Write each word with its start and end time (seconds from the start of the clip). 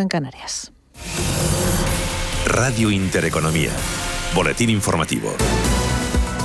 en 0.00 0.08
Canarias. 0.08 0.72
Radio 2.46 2.90
Intereconomía. 2.90 3.70
Boletín 4.34 4.68
informativo. 4.68 5.32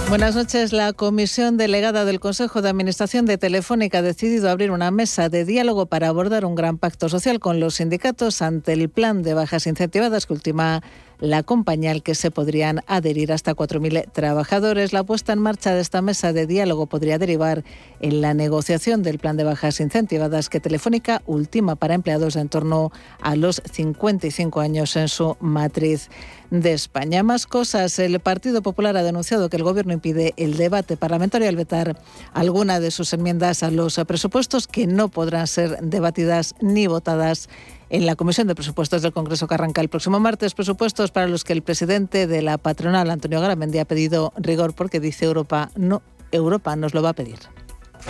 Buenas 0.07 0.35
noches. 0.35 0.71
La 0.71 0.93
comisión 0.93 1.57
delegada 1.57 2.05
del 2.05 2.19
Consejo 2.19 2.61
de 2.61 2.69
Administración 2.69 3.25
de 3.25 3.39
Telefónica 3.39 3.99
ha 3.99 4.01
decidido 4.03 4.51
abrir 4.51 4.69
una 4.69 4.91
mesa 4.91 5.29
de 5.29 5.45
diálogo 5.45 5.87
para 5.87 6.09
abordar 6.09 6.45
un 6.45 6.53
gran 6.53 6.77
pacto 6.77 7.09
social 7.09 7.39
con 7.39 7.59
los 7.59 7.75
sindicatos 7.75 8.43
ante 8.43 8.73
el 8.73 8.87
plan 8.89 9.23
de 9.23 9.33
bajas 9.33 9.65
incentivadas 9.65 10.27
que 10.27 10.33
ultima 10.33 10.83
la 11.19 11.43
compañía 11.43 11.91
al 11.91 12.03
que 12.03 12.15
se 12.15 12.31
podrían 12.31 12.81
adherir 12.87 13.31
hasta 13.31 13.55
4.000 13.55 14.11
trabajadores. 14.11 14.93
La 14.93 15.03
puesta 15.03 15.33
en 15.33 15.39
marcha 15.39 15.73
de 15.73 15.81
esta 15.81 16.01
mesa 16.01 16.33
de 16.33 16.47
diálogo 16.47 16.87
podría 16.87 17.17
derivar 17.17 17.63
en 17.99 18.21
la 18.21 18.33
negociación 18.33 19.03
del 19.03 19.19
plan 19.19 19.37
de 19.37 19.43
bajas 19.43 19.79
incentivadas 19.79 20.49
que 20.49 20.59
Telefónica 20.59 21.21
ultima 21.25 21.75
para 21.75 21.93
empleados 21.93 22.35
en 22.35 22.49
torno 22.49 22.91
a 23.21 23.35
los 23.35 23.61
55 23.71 24.59
años 24.61 24.95
en 24.95 25.07
su 25.07 25.35
matriz 25.39 26.09
de 26.51 26.73
España. 26.73 27.23
Más 27.23 27.45
cosas. 27.45 27.99
El 27.99 28.19
Partido 28.19 28.61
Popular 28.61 28.97
ha 28.97 29.03
denunciado 29.03 29.49
que 29.49 29.57
el 29.57 29.63
Gobierno 29.63 29.93
impide 29.93 30.33
el 30.37 30.57
debate 30.57 30.97
parlamentario 30.97 31.47
al 31.49 31.55
vetar 31.55 31.99
alguna 32.33 32.79
de 32.79 32.91
sus 32.91 33.13
enmiendas 33.13 33.63
a 33.63 33.71
los 33.71 33.99
presupuestos 34.07 34.67
que 34.67 34.87
no 34.87 35.09
podrán 35.09 35.47
ser 35.47 35.79
debatidas 35.81 36.55
ni 36.61 36.87
votadas 36.87 37.49
en 37.89 38.05
la 38.05 38.15
Comisión 38.15 38.47
de 38.47 38.55
Presupuestos 38.55 39.01
del 39.01 39.13
Congreso 39.13 39.47
que 39.47 39.55
arranca 39.55 39.81
el 39.81 39.89
próximo 39.89 40.19
martes. 40.19 40.53
Presupuestos 40.53 41.11
para 41.11 41.27
los 41.27 41.43
que 41.43 41.53
el 41.53 41.61
presidente 41.61 42.27
de 42.27 42.41
la 42.41 42.57
patronal, 42.57 43.09
Antonio 43.09 43.41
Garamendi, 43.41 43.79
ha 43.79 43.85
pedido 43.85 44.33
rigor 44.37 44.73
porque 44.73 44.99
dice 44.99 45.25
Europa 45.25 45.71
no, 45.75 46.01
Europa 46.31 46.75
nos 46.75 46.93
lo 46.93 47.01
va 47.01 47.09
a 47.09 47.13
pedir. 47.13 47.39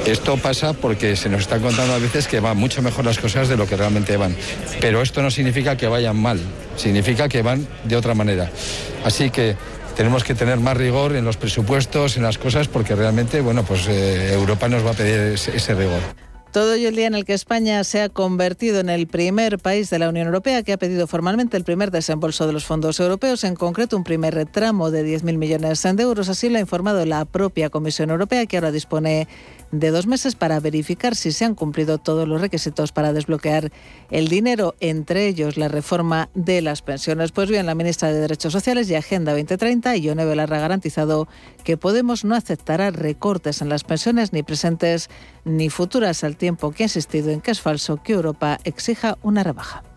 Esto 0.06 0.38
pasa 0.38 0.74
porque 0.74 1.16
se 1.16 1.30
nos 1.30 1.42
están 1.42 1.62
contando 1.62 1.94
a 1.94 1.98
veces 1.98 2.28
que 2.28 2.40
van 2.40 2.58
mucho 2.58 2.82
mejor 2.82 3.06
las 3.06 3.18
cosas 3.18 3.50
de 3.50 3.58
lo 3.58 3.66
que 3.66 3.76
realmente 3.76 4.18
van. 4.18 4.36
Pero 4.80 5.02
esto 5.02 5.22
no 5.22 5.32
significa 5.32 5.78
que 5.78 5.88
vayan 5.88 6.16
mal, 6.16 6.40
significa 6.76 7.28
que 7.28 7.42
van 7.42 7.68
de 7.86 7.96
otra 7.96 8.14
manera. 8.14 8.52
Así 9.04 9.32
que 9.32 9.56
tenemos 9.96 10.24
que 10.24 10.36
tener 10.36 10.60
más 10.60 10.78
rigor 10.78 11.16
en 11.16 11.26
los 11.26 11.38
presupuestos, 11.38 12.18
en 12.18 12.24
las 12.24 12.38
cosas, 12.38 12.68
porque 12.68 12.96
realmente, 12.96 13.42
bueno, 13.42 13.64
pues 13.64 13.88
eh, 13.88 14.34
Europa 14.34 14.70
nos 14.70 14.86
va 14.86 14.92
a 14.92 14.94
pedir 14.94 15.20
ese 15.34 15.74
rigor. 15.74 16.29
Todo 16.52 16.74
ello 16.74 16.90
el 16.90 16.96
día 16.96 17.06
en 17.06 17.14
el 17.14 17.26
que 17.26 17.34
España 17.34 17.84
se 17.84 18.02
ha 18.02 18.10
convertido 18.10 18.80
en 18.80 18.90
el 18.90 19.06
primer 19.06 19.60
país 19.60 19.92
de 19.92 20.00
la 20.00 20.10
Unión 20.10 20.26
Europea 20.26 20.64
que 20.64 20.74
ha 20.74 20.78
pedido 20.78 21.06
formalmente 21.06 21.56
el 21.58 21.64
primer 21.64 21.92
desembolso 21.92 22.48
de 22.48 22.54
los 22.54 22.66
fondos 22.66 23.00
europeos, 23.00 23.44
en 23.44 23.54
concreto 23.54 23.96
un 23.96 24.04
primer 24.04 24.48
tramo 24.48 24.90
de 24.90 25.06
10.000 25.06 25.38
millones 25.38 25.84
de 25.84 26.02
euros. 26.02 26.28
Así 26.28 26.50
lo 26.50 26.58
ha 26.58 26.62
informado 26.62 27.06
la 27.06 27.26
propia 27.26 27.70
Comisión 27.70 28.10
Europea, 28.10 28.48
que 28.48 28.58
ahora 28.58 28.72
dispone 28.72 29.28
de 29.72 29.92
dos 29.92 30.08
meses 30.08 30.36
para 30.36 30.60
verificar 30.60 31.16
si 31.16 31.32
se 31.32 31.46
han 31.46 31.56
cumplido 31.56 31.98
todos 31.98 32.28
los 32.28 32.42
requisitos 32.42 32.92
para 32.92 33.14
desbloquear 33.14 33.72
el 34.10 34.28
dinero, 34.28 34.76
entre 34.80 35.28
ellos 35.28 35.58
la 35.58 35.68
reforma 35.68 36.30
de 36.34 36.62
las 36.62 36.82
pensiones. 36.82 37.32
Pues 37.32 37.50
bien, 37.50 37.66
la 37.66 37.76
ministra 37.76 38.12
de 38.12 38.20
Derechos 38.20 38.54
Sociales 38.54 38.90
y 38.90 38.96
Agenda 38.96 39.34
2030, 39.34 39.98
Ione 39.98 40.26
Belarra, 40.26 40.58
ha 40.58 40.62
garantizado 40.62 41.28
que 41.64 41.78
Podemos 41.78 42.26
no 42.26 42.36
aceptará 42.36 42.92
recortes 42.92 43.62
en 43.62 43.70
las 43.70 43.84
pensiones 43.84 44.34
ni 44.34 44.44
presentes 44.44 45.10
ni 45.46 45.70
futuras, 45.70 46.24
al 46.24 46.38
tiempo 46.38 46.72
que 46.72 46.84
ha 46.84 46.86
insistido 46.86 47.32
en 47.32 47.42
que 47.42 47.52
es 47.52 47.62
falso 47.62 47.98
que 48.04 48.14
Europa 48.14 48.60
exija 48.64 49.18
una 49.24 49.44
rebaja. 49.44 49.89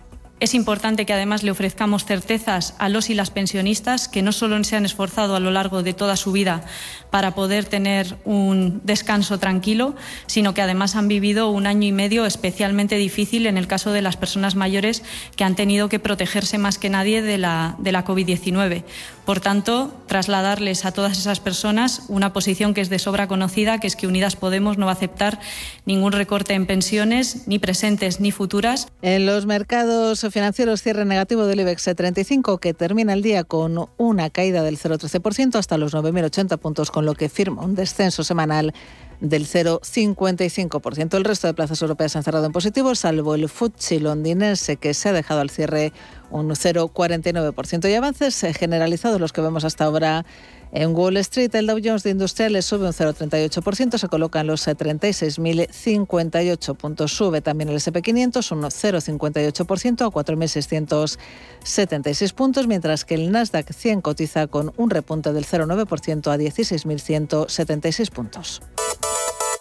Es 0.43 0.55
importante 0.55 1.07
que 1.07 1.13
además 1.13 1.45
le 1.45 1.53
ofrezcamos 1.53 2.05
certezas 2.05 2.75
a 2.81 2.89
los 2.89 3.11
y 3.11 3.15
las 3.15 3.31
pensionistas 3.31 4.09
que 4.09 4.23
no 4.23 4.33
solo 4.33 4.65
se 4.65 4.75
han 4.75 4.85
esforzado 4.85 5.37
a 5.37 5.41
lo 5.41 5.53
largo 5.53 5.85
de 5.85 5.95
toda 5.95 6.17
su 6.17 6.33
vida 6.33 6.65
para 7.11 7.37
poder 7.37 7.65
tener 7.65 8.17
un 8.25 8.81
descanso 8.83 9.39
tranquilo, 9.39 9.95
sino 10.27 10.53
que 10.53 10.61
además 10.61 10.97
han 10.97 11.07
vivido 11.07 11.49
un 11.51 11.69
año 11.69 11.87
y 11.87 11.93
medio 11.93 12.27
especialmente 12.27 12.97
difícil 12.97 13.47
en 13.47 13.57
el 13.57 13.69
caso 13.69 13.93
de 13.93 14.03
las 14.03 14.17
personas 14.17 14.57
mayores 14.57 15.05
que 15.37 15.45
han 15.45 15.55
tenido 15.55 15.89
que 15.89 16.01
protegerse 16.01 16.59
más 16.59 16.77
que 16.77 16.91
nadie 16.91 17.23
de 17.23 17.39
la, 17.39 17.77
de 17.79 17.93
la 17.93 18.05
COVID-19. 18.05 18.83
Por 19.25 19.39
tanto, 19.39 19.97
trasladarles 20.09 20.85
a 20.85 20.91
todas 20.91 21.19
esas 21.19 21.39
personas 21.39 22.03
una 22.09 22.33
posición 22.33 22.75
que 22.75 22.81
es 22.81 22.91
de 22.91 22.99
sobra 22.99 23.29
conocida, 23.29 23.79
que 23.79 23.87
es 23.87 23.95
que 23.95 24.09
Unidas 24.09 24.35
Podemos 24.35 24.77
no 24.77 24.87
va 24.87 24.93
a 24.93 24.97
aceptar 24.97 25.39
ningún 25.87 26.11
recorte 26.11 26.55
en 26.55 26.67
pensiones, 26.67 27.47
ni 27.47 27.61
presentes 27.61 28.19
ni 28.19 28.33
futuras. 28.33 28.89
En 29.03 29.25
los 29.25 29.47
mercados 29.47 30.25
financieros 30.33 30.83
cierre 30.83 31.05
negativo 31.05 31.47
del 31.47 31.61
IBEX 31.61 31.91
35, 31.95 32.59
que 32.59 32.75
termina 32.75 33.13
el 33.13 33.23
día 33.23 33.45
con 33.45 33.89
una 33.97 34.31
caída 34.31 34.63
del 34.63 34.79
0,13% 34.79 35.57
hasta 35.57 35.79
los 35.79 35.95
9.080 35.95 36.59
puntos, 36.59 36.91
con 36.91 37.07
lo 37.07 37.15
que 37.15 37.29
firma 37.29 37.63
un 37.63 37.75
descenso 37.75 38.25
semanal 38.25 38.75
del 39.21 39.47
0,55%. 39.47 41.15
El 41.17 41.25
resto 41.25 41.47
de 41.47 41.55
plazas 41.55 41.81
europeas 41.81 42.17
han 42.17 42.25
cerrado 42.25 42.47
en 42.47 42.53
positivo, 42.53 42.95
salvo 42.95 43.35
el 43.37 43.49
FTSE 43.49 44.01
londinense, 44.01 44.77
que 44.77 44.95
se 44.95 45.11
ha 45.11 45.13
dejado 45.13 45.41
al 45.41 45.51
cierre 45.51 45.93
un 46.31 46.49
0,49%. 46.49 47.89
Y 47.89 47.95
avances 47.95 48.45
generalizados 48.59 49.21
los 49.21 49.33
que 49.33 49.41
vemos 49.41 49.65
hasta 49.65 49.85
ahora 49.85 50.25
en 50.73 50.97
Wall 50.97 51.19
Street, 51.19 51.55
el 51.55 51.67
Dow 51.67 51.79
Jones 51.85 52.03
de 52.03 52.09
Industriales 52.11 52.65
sube 52.65 52.87
un 52.87 52.95
0,38%, 52.95 53.99
se 53.99 54.09
coloca 54.09 54.41
en 54.41 54.47
los 54.47 54.67
36.058 54.67 56.77
puntos. 56.77 57.13
Sube 57.13 57.43
también 57.43 57.69
el 57.69 57.77
SP500 57.77 58.53
un 58.53 58.63
0,58% 58.63 60.07
a 60.07 60.09
4.676 60.09 62.33
puntos, 62.33 62.67
mientras 62.67 63.05
que 63.05 63.17
el 63.17 63.31
Nasdaq 63.31 63.71
100 63.71 64.01
cotiza 64.01 64.47
con 64.47 64.73
un 64.79 64.89
repunte 64.89 65.35
del 65.35 65.45
0,9% 65.45 66.33
a 66.33 66.39
16.176 66.39 68.11
puntos. 68.11 68.63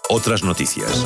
Otras 0.09 0.43
noticias. 0.43 1.05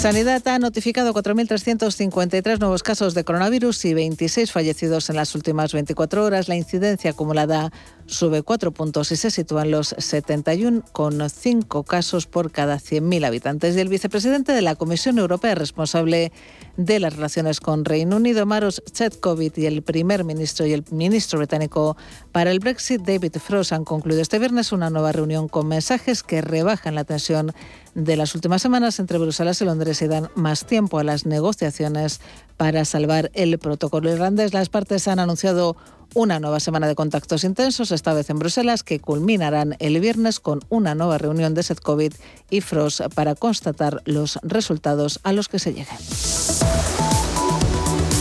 Sanidad 0.00 0.48
ha 0.48 0.58
notificado 0.58 1.12
4.353 1.12 2.58
nuevos 2.58 2.82
casos 2.82 3.12
de 3.12 3.22
coronavirus 3.22 3.84
y 3.84 3.92
26 3.92 4.50
fallecidos 4.50 5.10
en 5.10 5.16
las 5.16 5.34
últimas 5.34 5.74
24 5.74 6.24
horas. 6.24 6.48
La 6.48 6.56
incidencia 6.56 7.10
acumulada 7.10 7.70
sube 8.06 8.42
4 8.42 8.72
puntos 8.72 9.12
y 9.12 9.16
se 9.16 9.30
sitúa 9.30 9.64
en 9.64 9.72
los 9.72 9.94
71, 9.98 10.84
con 10.92 11.28
5 11.28 11.84
casos 11.84 12.26
por 12.26 12.50
cada 12.50 12.76
100.000 12.78 13.26
habitantes. 13.26 13.76
Y 13.76 13.80
el 13.80 13.90
vicepresidente 13.90 14.52
de 14.52 14.62
la 14.62 14.74
Comisión 14.74 15.18
Europea 15.18 15.54
responsable 15.54 16.32
de 16.78 16.98
las 16.98 17.14
relaciones 17.14 17.60
con 17.60 17.84
Reino 17.84 18.16
Unido, 18.16 18.46
Maros 18.46 18.82
Chetkovit, 18.90 19.58
y 19.58 19.66
el 19.66 19.82
primer 19.82 20.24
ministro 20.24 20.64
y 20.64 20.72
el 20.72 20.82
ministro 20.90 21.40
británico 21.40 21.98
para 22.32 22.50
el 22.50 22.58
Brexit, 22.58 23.02
David 23.02 23.36
Frost, 23.36 23.72
han 23.72 23.84
concluido 23.84 24.22
este 24.22 24.38
viernes 24.38 24.72
una 24.72 24.88
nueva 24.88 25.12
reunión 25.12 25.46
con 25.46 25.68
mensajes 25.68 26.22
que 26.22 26.40
rebajan 26.40 26.94
la 26.94 27.04
tensión 27.04 27.52
de 27.94 28.16
las 28.16 28.34
últimas 28.34 28.62
semanas 28.62 28.98
entre 29.00 29.18
Bruselas 29.18 29.60
y 29.60 29.64
Londres 29.64 30.00
y 30.02 30.08
dan 30.08 30.30
más 30.34 30.64
tiempo 30.66 30.98
a 30.98 31.04
las 31.04 31.26
negociaciones 31.26 32.20
para 32.56 32.84
salvar 32.84 33.30
el 33.34 33.58
protocolo 33.58 34.10
irlandés. 34.12 34.52
Las 34.52 34.68
partes 34.68 35.08
han 35.08 35.18
anunciado 35.18 35.76
una 36.14 36.40
nueva 36.40 36.60
semana 36.60 36.88
de 36.88 36.94
contactos 36.94 37.44
intensos, 37.44 37.92
esta 37.92 38.12
vez 38.12 38.30
en 38.30 38.38
Bruselas, 38.38 38.82
que 38.82 39.00
culminarán 39.00 39.76
el 39.78 40.00
viernes 40.00 40.40
con 40.40 40.60
una 40.68 40.94
nueva 40.94 41.18
reunión 41.18 41.54
de 41.54 41.62
SETCOVID 41.62 42.14
y 42.50 42.60
FROS 42.60 43.04
para 43.14 43.34
constatar 43.34 44.02
los 44.04 44.38
resultados 44.42 45.20
a 45.22 45.32
los 45.32 45.48
que 45.48 45.58
se 45.58 45.72
lleguen. 45.72 45.96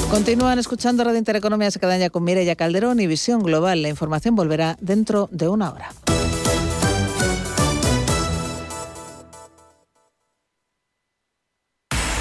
Continúan 0.09 0.57
escuchando 0.57 1.03
Radio 1.03 1.19
Intereconomía 1.19 1.69
se 1.69 1.79
quedan 1.79 1.99
ya 1.99 2.09
con 2.09 2.23
Mireya 2.23 2.55
Calderón 2.55 2.99
y 2.99 3.05
Visión 3.05 3.43
Global. 3.43 3.83
La 3.83 3.89
información 3.89 4.35
volverá 4.35 4.75
dentro 4.81 5.29
de 5.31 5.47
una 5.47 5.71
hora. 5.71 5.89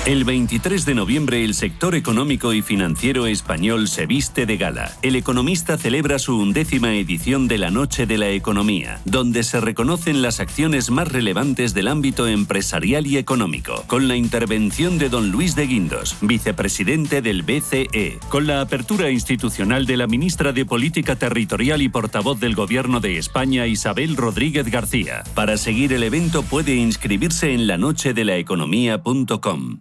El 0.08 0.24
23 0.24 0.84
de 0.86 0.94
noviembre 0.94 1.44
el 1.44 1.52
sector 1.52 1.94
económico 1.94 2.54
y 2.54 2.62
financiero 2.62 3.26
español 3.26 3.88
se 3.88 4.06
viste 4.06 4.46
de 4.46 4.56
gala. 4.56 4.96
El 5.02 5.16
economista 5.16 5.76
celebra 5.76 6.19
su 6.19 6.38
undécima 6.38 6.94
edición 6.94 7.46
de 7.46 7.58
la 7.58 7.70
Noche 7.70 8.06
de 8.06 8.16
la 8.16 8.30
Economía, 8.30 9.02
donde 9.04 9.42
se 9.42 9.60
reconocen 9.60 10.22
las 10.22 10.41
acciones 10.41 10.91
más 10.91 11.12
relevantes 11.12 11.74
del 11.74 11.88
ámbito 11.88 12.26
empresarial 12.26 13.06
y 13.06 13.19
económico, 13.19 13.84
con 13.86 14.08
la 14.08 14.16
intervención 14.16 14.96
de 14.96 15.10
don 15.10 15.30
Luis 15.30 15.54
de 15.54 15.66
Guindos, 15.66 16.16
vicepresidente 16.22 17.20
del 17.20 17.42
BCE, 17.42 18.19
con 18.30 18.46
la 18.46 18.62
apertura 18.62 19.11
institucional 19.11 19.84
de 19.84 19.99
la 19.99 20.06
ministra 20.06 20.54
de 20.54 20.64
Política 20.64 21.16
Territorial 21.16 21.82
y 21.82 21.90
portavoz 21.90 22.40
del 22.40 22.54
Gobierno 22.54 23.00
de 23.00 23.19
España, 23.19 23.66
Isabel 23.66 24.16
Rodríguez 24.16 24.70
García. 24.70 25.22
Para 25.34 25.58
seguir 25.58 25.93
el 25.93 26.02
evento 26.02 26.43
puede 26.44 26.76
inscribirse 26.76 27.52
en 27.52 27.66
lanochedelaeconomía.com. 27.66 29.81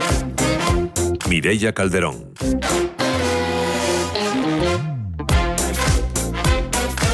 Mireia 1.31 1.71
Calderón. 1.71 2.33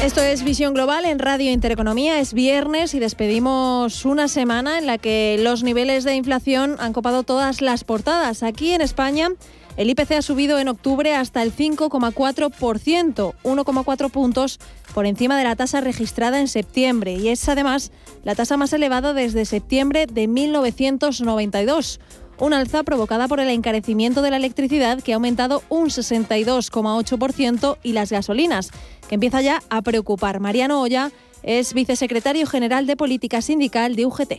Esto 0.02 0.20
es 0.20 0.42
Visión 0.42 0.74
Global 0.74 1.04
en 1.04 1.20
Radio 1.20 1.52
Intereconomía. 1.52 2.18
Es 2.18 2.34
viernes 2.34 2.94
y 2.94 2.98
despedimos 2.98 4.04
una 4.04 4.26
semana 4.26 4.80
en 4.80 4.86
la 4.86 4.98
que 4.98 5.38
los 5.40 5.62
niveles 5.62 6.02
de 6.02 6.16
inflación 6.16 6.74
han 6.80 6.92
copado 6.92 7.22
todas 7.22 7.60
las 7.60 7.84
portadas. 7.84 8.42
Aquí 8.42 8.72
en 8.72 8.80
España, 8.80 9.28
el 9.76 9.88
IPC 9.88 10.10
ha 10.10 10.22
subido 10.22 10.58
en 10.58 10.66
octubre 10.66 11.14
hasta 11.14 11.44
el 11.44 11.54
5,4%, 11.54 13.34
1,4 13.44 14.10
puntos 14.10 14.58
por 14.94 15.06
encima 15.06 15.38
de 15.38 15.44
la 15.44 15.54
tasa 15.54 15.80
registrada 15.80 16.40
en 16.40 16.48
septiembre. 16.48 17.12
Y 17.12 17.28
es 17.28 17.48
además 17.48 17.92
la 18.24 18.34
tasa 18.34 18.56
más 18.56 18.72
elevada 18.72 19.14
desde 19.14 19.44
septiembre 19.44 20.06
de 20.06 20.26
1992 20.26 22.00
una 22.40 22.58
alza 22.58 22.82
provocada 22.82 23.28
por 23.28 23.40
el 23.40 23.48
encarecimiento 23.48 24.22
de 24.22 24.30
la 24.30 24.36
electricidad 24.36 25.02
que 25.02 25.12
ha 25.12 25.16
aumentado 25.16 25.62
un 25.68 25.88
62,8% 25.88 27.78
y 27.82 27.92
las 27.92 28.10
gasolinas, 28.10 28.70
que 29.08 29.14
empieza 29.14 29.40
ya 29.40 29.62
a 29.70 29.82
preocupar. 29.82 30.40
Mariano 30.40 30.80
Olla 30.80 31.10
es 31.42 31.74
vicesecretario 31.74 32.46
general 32.46 32.86
de 32.86 32.96
Política 32.96 33.42
Sindical 33.42 33.96
de 33.96 34.06
UGT. 34.06 34.32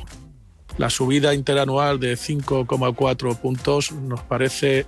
La 0.77 0.89
subida 0.89 1.33
interanual 1.33 1.99
de 1.99 2.13
5,4 2.13 3.37
puntos 3.37 3.91
nos 3.91 4.21
parece 4.21 4.85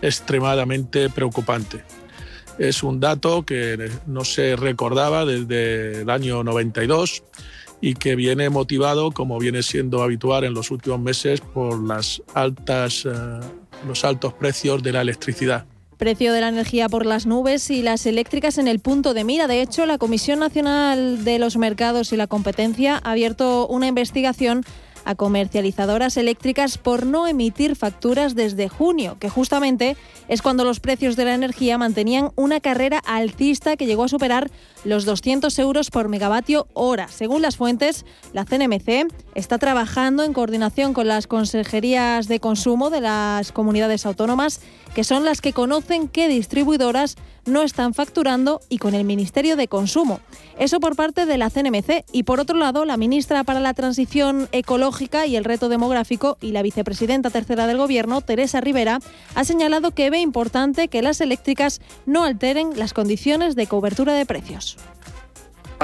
extremadamente 0.00 1.10
preocupante. 1.10 1.82
Es 2.58 2.84
un 2.84 3.00
dato 3.00 3.44
que 3.44 3.90
no 4.06 4.24
se 4.24 4.54
recordaba 4.54 5.24
desde 5.24 6.02
el 6.02 6.10
año 6.10 6.44
92 6.44 7.24
y 7.84 7.92
que 7.92 8.16
viene 8.16 8.48
motivado, 8.48 9.10
como 9.10 9.38
viene 9.38 9.62
siendo 9.62 10.02
habitual 10.02 10.44
en 10.44 10.54
los 10.54 10.70
últimos 10.70 10.98
meses, 11.00 11.42
por 11.42 11.86
las 11.86 12.22
altas, 12.32 13.04
eh, 13.04 13.10
los 13.86 14.06
altos 14.06 14.32
precios 14.32 14.82
de 14.82 14.90
la 14.90 15.02
electricidad. 15.02 15.66
Precio 15.98 16.32
de 16.32 16.40
la 16.40 16.48
energía 16.48 16.88
por 16.88 17.04
las 17.04 17.26
nubes 17.26 17.68
y 17.68 17.82
las 17.82 18.06
eléctricas 18.06 18.56
en 18.56 18.68
el 18.68 18.78
punto 18.78 19.12
de 19.12 19.24
mira. 19.24 19.48
De 19.48 19.60
hecho, 19.60 19.84
la 19.84 19.98
Comisión 19.98 20.38
Nacional 20.38 21.24
de 21.24 21.38
los 21.38 21.58
Mercados 21.58 22.10
y 22.14 22.16
la 22.16 22.26
Competencia 22.26 23.02
ha 23.04 23.10
abierto 23.10 23.66
una 23.66 23.86
investigación 23.86 24.64
a 25.04 25.14
comercializadoras 25.14 26.16
eléctricas 26.16 26.78
por 26.78 27.04
no 27.04 27.26
emitir 27.26 27.76
facturas 27.76 28.34
desde 28.34 28.70
junio, 28.70 29.18
que 29.20 29.28
justamente 29.28 29.98
es 30.28 30.42
cuando 30.42 30.64
los 30.64 30.80
precios 30.80 31.16
de 31.16 31.26
la 31.26 31.34
energía 31.34 31.76
mantenían 31.76 32.30
una 32.36 32.60
carrera 32.60 33.02
alcista 33.04 33.76
que 33.76 33.84
llegó 33.84 34.04
a 34.04 34.08
superar 34.08 34.50
los 34.84 35.04
200 35.04 35.58
euros 35.58 35.90
por 35.90 36.08
megavatio 36.08 36.66
hora. 36.74 37.08
Según 37.08 37.42
las 37.42 37.56
fuentes, 37.56 38.04
la 38.32 38.44
CNMC 38.44 39.12
está 39.34 39.58
trabajando 39.58 40.22
en 40.22 40.32
coordinación 40.32 40.94
con 40.94 41.08
las 41.08 41.26
consejerías 41.26 42.28
de 42.28 42.40
consumo 42.40 42.90
de 42.90 43.00
las 43.00 43.52
comunidades 43.52 44.06
autónomas, 44.06 44.60
que 44.94 45.04
son 45.04 45.24
las 45.24 45.40
que 45.40 45.52
conocen 45.52 46.08
qué 46.08 46.28
distribuidoras 46.28 47.16
no 47.46 47.62
están 47.62 47.94
facturando 47.94 48.60
y 48.68 48.78
con 48.78 48.94
el 48.94 49.04
Ministerio 49.04 49.56
de 49.56 49.68
Consumo. 49.68 50.20
Eso 50.58 50.80
por 50.80 50.96
parte 50.96 51.26
de 51.26 51.36
la 51.36 51.50
CNMC 51.50 52.04
y 52.12 52.22
por 52.22 52.40
otro 52.40 52.56
lado 52.56 52.84
la 52.84 52.96
ministra 52.96 53.44
para 53.44 53.60
la 53.60 53.74
Transición 53.74 54.48
Ecológica 54.52 55.26
y 55.26 55.36
el 55.36 55.44
Reto 55.44 55.68
Demográfico 55.68 56.38
y 56.40 56.52
la 56.52 56.62
vicepresidenta 56.62 57.30
tercera 57.30 57.66
del 57.66 57.78
Gobierno, 57.78 58.20
Teresa 58.20 58.60
Rivera, 58.60 59.00
ha 59.34 59.44
señalado 59.44 59.90
que 59.90 60.10
ve 60.10 60.20
importante 60.20 60.88
que 60.88 61.02
las 61.02 61.20
eléctricas 61.20 61.80
no 62.06 62.24
alteren 62.24 62.78
las 62.78 62.94
condiciones 62.94 63.56
de 63.56 63.66
cobertura 63.66 64.14
de 64.14 64.26
precios. 64.26 64.73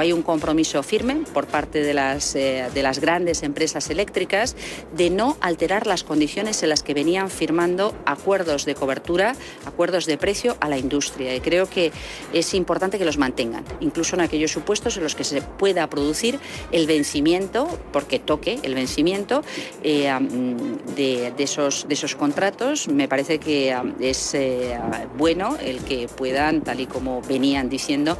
Hay 0.01 0.13
un 0.13 0.23
compromiso 0.23 0.81
firme 0.81 1.17
por 1.31 1.45
parte 1.45 1.83
de 1.83 1.93
las, 1.93 2.35
eh, 2.35 2.65
de 2.73 2.81
las 2.81 2.97
grandes 2.97 3.43
empresas 3.43 3.91
eléctricas 3.91 4.55
de 4.97 5.11
no 5.11 5.37
alterar 5.41 5.85
las 5.85 6.03
condiciones 6.03 6.63
en 6.63 6.69
las 6.69 6.81
que 6.81 6.95
venían 6.95 7.29
firmando 7.29 7.93
acuerdos 8.07 8.65
de 8.65 8.73
cobertura, 8.73 9.35
acuerdos 9.63 10.07
de 10.07 10.17
precio 10.17 10.57
a 10.59 10.69
la 10.69 10.79
industria. 10.79 11.35
Y 11.35 11.39
creo 11.39 11.69
que 11.69 11.91
es 12.33 12.55
importante 12.55 12.97
que 12.97 13.05
los 13.05 13.19
mantengan, 13.19 13.63
incluso 13.79 14.15
en 14.15 14.21
aquellos 14.21 14.49
supuestos 14.49 14.97
en 14.97 15.03
los 15.03 15.13
que 15.13 15.23
se 15.23 15.43
pueda 15.43 15.87
producir 15.87 16.39
el 16.71 16.87
vencimiento, 16.87 17.67
porque 17.93 18.17
toque 18.17 18.57
el 18.63 18.73
vencimiento 18.73 19.43
eh, 19.83 20.11
de, 20.95 21.31
esos, 21.37 21.87
de 21.87 21.93
esos 21.93 22.15
contratos. 22.15 22.87
Me 22.87 23.07
parece 23.07 23.37
que 23.37 23.77
es 23.99 24.33
eh, 24.33 24.79
bueno 25.15 25.57
el 25.63 25.77
que 25.83 26.07
puedan, 26.07 26.61
tal 26.61 26.79
y 26.79 26.87
como 26.87 27.21
venían 27.21 27.69
diciendo, 27.69 28.17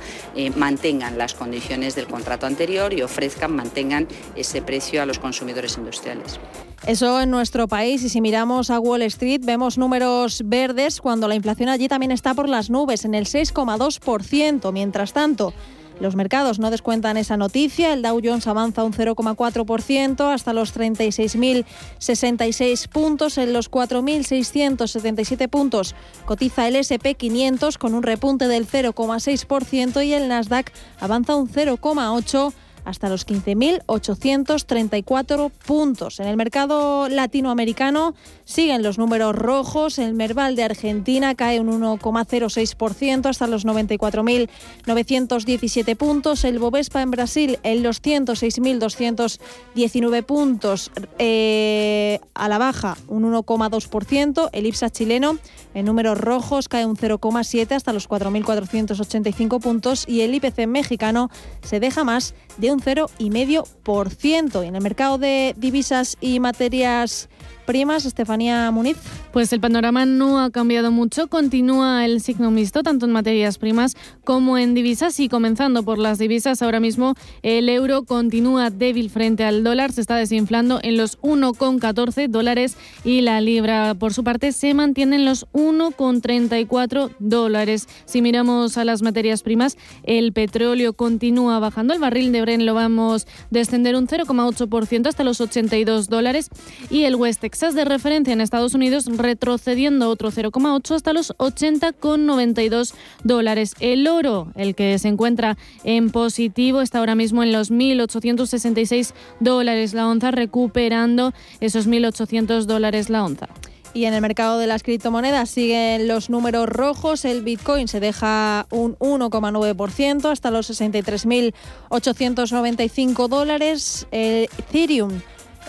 mantengan 0.56 1.18
las 1.18 1.34
condiciones 1.34 1.71
del 1.72 2.08
contrato 2.08 2.46
anterior 2.46 2.94
y 2.94 3.02
ofrezcan, 3.02 3.56
mantengan 3.56 4.06
ese 4.36 4.62
precio 4.62 5.02
a 5.02 5.06
los 5.06 5.20
consumidores 5.20 5.78
industriales. 5.78 6.38
Eso 6.86 7.22
en 7.22 7.32
nuestro 7.32 7.70
país 7.70 8.04
y 8.04 8.10
si 8.10 8.20
miramos 8.20 8.70
a 8.70 8.80
Wall 8.80 9.04
Street 9.04 9.40
vemos 9.46 9.78
números 9.78 10.42
verdes 10.44 11.00
cuando 11.00 11.30
la 11.30 11.36
inflación 11.36 11.70
allí 11.70 11.88
también 11.88 12.12
está 12.12 12.34
por 12.34 12.50
las 12.50 12.70
nubes 12.70 13.06
en 13.06 13.16
el 13.16 13.26
6,2%. 13.26 14.74
Mientras 14.74 15.14
tanto, 15.14 15.54
los 16.02 16.16
mercados 16.16 16.58
no 16.60 16.72
descuentan 16.72 17.16
esa 17.16 17.38
noticia. 17.38 17.94
El 17.94 18.02
Dow 18.02 18.20
Jones 18.24 18.48
avanza 18.48 18.84
un 18.84 18.92
0,4% 18.92 20.34
hasta 20.34 20.52
los 20.52 20.76
36.066 20.76 22.90
puntos. 22.90 23.38
En 23.38 23.54
los 23.54 23.70
4.677 23.70 25.48
puntos 25.48 25.94
cotiza 26.26 26.68
el 26.68 26.76
SP 26.82 27.14
500 27.16 27.78
con 27.78 27.94
un 27.94 28.02
repunte 28.04 28.48
del 28.48 28.68
0,6% 28.68 30.06
y 30.06 30.14
el 30.14 30.28
Nasdaq 30.28 30.74
avanza 31.00 31.36
un 31.36 31.48
0,8% 31.48 32.54
hasta 32.86 33.10
los 33.10 33.28
15.834 33.28 35.52
puntos. 35.52 36.20
En 36.20 36.28
el 36.28 36.38
mercado 36.38 37.10
latinoamericano 37.10 38.14
siguen 38.46 38.84
los 38.84 38.98
números 38.98 39.36
rojos. 39.36 40.00
El 40.00 40.14
Merval 40.14 40.56
de 40.56 40.64
Argentina 40.64 41.36
cae 41.36 41.60
un 41.60 41.82
1,06% 41.82 43.26
hasta 43.28 43.48
los 43.48 43.66
94.917 43.66 45.96
puntos. 45.96 46.44
El 46.44 46.60
Bovespa 46.60 47.02
en 47.02 47.10
Brasil 47.12 47.58
en 47.64 47.82
los 47.84 48.02
106.219 48.02 50.24
puntos 50.24 50.92
eh, 51.20 52.20
a 52.34 52.50
la 52.50 52.58
baja 52.58 52.98
un 53.08 53.32
1,2%. 53.32 54.50
El 54.54 54.66
IPSA 54.66 54.90
chileno 54.90 55.38
en 55.74 55.86
números 55.86 56.18
rojos 56.18 56.68
cae 56.68 56.86
un 56.86 56.98
0,7 56.98 57.72
hasta 57.72 57.94
los 57.94 58.10
4.485 58.10 59.62
puntos 59.62 60.06
y 60.08 60.22
el 60.22 60.36
IPC 60.36 60.68
mexicano 60.68 61.30
se 61.64 61.80
deja 61.80 62.04
más 62.04 62.36
de 62.58 62.72
un 62.72 62.80
0,5%. 62.80 64.64
Y 64.64 64.68
en 64.68 64.76
el 64.76 64.82
mercado 64.82 65.18
de 65.18 65.54
divisas 65.58 66.18
y 66.22 66.40
materias 66.40 67.30
primas, 67.62 68.06
Estefanía 68.06 68.70
Muniz. 68.72 68.98
Pues 69.32 69.54
el 69.54 69.62
panorama 69.62 70.06
no 70.06 70.42
ha 70.42 70.52
cambiado 70.52 70.92
mucho, 70.92 71.28
continúa 71.28 72.04
el 72.04 72.20
signo 72.20 72.52
mixto 72.52 72.84
tanto 72.84 73.06
en 73.06 73.14
materias 73.14 73.58
primas 73.58 73.96
como 74.26 74.58
en 74.58 74.74
divisas. 74.74 75.20
Y 75.20 75.30
comenzando 75.30 75.84
por 75.84 75.98
las 75.98 76.18
divisas, 76.18 76.62
ahora 76.62 76.80
mismo 76.80 77.16
el 77.42 77.70
euro 77.70 78.04
continúa 78.04 78.70
débil 78.70 79.10
frente 79.10 79.44
al 79.44 79.64
dólar, 79.64 79.92
se 79.94 80.02
está 80.02 80.16
desinflando 80.16 80.80
en 80.84 80.98
los 80.98 81.18
1,14 81.22 82.28
dólares 82.28 82.76
y 83.04 83.22
la 83.22 83.40
libra 83.40 83.96
por 83.96 84.14
su 84.14 84.24
parte 84.24 84.52
se 84.52 84.74
mantiene 84.74 85.16
en 85.16 85.26
los 85.26 85.48
1,34 85.54 87.12
dólares. 87.20 87.88
Si 88.06 88.22
miramos 88.22 88.78
a 88.78 88.86
las 88.86 89.02
materias 89.02 89.44
primas, 89.44 89.78
el 90.04 90.34
petróleo 90.34 90.94
continúa 90.94 91.60
bajando, 91.60 91.94
el 91.94 92.00
barril 92.00 92.32
de 92.32 92.42
Bren 92.42 92.66
lo 92.66 92.74
vamos 92.74 93.26
a 93.26 93.28
descender 93.50 93.96
un 93.96 94.08
0,8% 94.08 95.08
hasta 95.08 95.24
los 95.24 95.42
82 95.42 96.10
dólares. 96.10 96.50
Y 96.90 97.04
el 97.04 97.16
West 97.16 97.44
Texas 97.52 97.76
de 97.76 97.84
referencia 97.84 98.32
en 98.32 98.40
Estados 98.40 98.76
Unidos 98.76 99.08
retrocediendo 99.08 100.08
otro 100.08 100.32
0,8 100.32 100.96
hasta 100.96 101.12
los 101.12 101.34
80,92 101.38 102.94
dólares. 103.26 103.74
El 103.82 104.08
oro, 104.08 104.54
el 104.56 104.74
que 104.74 104.98
se 105.00 105.10
encuentra 105.10 105.58
en 105.84 106.12
positivo, 106.12 106.80
está 106.80 107.00
ahora 107.00 107.14
mismo 107.14 107.44
en 107.44 107.52
los 107.52 107.70
1.866 107.70 109.12
dólares 109.42 109.94
la 109.94 110.08
onza, 110.08 110.32
recuperando 110.32 111.34
esos 111.60 111.90
1.800 111.90 112.64
dólares 112.64 113.10
la 113.10 113.26
onza. 113.26 113.50
Y 113.94 114.06
en 114.06 114.14
el 114.14 114.22
mercado 114.22 114.58
de 114.58 114.68
las 114.68 114.82
criptomonedas 114.82 115.50
siguen 115.50 116.08
los 116.08 116.30
números 116.30 116.70
rojos. 116.70 117.26
El 117.26 117.42
Bitcoin 117.42 117.90
se 117.90 118.00
deja 118.00 118.66
un 118.72 118.96
1,9% 119.00 120.32
hasta 120.32 120.52
los 120.52 120.70
63.895 120.70 123.28
dólares. 123.28 124.08
El 124.12 124.48
Ethereum 124.58 125.20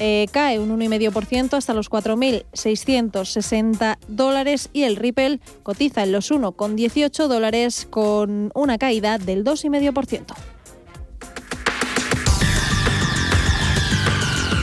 eh, 0.04 0.26
cae 0.32 0.58
un 0.58 0.76
1,5% 0.76 1.54
hasta 1.54 1.74
los 1.74 1.88
4.660 1.88 3.98
dólares 4.08 4.68
y 4.72 4.82
el 4.82 4.96
Ripple 4.96 5.38
cotiza 5.62 6.02
en 6.02 6.10
los 6.10 6.32
1,18 6.32 7.28
dólares 7.28 7.86
con 7.88 8.50
una 8.52 8.78
caída 8.78 9.18
del 9.18 9.44
2,5%. 9.44 10.34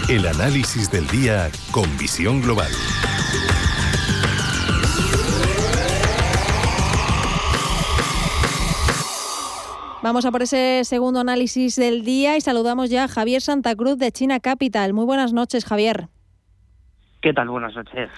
El 0.10 0.28
análisis 0.28 0.92
del 0.92 1.08
día 1.08 1.50
con 1.72 1.98
visión 1.98 2.42
global. 2.42 2.74
Vamos 10.02 10.24
a 10.24 10.32
por 10.32 10.42
ese 10.42 10.82
segundo 10.86 11.20
análisis 11.20 11.76
del 11.76 12.06
día 12.06 12.38
y 12.38 12.42
saludamos 12.42 12.90
ya 12.90 13.04
a 13.04 13.08
Javier 13.10 13.42
Santa 13.42 13.76
Cruz 13.76 13.98
de 13.98 14.14
China 14.14 14.40
Capital. 14.40 14.94
Muy 14.94 15.04
buenas 15.04 15.34
noches, 15.34 15.66
Javier. 15.66 16.08
¿Qué 17.22 17.34
tal? 17.34 17.50
Buenas 17.50 17.76
noches. 17.76 18.10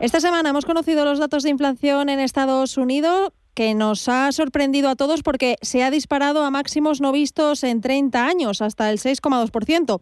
Esta 0.00 0.18
semana 0.18 0.50
hemos 0.50 0.64
conocido 0.64 1.04
los 1.04 1.20
datos 1.20 1.44
de 1.44 1.50
inflación 1.50 2.08
en 2.08 2.18
Estados 2.18 2.76
Unidos 2.76 3.30
que 3.54 3.74
nos 3.74 4.08
ha 4.08 4.32
sorprendido 4.32 4.88
a 4.88 4.96
todos 4.96 5.22
porque 5.22 5.56
se 5.62 5.84
ha 5.84 5.92
disparado 5.92 6.44
a 6.44 6.50
máximos 6.50 7.00
no 7.00 7.12
vistos 7.12 7.62
en 7.62 7.80
30 7.80 8.26
años, 8.26 8.60
hasta 8.60 8.90
el 8.90 8.98
6,2%. 8.98 10.00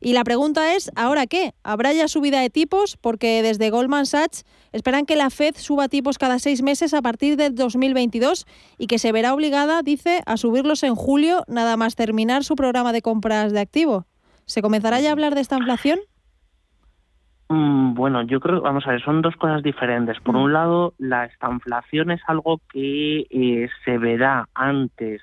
Y 0.00 0.12
la 0.12 0.24
pregunta 0.24 0.74
es, 0.74 0.90
¿ahora 0.94 1.26
qué? 1.26 1.52
¿Habrá 1.62 1.92
ya 1.92 2.08
subida 2.08 2.40
de 2.40 2.50
tipos? 2.50 2.96
Porque 2.96 3.42
desde 3.42 3.70
Goldman 3.70 4.06
Sachs 4.06 4.44
esperan 4.72 5.06
que 5.06 5.16
la 5.16 5.30
Fed 5.30 5.54
suba 5.56 5.88
tipos 5.88 6.18
cada 6.18 6.38
seis 6.38 6.62
meses 6.62 6.92
a 6.92 7.02
partir 7.02 7.36
del 7.36 7.54
2022 7.54 8.46
y 8.78 8.86
que 8.86 8.98
se 8.98 9.12
verá 9.12 9.32
obligada, 9.32 9.82
dice, 9.82 10.20
a 10.26 10.36
subirlos 10.36 10.82
en 10.82 10.94
julio 10.94 11.44
nada 11.48 11.76
más 11.76 11.96
terminar 11.96 12.44
su 12.44 12.56
programa 12.56 12.92
de 12.92 13.02
compras 13.02 13.52
de 13.52 13.60
activo. 13.60 14.06
¿Se 14.44 14.62
comenzará 14.62 15.00
ya 15.00 15.08
a 15.08 15.12
hablar 15.12 15.34
de 15.34 15.40
esta 15.40 15.56
inflación? 15.56 15.98
Mm, 17.48 17.94
bueno, 17.94 18.22
yo 18.22 18.40
creo, 18.40 18.60
vamos 18.60 18.86
a 18.86 18.90
ver, 18.90 19.02
son 19.02 19.22
dos 19.22 19.36
cosas 19.36 19.62
diferentes. 19.62 20.20
Por 20.20 20.34
mm. 20.34 20.42
un 20.42 20.52
lado, 20.52 20.94
la 20.98 21.24
estanflación 21.24 22.10
es 22.10 22.20
algo 22.26 22.60
que 22.72 23.26
eh, 23.30 23.68
se 23.84 23.98
verá 23.98 24.48
antes 24.54 25.22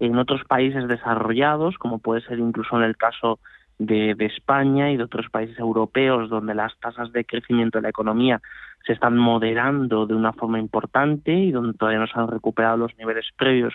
en 0.00 0.18
otros 0.18 0.44
países 0.44 0.88
desarrollados, 0.88 1.76
como 1.78 1.98
puede 1.98 2.20
ser 2.22 2.38
incluso 2.38 2.76
en 2.76 2.84
el 2.84 2.96
caso 2.96 3.38
de, 3.78 4.14
España 4.20 4.90
y 4.90 4.96
de 4.96 5.04
otros 5.04 5.28
países 5.30 5.58
europeos 5.58 6.30
donde 6.30 6.54
las 6.54 6.78
tasas 6.78 7.12
de 7.12 7.24
crecimiento 7.24 7.78
de 7.78 7.82
la 7.82 7.88
economía 7.88 8.40
se 8.86 8.92
están 8.92 9.16
moderando 9.16 10.06
de 10.06 10.14
una 10.14 10.32
forma 10.32 10.58
importante 10.58 11.32
y 11.32 11.50
donde 11.50 11.76
todavía 11.76 12.00
no 12.00 12.06
se 12.06 12.18
han 12.18 12.28
recuperado 12.28 12.76
los 12.76 12.96
niveles 12.98 13.26
previos 13.36 13.74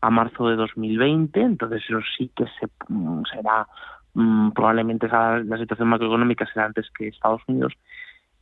a 0.00 0.10
marzo 0.10 0.48
de 0.48 0.56
2020. 0.56 1.40
Entonces 1.40 1.82
eso 1.88 2.00
sí 2.16 2.30
que 2.36 2.44
se, 2.60 2.68
mm, 2.88 3.22
será 3.32 3.66
mm, 4.14 4.50
probablemente 4.50 5.08
la 5.08 5.58
situación 5.58 5.88
macroeconómica 5.88 6.46
será 6.46 6.66
antes 6.66 6.90
que 6.96 7.08
Estados 7.08 7.42
Unidos 7.46 7.72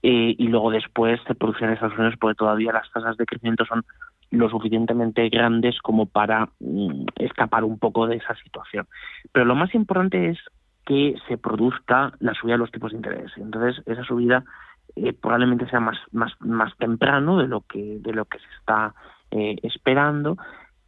eh, 0.03 0.35
y 0.39 0.49
luego 0.49 0.71
después 0.71 1.21
se 1.27 1.35
producirá 1.35 1.69
en 1.69 1.75
Estados 1.75 1.99
Unidos 1.99 2.15
porque 2.21 2.37
todavía 2.37 2.73
las 2.73 2.91
tasas 2.93 3.17
de 3.17 3.27
crecimiento 3.27 3.65
son 3.65 3.85
lo 4.31 4.49
suficientemente 4.51 5.29
grandes 5.29 5.79
como 5.81 6.07
para 6.07 6.49
mm, 6.61 7.07
escapar 7.17 7.65
un 7.65 7.79
poco 7.79 8.07
de 8.07 8.17
esa 8.17 8.35
situación. 8.37 8.87
Pero 9.33 9.47
lo 9.47 9.55
más 9.55 9.75
importante 9.75 10.31
es 10.31 10.39
que 10.87 11.17
se 11.29 11.37
produzca 11.37 12.13
la 12.21 12.33
subida 12.33 12.55
de 12.55 12.59
los 12.59 12.71
tipos 12.71 12.93
de 12.93 12.97
interés. 12.97 13.33
Entonces, 13.37 13.83
esa 13.87 14.05
subida 14.05 14.45
eh, 14.95 15.13
probablemente 15.13 15.69
sea 15.69 15.81
más, 15.81 15.99
más, 16.13 16.33
más 16.41 16.75
temprano 16.79 17.39
de 17.39 17.49
lo 17.49 17.63
que, 17.63 17.99
de 18.01 18.13
lo 18.13 18.25
que 18.25 18.39
se 18.39 18.49
está 18.59 18.95
eh, 19.33 19.57
esperando, 19.63 20.39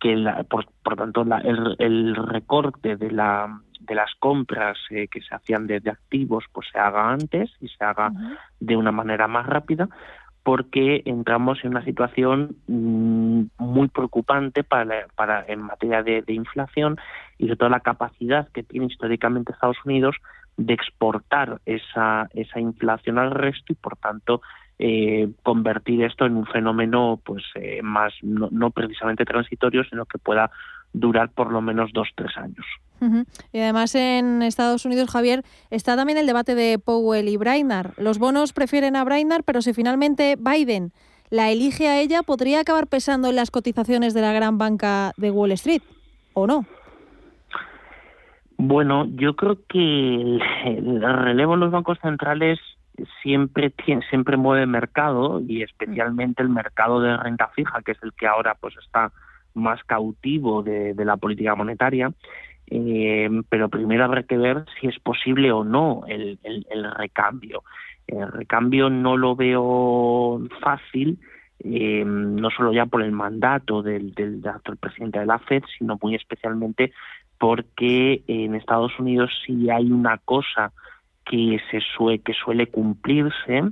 que 0.00 0.14
la, 0.16 0.44
por, 0.44 0.66
por 0.84 0.96
tanto 0.96 1.24
la, 1.24 1.38
el, 1.38 1.74
el, 1.80 2.14
recorte 2.14 2.96
de, 2.96 3.10
la, 3.10 3.60
de 3.80 3.94
las 3.96 4.14
compras 4.20 4.78
eh, 4.90 5.08
que 5.08 5.20
se 5.20 5.34
hacían 5.34 5.66
de, 5.66 5.82
activos 5.90 6.44
pues 6.52 6.68
se 6.72 6.78
haga 6.78 7.10
antes 7.10 7.50
y 7.60 7.68
se 7.68 7.84
haga 7.84 8.12
de 8.60 8.76
una 8.76 8.92
manera 8.92 9.26
más 9.26 9.46
rápida, 9.46 9.88
porque 10.48 11.02
entramos 11.04 11.62
en 11.62 11.72
una 11.72 11.84
situación 11.84 12.56
mm, 12.68 13.42
muy 13.58 13.88
preocupante 13.88 14.64
para, 14.64 15.06
para 15.14 15.44
en 15.46 15.60
materia 15.60 16.02
de, 16.02 16.24
inflación 16.28 16.96
y 17.36 17.44
sobre 17.44 17.56
todo 17.56 17.68
la 17.68 17.80
capacidad 17.80 18.48
que 18.48 18.62
tiene 18.62 18.86
históricamente 18.86 19.52
Estados 19.52 19.76
Unidos 19.84 20.16
de 20.56 20.72
exportar 20.72 21.60
esa, 21.66 22.30
esa 22.32 22.60
inflación 22.60 23.18
al 23.18 23.32
resto 23.32 23.74
y 23.74 23.76
por 23.76 23.98
tanto 23.98 24.40
eh, 24.78 25.28
convertir 25.42 26.02
esto 26.02 26.24
en 26.24 26.36
un 26.38 26.46
fenómeno 26.46 27.20
pues 27.22 27.44
eh, 27.54 27.82
más 27.82 28.14
no, 28.22 28.48
no 28.50 28.70
precisamente 28.70 29.26
transitorio 29.26 29.84
sino 29.84 30.06
que 30.06 30.16
pueda 30.16 30.50
durar 30.92 31.30
por 31.30 31.52
lo 31.52 31.61
menos 31.61 31.90
dos 31.92 32.09
tres 32.14 32.37
años. 32.37 32.66
Y 33.52 33.61
además 33.61 33.95
en 33.95 34.42
Estados 34.42 34.85
Unidos, 34.85 35.11
Javier, 35.11 35.45
está 35.71 35.95
también 35.95 36.18
el 36.18 36.26
debate 36.26 36.54
de 36.54 36.78
Powell 36.78 37.28
y 37.28 37.37
Brainard. 37.37 37.92
Los 37.97 38.18
bonos 38.18 38.52
prefieren 38.52 38.97
a 38.97 39.04
Brainard, 39.04 39.45
pero 39.45 39.62
si 39.62 39.73
finalmente 39.73 40.37
Biden 40.37 40.92
la 41.30 41.50
elige 41.50 41.88
a 41.88 42.00
ella, 42.00 42.23
¿podría 42.23 42.61
acabar 42.61 42.87
pesando 42.87 43.28
en 43.28 43.37
las 43.37 43.50
cotizaciones 43.50 44.14
de 44.14 44.23
la 44.23 44.33
gran 44.33 44.59
banca 44.59 45.12
de 45.16 45.30
Wall 45.30 45.52
Street 45.52 45.83
o 46.35 46.47
no? 46.47 46.64
Bueno, 48.57 49.07
yo 49.14 49.37
creo 49.37 49.59
que 49.68 49.78
el, 49.78 50.40
relevo 51.00 51.54
en 51.54 51.61
los 51.61 51.71
bancos 51.71 51.99
centrales 52.00 52.59
siempre 53.23 53.73
siempre 54.11 54.37
mueve 54.37 54.66
mercado 54.66 55.40
y 55.47 55.62
especialmente 55.62 56.42
el 56.42 56.49
mercado 56.49 57.00
de 57.00 57.16
renta 57.16 57.47
fija, 57.54 57.80
que 57.83 57.92
es 57.92 58.02
el 58.02 58.12
que 58.14 58.26
ahora 58.26 58.57
pues 58.61 58.75
está 58.85 59.12
más 59.58 59.82
cautivo 59.84 60.62
de 60.62 61.04
la 61.04 61.16
política 61.16 61.54
monetaria 61.54 62.12
eh, 62.70 63.30
pero 63.48 63.68
primero 63.68 64.04
habrá 64.04 64.24
que 64.24 64.36
ver 64.36 64.64
si 64.78 64.88
es 64.88 64.98
posible 64.98 65.50
o 65.52 65.64
no 65.64 66.02
el, 66.06 66.38
recambio. 66.96 67.62
El 68.06 68.30
recambio 68.30 68.90
no 68.90 69.16
lo 69.16 69.36
veo 69.36 70.40
fácil, 70.60 71.18
eh, 71.60 72.04
no 72.04 72.50
solo 72.50 72.72
ya 72.72 72.86
por 72.86 73.02
el 73.02 73.12
mandato 73.12 73.82
del, 73.82 74.12
actual 74.44 74.76
presidente 74.76 75.18
de 75.18 75.26
la 75.26 75.38
FED, 75.38 75.62
sino 75.78 75.98
muy 76.00 76.14
especialmente 76.14 76.92
porque 77.38 78.22
en 78.26 78.54
Estados 78.54 78.98
Unidos 78.98 79.30
si 79.46 79.70
hay 79.70 79.90
una 79.90 80.18
cosa 80.18 80.72
que 81.24 81.60
se 81.70 81.80
suele, 81.80 82.18
que 82.20 82.32
suele 82.32 82.66
cumplirse 82.66 83.62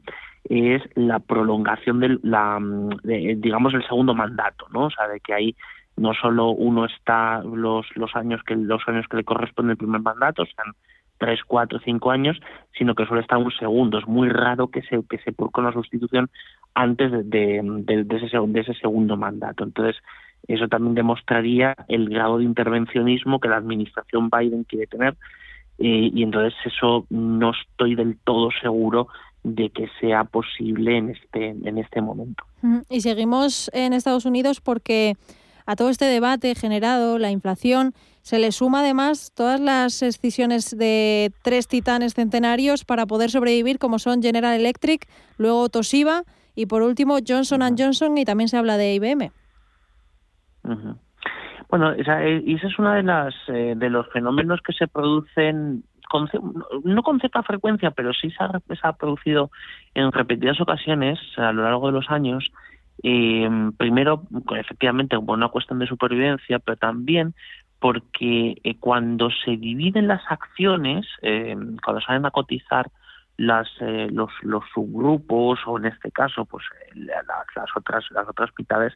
es 0.49 0.83
la 0.95 1.19
prolongación 1.19 1.99
del 1.99 2.21
la 2.23 2.61
digamos 3.03 3.75
el 3.75 3.85
segundo 3.85 4.15
mandato 4.15 4.69
no 4.73 4.85
o 4.85 4.91
sea 4.91 5.09
de 5.09 5.19
que 5.19 5.35
hay 5.35 5.57
no 5.97 6.13
solo 6.15 6.51
uno 6.51 6.85
está 6.85 7.43
los 7.43 7.87
los 7.97 8.15
años 8.15 8.43
que 8.43 8.55
los 8.55 8.87
años 8.87 9.07
que 9.09 9.17
le 9.19 9.25
corresponde 9.25 9.73
el 9.73 9.79
primer 9.79 10.01
mandato, 10.01 10.45
sean 10.45 10.75
tres, 11.19 11.41
cuatro, 11.47 11.79
cinco 11.85 12.11
años, 12.11 12.39
sino 12.77 12.95
que 12.95 13.07
solo 13.07 13.21
está 13.21 13.39
un 13.39 13.51
segundo. 13.53 13.99
Es 13.99 14.07
muy 14.07 14.29
raro 14.29 14.69
que 14.69 14.83
se 14.83 15.03
que 15.09 15.19
se 15.19 15.33
produzca 15.33 15.63
una 15.63 15.73
sustitución 15.73 16.29
antes 16.75 17.11
de, 17.11 17.23
de, 17.63 18.05
de, 18.05 18.17
ese, 18.17 18.39
de 18.39 18.61
ese 18.61 18.75
segundo 18.75 19.17
mandato. 19.17 19.65
Entonces, 19.65 19.97
eso 20.47 20.69
también 20.69 20.95
demostraría 20.95 21.75
el 21.89 22.09
grado 22.09 22.39
de 22.39 22.45
intervencionismo 22.45 23.41
que 23.41 23.49
la 23.49 23.57
administración 23.57 24.29
Biden 24.31 24.65
quiere 24.65 24.87
tener 24.87 25.17
eh, 25.79 26.11
y 26.15 26.23
entonces 26.23 26.55
eso 26.65 27.07
no 27.11 27.51
estoy 27.51 27.95
del 27.95 28.19
todo 28.19 28.51
seguro 28.63 29.09
de 29.43 29.71
que 29.71 29.89
sea 30.01 30.25
posible 30.25 30.97
en 30.97 31.11
este 31.11 31.51
en 31.51 31.79
este 31.79 32.01
momento. 32.01 32.45
Y 32.89 33.01
seguimos 33.01 33.71
en 33.75 33.93
Estados 33.93 34.25
Unidos 34.25 34.61
porque 34.61 35.15
a 35.67 35.77
todo 35.77 35.91
este 35.91 36.05
debate 36.05 36.55
generado, 36.55 37.19
la 37.19 37.31
inflación, 37.31 37.93
se 38.23 38.39
le 38.39 38.53
suma 38.53 38.81
además 38.81 39.33
todas 39.35 39.61
las 39.61 40.03
excisiones 40.03 40.77
de 40.77 41.33
tres 41.43 41.69
titanes 41.69 42.15
centenarios 42.15 42.85
para 42.85 43.07
poder 43.07 43.31
sobrevivir, 43.31 43.79
como 43.79 43.99
son 43.99 44.23
General 44.23 44.55
Electric, 44.59 45.07
luego 45.39 45.69
Toshiba 45.69 46.23
y 46.55 46.67
por 46.67 46.83
último 46.83 47.19
Johnson 47.27 47.61
Johnson 47.77 48.17
y 48.19 48.25
también 48.25 48.49
se 48.49 48.57
habla 48.57 48.77
de 48.77 48.95
IBM. 48.95 49.31
Bueno, 51.69 51.93
esa, 51.93 52.25
eh, 52.25 52.43
esa 52.47 52.67
es 52.67 52.79
una 52.79 52.95
de 52.95 53.03
las 53.03 53.35
eh, 53.49 53.75
de 53.77 53.91
los 53.91 54.09
fenómenos 54.13 54.61
que 54.63 54.73
se 54.73 54.89
producen 54.89 55.85
no 56.85 57.03
con 57.03 57.21
cierta 57.21 57.43
frecuencia, 57.43 57.91
pero 57.91 58.13
sí 58.13 58.31
se 58.31 58.79
ha, 58.83 58.93
producido 58.93 59.51
en 59.95 60.13
repetidas 60.13 60.61
ocasiones 60.61 61.19
a 61.37 61.53
lo 61.53 61.63
largo 61.63 61.87
de 61.89 61.93
los 61.93 62.11
años, 62.11 62.51
eh, 63.03 63.49
primero, 63.77 64.23
efectivamente, 64.59 65.19
por 65.19 65.37
una 65.37 65.49
cuestión 65.49 65.79
de 65.79 65.87
supervivencia, 65.87 66.59
pero 66.59 66.77
también 66.77 67.35
porque 67.79 68.57
eh, 68.65 68.77
cuando 68.79 69.31
se 69.45 69.57
dividen 69.57 70.09
las 70.09 70.23
acciones, 70.31 71.07
eh, 71.23 71.55
cuando 71.85 72.01
salen 72.01 72.27
a 72.27 72.31
cotizar 72.31 72.91
las, 73.37 73.69
eh, 73.81 74.09
los, 74.11 74.31
los 74.43 74.65
subgrupos 74.73 75.61
o 75.67 75.79
en 75.79 75.87
este 75.87 76.11
caso, 76.11 76.47
pues 76.47 76.65
las 76.95 77.77
otras 77.77 78.05
las 78.11 78.29
otras 78.29 78.51
mitades, 78.59 78.95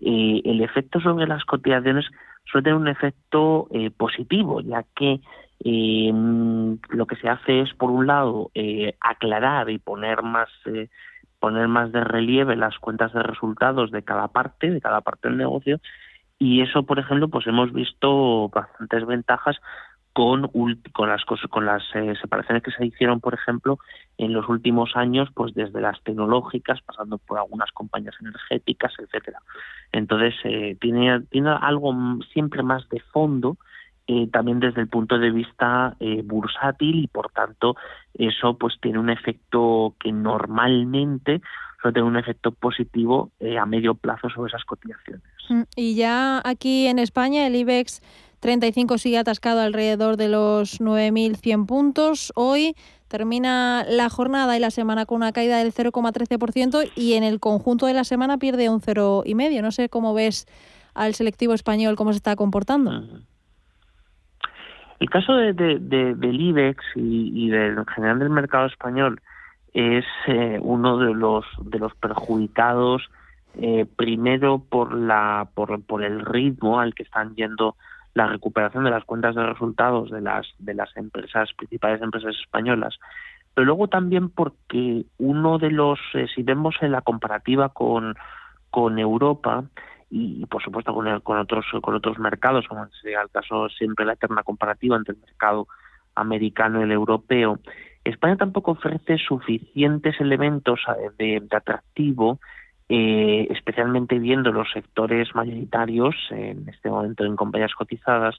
el 0.00 0.60
efecto 0.62 1.00
sobre 1.00 1.26
las 1.26 1.44
cotizaciones 1.44 2.06
suele 2.44 2.64
tener 2.64 2.76
un 2.76 2.88
efecto 2.88 3.68
positivo, 3.96 4.60
ya 4.60 4.84
que 4.96 5.20
lo 5.64 7.06
que 7.06 7.16
se 7.16 7.28
hace 7.28 7.60
es, 7.60 7.72
por 7.74 7.90
un 7.90 8.08
lado, 8.08 8.50
aclarar 9.00 9.70
y 9.70 9.78
poner 9.78 10.22
más 10.22 10.48
poner 11.42 11.66
más 11.66 11.90
de 11.90 12.04
relieve 12.04 12.54
las 12.54 12.78
cuentas 12.78 13.12
de 13.12 13.20
resultados 13.20 13.90
de 13.90 14.04
cada 14.04 14.28
parte, 14.28 14.70
de 14.70 14.80
cada 14.80 15.00
parte 15.00 15.26
del 15.26 15.38
negocio, 15.38 15.80
y 16.38 16.60
eso, 16.60 16.84
por 16.84 17.00
ejemplo, 17.00 17.26
pues 17.26 17.48
hemos 17.48 17.72
visto 17.72 18.48
bastantes 18.48 19.04
ventajas 19.04 19.56
con, 20.12 20.48
con 20.92 21.08
las 21.08 21.24
con 21.24 21.66
las 21.66 21.82
eh, 21.94 22.14
separaciones 22.20 22.62
que 22.62 22.70
se 22.70 22.86
hicieron, 22.86 23.18
por 23.18 23.34
ejemplo, 23.34 23.80
en 24.18 24.32
los 24.32 24.48
últimos 24.48 24.94
años, 24.94 25.30
pues 25.34 25.52
desde 25.52 25.80
las 25.80 26.00
tecnológicas, 26.04 26.80
pasando 26.82 27.18
por 27.18 27.38
algunas 27.38 27.72
compañías 27.72 28.14
energéticas, 28.20 28.92
etcétera. 29.00 29.40
Entonces 29.90 30.34
eh, 30.44 30.76
tiene 30.80 31.22
tiene 31.22 31.50
algo 31.60 31.92
siempre 32.32 32.62
más 32.62 32.88
de 32.88 33.00
fondo 33.00 33.56
eh, 34.12 34.28
también 34.30 34.60
desde 34.60 34.82
el 34.82 34.88
punto 34.88 35.18
de 35.18 35.30
vista 35.30 35.96
eh, 35.98 36.22
bursátil 36.22 37.04
y 37.04 37.06
por 37.06 37.30
tanto 37.30 37.76
eso 38.12 38.58
pues 38.58 38.74
tiene 38.80 38.98
un 38.98 39.08
efecto 39.08 39.94
que 39.98 40.12
normalmente 40.12 41.40
suele 41.80 41.94
tener 41.94 42.08
un 42.08 42.18
efecto 42.18 42.52
positivo 42.52 43.30
eh, 43.40 43.56
a 43.58 43.64
medio 43.64 43.94
plazo 43.94 44.28
sobre 44.28 44.50
esas 44.50 44.64
cotizaciones. 44.64 45.22
Mm, 45.48 45.62
y 45.76 45.94
ya 45.94 46.42
aquí 46.44 46.88
en 46.88 46.98
España 46.98 47.46
el 47.46 47.56
IBEX 47.56 48.02
35 48.40 48.98
sigue 48.98 49.16
atascado 49.16 49.60
alrededor 49.60 50.18
de 50.18 50.28
los 50.28 50.80
9.100 50.80 51.64
puntos. 51.64 52.32
Hoy 52.34 52.74
termina 53.08 53.86
la 53.88 54.10
jornada 54.10 54.56
y 54.58 54.60
la 54.60 54.70
semana 54.70 55.06
con 55.06 55.16
una 55.16 55.32
caída 55.32 55.58
del 55.58 55.72
0,13% 55.72 56.90
y 56.96 57.14
en 57.14 57.24
el 57.24 57.40
conjunto 57.40 57.86
de 57.86 57.94
la 57.94 58.04
semana 58.04 58.36
pierde 58.36 58.68
un 58.68 58.82
0,5%. 58.82 59.62
No 59.62 59.70
sé 59.70 59.88
cómo 59.88 60.12
ves 60.12 60.46
al 60.92 61.14
selectivo 61.14 61.54
español, 61.54 61.96
cómo 61.96 62.12
se 62.12 62.18
está 62.18 62.36
comportando. 62.36 63.22
El 65.02 65.10
caso 65.10 65.34
de, 65.34 65.52
del 65.52 66.40
IBEX 66.40 66.84
y, 66.94 67.48
del, 67.50 67.76
en 67.76 67.86
general 67.86 68.20
del 68.20 68.30
mercado 68.30 68.66
español 68.66 69.20
es 69.74 70.04
eh, 70.28 70.60
uno 70.62 70.96
de 70.98 71.12
los, 71.12 71.44
de 71.60 71.80
los 71.80 71.92
perjudicados 71.96 73.10
eh, 73.60 73.84
primero 73.96 74.60
por, 74.60 74.94
la, 74.94 75.48
por, 75.56 75.82
por 75.82 76.04
el 76.04 76.24
ritmo 76.24 76.78
al 76.78 76.94
que 76.94 77.02
están 77.02 77.34
yendo 77.34 77.74
la 78.14 78.28
recuperación 78.28 78.84
de 78.84 78.90
las 78.90 79.02
cuentas 79.02 79.34
de 79.34 79.44
resultados 79.44 80.08
de 80.08 80.20
las 80.20 80.46
de 80.60 80.74
las 80.74 80.96
empresas 80.96 81.50
principales 81.56 82.00
empresas 82.00 82.36
españolas 82.40 82.96
pero 83.54 83.64
luego 83.64 83.88
también 83.88 84.28
porque 84.28 85.04
uno 85.18 85.58
de 85.58 85.70
los 85.72 85.98
eh, 86.14 86.28
si 86.32 86.44
vemos 86.44 86.76
en 86.80 86.92
la 86.92 87.00
comparativa 87.00 87.70
con 87.70 88.14
con 88.70 89.00
Europa 89.00 89.64
y, 90.14 90.44
por 90.46 90.62
supuesto 90.62 90.92
con, 90.92 91.20
con 91.20 91.38
otros 91.38 91.64
con 91.80 91.94
otros 91.94 92.18
mercados 92.18 92.68
como 92.68 92.86
sería 93.00 93.22
el 93.22 93.30
caso 93.30 93.70
siempre 93.70 94.04
la 94.04 94.12
eterna 94.12 94.42
comparativa 94.42 94.96
entre 94.96 95.14
el 95.14 95.20
mercado 95.20 95.66
americano 96.14 96.80
y 96.80 96.84
el 96.84 96.92
europeo. 96.92 97.58
España 98.04 98.36
tampoco 98.36 98.72
ofrece 98.72 99.16
suficientes 99.16 100.20
elementos 100.20 100.80
eh, 101.18 101.40
de 101.48 101.56
atractivo 101.56 102.38
eh, 102.94 103.46
especialmente 103.50 104.18
viendo 104.18 104.52
los 104.52 104.70
sectores 104.70 105.34
mayoritarios 105.34 106.14
en 106.28 106.68
este 106.68 106.90
momento 106.90 107.24
en 107.24 107.36
compañías 107.36 107.72
cotizadas 107.72 108.34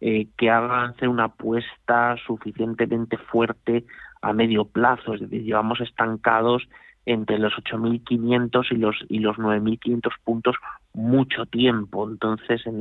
eh, 0.00 0.26
que 0.36 0.50
hagan 0.50 0.90
hacer 0.90 1.08
una 1.08 1.26
apuesta 1.26 2.16
suficientemente 2.26 3.16
fuerte 3.16 3.84
a 4.20 4.32
medio 4.32 4.64
plazo, 4.64 5.14
es 5.14 5.20
decir, 5.20 5.44
llevamos 5.44 5.80
estancados 5.80 6.68
entre 7.06 7.38
los 7.38 7.52
8.500 7.54 8.66
y 8.70 8.76
los 8.76 8.96
y 9.08 9.18
los 9.18 9.36
9.500 9.36 10.10
puntos 10.24 10.56
mucho 10.94 11.46
tiempo. 11.46 12.08
Entonces, 12.08 12.66
en, 12.66 12.80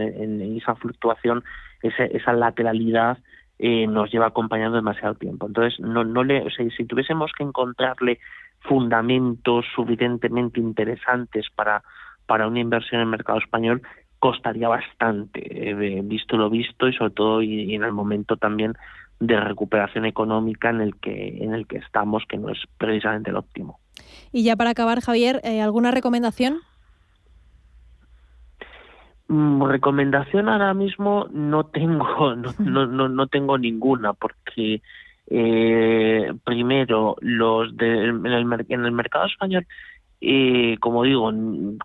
esa 0.57 0.75
fluctuación, 0.75 1.43
esa, 1.81 2.33
lateralidad 2.33 3.17
eh, 3.59 3.87
nos 3.87 4.11
lleva 4.11 4.27
acompañando 4.27 4.77
demasiado 4.77 5.15
tiempo. 5.15 5.47
Entonces, 5.47 5.79
no, 5.79 6.03
no 6.03 6.23
le, 6.23 6.45
si 6.51 6.85
tuviésemos 6.85 7.31
que 7.37 7.43
encontrarle 7.43 8.19
fundamentos 8.61 9.65
suficientemente 9.75 10.59
interesantes 10.59 11.47
para, 11.55 11.83
para 12.25 12.47
una 12.47 12.59
inversión 12.59 13.01
en 13.01 13.07
el 13.07 13.11
mercado 13.11 13.39
español, 13.39 13.81
costaría 14.21 14.67
bastante, 14.67 15.41
eh, 15.41 16.01
visto 16.03 16.37
lo 16.37 16.49
visto 16.49 16.87
y 16.87 16.93
sobre 16.93 17.11
todo 17.11 17.41
y, 17.41 17.73
en 17.73 17.83
el 17.83 17.91
momento 17.91 18.37
también 18.37 18.75
de 19.19 19.35
recuperación 19.39 20.05
económica 20.05 20.69
en 20.69 20.81
el 20.81 20.95
que 20.97 21.43
en 21.43 21.55
el 21.55 21.65
que 21.65 21.77
estamos, 21.77 22.23
que 22.27 22.37
no 22.37 22.49
es 22.49 22.59
precisamente 22.77 23.31
el 23.31 23.37
óptimo. 23.37 23.80
Y 24.31 24.43
ya 24.43 24.55
para 24.55 24.71
acabar, 24.71 25.01
Javier, 25.01 25.41
eh, 25.43 25.61
¿alguna 25.61 25.91
recomendación? 25.91 26.59
Mm, 29.27 29.63
recomendación 29.63 30.49
ahora 30.49 30.73
mismo 30.73 31.27
no 31.31 31.65
tengo, 31.65 32.35
no, 32.59 32.85
no, 32.87 33.09
no 33.09 33.27
tengo 33.27 33.57
ninguna, 33.57 34.13
porque 34.13 34.81
eh, 35.27 36.33
primero, 36.43 37.15
los 37.21 37.77
de, 37.77 38.07
en, 38.07 38.25
el, 38.25 38.65
en 38.67 38.85
el 38.85 38.91
mercado 38.91 39.27
español, 39.27 39.65
eh, 40.19 40.75
como 40.81 41.03
digo, 41.03 41.31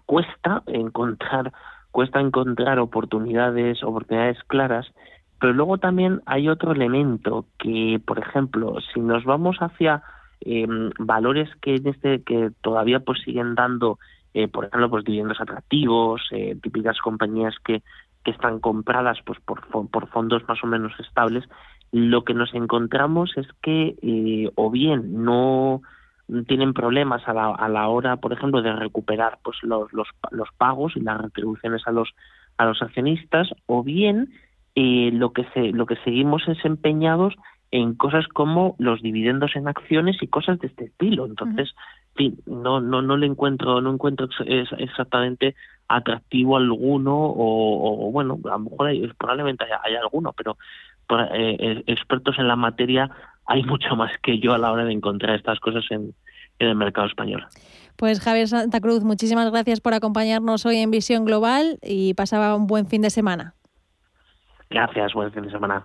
cuesta 0.04 0.64
encontrar 0.66 1.52
cuesta 1.92 2.20
encontrar 2.20 2.78
oportunidades 2.80 3.82
oportunidades 3.82 4.42
claras, 4.48 4.92
pero 5.40 5.52
luego 5.52 5.78
también 5.78 6.20
hay 6.26 6.48
otro 6.48 6.72
elemento 6.72 7.46
que, 7.58 8.00
por 8.04 8.18
ejemplo, 8.18 8.78
si 8.92 9.00
nos 9.00 9.24
vamos 9.24 9.56
hacia 9.60 10.02
eh, 10.40 10.66
valores 10.98 11.48
que 11.60 11.76
en 11.76 11.86
este 11.88 12.22
que 12.22 12.50
todavía 12.60 13.00
pues 13.00 13.20
siguen 13.22 13.54
dando, 13.54 13.98
eh, 14.34 14.48
por 14.48 14.64
ejemplo, 14.64 14.90
pues 14.90 15.04
dividendos 15.04 15.40
atractivos, 15.40 16.22
eh, 16.30 16.56
típicas 16.62 16.98
compañías 16.98 17.54
que 17.64 17.82
que 18.24 18.32
están 18.32 18.58
compradas 18.58 19.18
pues 19.24 19.38
por, 19.38 19.60
por 19.88 20.08
fondos 20.08 20.42
más 20.48 20.58
o 20.64 20.66
menos 20.66 20.92
estables, 20.98 21.44
lo 21.92 22.24
que 22.24 22.34
nos 22.34 22.52
encontramos 22.54 23.30
es 23.36 23.46
que 23.62 23.94
eh, 24.02 24.50
o 24.56 24.68
bien 24.68 25.22
no 25.24 25.80
tienen 26.48 26.74
problemas 26.74 27.22
a 27.28 27.32
la, 27.32 27.54
a 27.54 27.68
la 27.68 27.86
hora, 27.88 28.16
por 28.16 28.32
ejemplo, 28.32 28.62
de 28.62 28.72
recuperar 28.72 29.38
pues 29.44 29.56
los, 29.62 29.92
los, 29.92 30.08
los 30.32 30.48
pagos 30.58 30.96
y 30.96 31.00
las 31.00 31.20
retribuciones 31.20 31.86
a 31.86 31.92
los 31.92 32.10
a 32.58 32.64
los 32.64 32.82
accionistas, 32.82 33.48
o 33.66 33.84
bien 33.84 34.32
eh, 34.74 35.10
lo 35.12 35.32
que 35.32 35.44
se, 35.54 35.72
lo 35.72 35.86
que 35.86 35.96
seguimos 36.04 36.42
es 36.48 36.64
empeñados 36.64 37.34
en 37.76 37.94
cosas 37.94 38.26
como 38.28 38.74
los 38.78 39.02
dividendos 39.02 39.54
en 39.54 39.68
acciones 39.68 40.16
y 40.22 40.28
cosas 40.28 40.58
de 40.60 40.68
este 40.68 40.84
estilo. 40.86 41.26
Entonces, 41.26 41.74
no, 42.46 42.80
no, 42.80 43.02
no 43.02 43.16
le 43.16 43.26
encuentro, 43.26 43.80
no 43.80 43.92
encuentro 43.92 44.28
exactamente 44.46 45.54
atractivo 45.88 46.56
alguno 46.56 47.14
o, 47.14 48.10
bueno, 48.10 48.38
a 48.44 48.52
lo 48.52 48.58
mejor 48.60 48.86
hay, 48.86 49.06
probablemente 49.18 49.64
haya 49.64 50.00
alguno, 50.00 50.32
pero 50.32 50.56
eh, 51.34 51.56
eh, 51.58 51.84
expertos 51.86 52.38
en 52.38 52.48
la 52.48 52.56
materia 52.56 53.10
hay 53.46 53.62
mucho 53.62 53.94
más 53.94 54.10
que 54.22 54.38
yo 54.38 54.54
a 54.54 54.58
la 54.58 54.72
hora 54.72 54.84
de 54.84 54.92
encontrar 54.92 55.36
estas 55.36 55.60
cosas 55.60 55.84
en, 55.90 56.14
en 56.58 56.68
el 56.68 56.74
mercado 56.74 57.06
español. 57.06 57.46
Pues 57.96 58.20
Javier 58.20 58.48
Santa 58.48 58.80
Cruz, 58.80 59.04
muchísimas 59.04 59.50
gracias 59.50 59.80
por 59.80 59.92
acompañarnos 59.94 60.64
hoy 60.64 60.78
en 60.78 60.90
Visión 60.90 61.24
Global 61.26 61.78
y 61.82 62.14
pasaba 62.14 62.54
un 62.54 62.66
buen 62.66 62.86
fin 62.86 63.02
de 63.02 63.10
semana. 63.10 63.54
Gracias, 64.70 65.12
buen 65.12 65.30
fin 65.30 65.44
de 65.44 65.50
semana. 65.50 65.84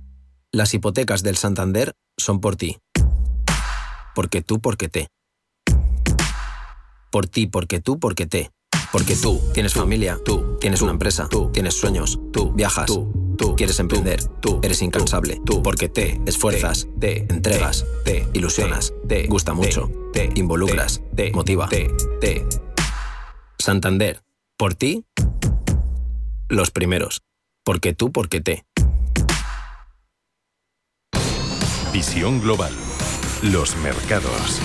Las 0.53 0.73
hipotecas 0.73 1.23
del 1.23 1.37
Santander 1.37 1.93
son 2.17 2.41
por 2.41 2.57
ti. 2.57 2.77
Porque 4.13 4.41
tú, 4.41 4.59
porque 4.59 4.89
te. 4.89 5.07
Por 7.09 7.27
ti, 7.27 7.47
porque 7.47 7.79
tú, 7.79 7.99
porque 7.99 8.25
te. 8.25 8.51
Porque 8.91 9.15
tú 9.15 9.41
tienes 9.53 9.73
familia, 9.73 10.19
tú 10.25 10.57
tienes 10.59 10.81
una 10.81 10.91
empresa, 10.91 11.29
tú 11.29 11.49
tienes 11.53 11.75
sueños, 11.75 12.19
tú 12.33 12.51
viajas, 12.51 12.87
tú, 12.87 13.35
tú 13.37 13.55
quieres 13.55 13.79
emprender, 13.79 14.25
tú 14.41 14.59
eres 14.61 14.81
incansable, 14.81 15.39
tú 15.45 15.63
porque 15.63 15.87
te 15.87 16.19
esfuerzas, 16.25 16.85
te 16.99 17.19
entregas, 17.33 17.85
te 18.03 18.27
ilusionas, 18.33 18.93
te 19.07 19.27
gusta 19.27 19.53
mucho, 19.53 19.89
te 20.11 20.31
involucras, 20.35 21.01
te 21.15 21.31
motiva, 21.31 21.69
te. 21.69 22.45
Santander, 23.57 24.21
por 24.57 24.73
ti, 24.73 25.05
los 26.49 26.71
primeros. 26.71 27.21
Porque 27.63 27.93
tú, 27.93 28.11
porque 28.11 28.41
te. 28.41 28.65
Visión 31.93 32.39
Global. 32.39 32.71
Los 33.41 33.75
mercados. 33.77 34.61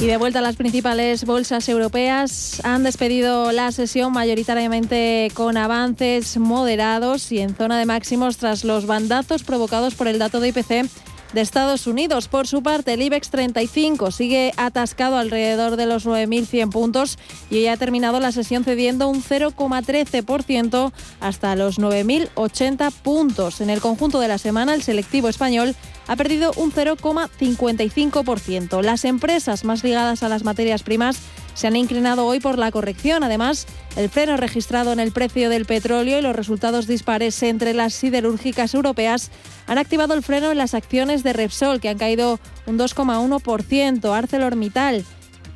Y 0.00 0.06
de 0.06 0.16
vuelta 0.16 0.40
a 0.40 0.42
las 0.42 0.56
principales 0.56 1.24
bolsas 1.24 1.68
europeas, 1.68 2.60
han 2.64 2.82
despedido 2.82 3.52
la 3.52 3.70
sesión 3.70 4.12
mayoritariamente 4.12 5.30
con 5.34 5.56
avances 5.56 6.38
moderados 6.38 7.30
y 7.30 7.38
en 7.38 7.54
zona 7.54 7.78
de 7.78 7.86
máximos 7.86 8.36
tras 8.36 8.64
los 8.64 8.86
bandazos 8.86 9.44
provocados 9.44 9.94
por 9.94 10.08
el 10.08 10.18
dato 10.18 10.40
de 10.40 10.48
IPC 10.48 10.90
de 11.32 11.40
Estados 11.40 11.86
Unidos. 11.86 12.28
Por 12.28 12.46
su 12.46 12.62
parte, 12.62 12.92
el 12.94 13.02
IBEX 13.02 13.30
35 13.30 14.10
sigue 14.10 14.52
atascado 14.56 15.18
alrededor 15.18 15.76
de 15.76 15.86
los 15.86 16.06
9.100 16.06 16.70
puntos 16.70 17.18
y 17.50 17.56
hoy 17.56 17.66
ha 17.68 17.76
terminado 17.76 18.20
la 18.20 18.32
sesión 18.32 18.64
cediendo 18.64 19.08
un 19.08 19.22
0,13% 19.22 20.92
hasta 21.20 21.56
los 21.56 21.78
9.080 21.78 22.92
puntos. 22.92 23.60
En 23.60 23.68
el 23.70 23.80
conjunto 23.80 24.20
de 24.20 24.28
la 24.28 24.38
semana, 24.38 24.74
el 24.74 24.82
selectivo 24.82 25.28
español 25.28 25.74
ha 26.08 26.16
perdido 26.16 26.52
un 26.56 26.72
0,55%. 26.72 28.82
Las 28.82 29.04
empresas 29.04 29.64
más 29.64 29.84
ligadas 29.84 30.22
a 30.22 30.28
las 30.28 30.44
materias 30.44 30.82
primas 30.82 31.18
se 31.56 31.66
han 31.66 31.74
inclinado 31.74 32.26
hoy 32.26 32.38
por 32.38 32.58
la 32.58 32.70
corrección. 32.70 33.24
Además, 33.24 33.66
el 33.96 34.10
freno 34.10 34.36
registrado 34.36 34.92
en 34.92 35.00
el 35.00 35.10
precio 35.10 35.48
del 35.48 35.64
petróleo 35.64 36.18
y 36.18 36.22
los 36.22 36.36
resultados 36.36 36.86
dispares 36.86 37.42
entre 37.42 37.72
las 37.72 37.94
siderúrgicas 37.94 38.74
europeas 38.74 39.30
han 39.66 39.78
activado 39.78 40.12
el 40.14 40.22
freno 40.22 40.52
en 40.52 40.58
las 40.58 40.74
acciones 40.74 41.22
de 41.22 41.32
Repsol, 41.32 41.80
que 41.80 41.88
han 41.88 41.98
caído 41.98 42.38
un 42.66 42.78
2,1%. 42.78 44.14
ArcelorMittal 44.14 45.04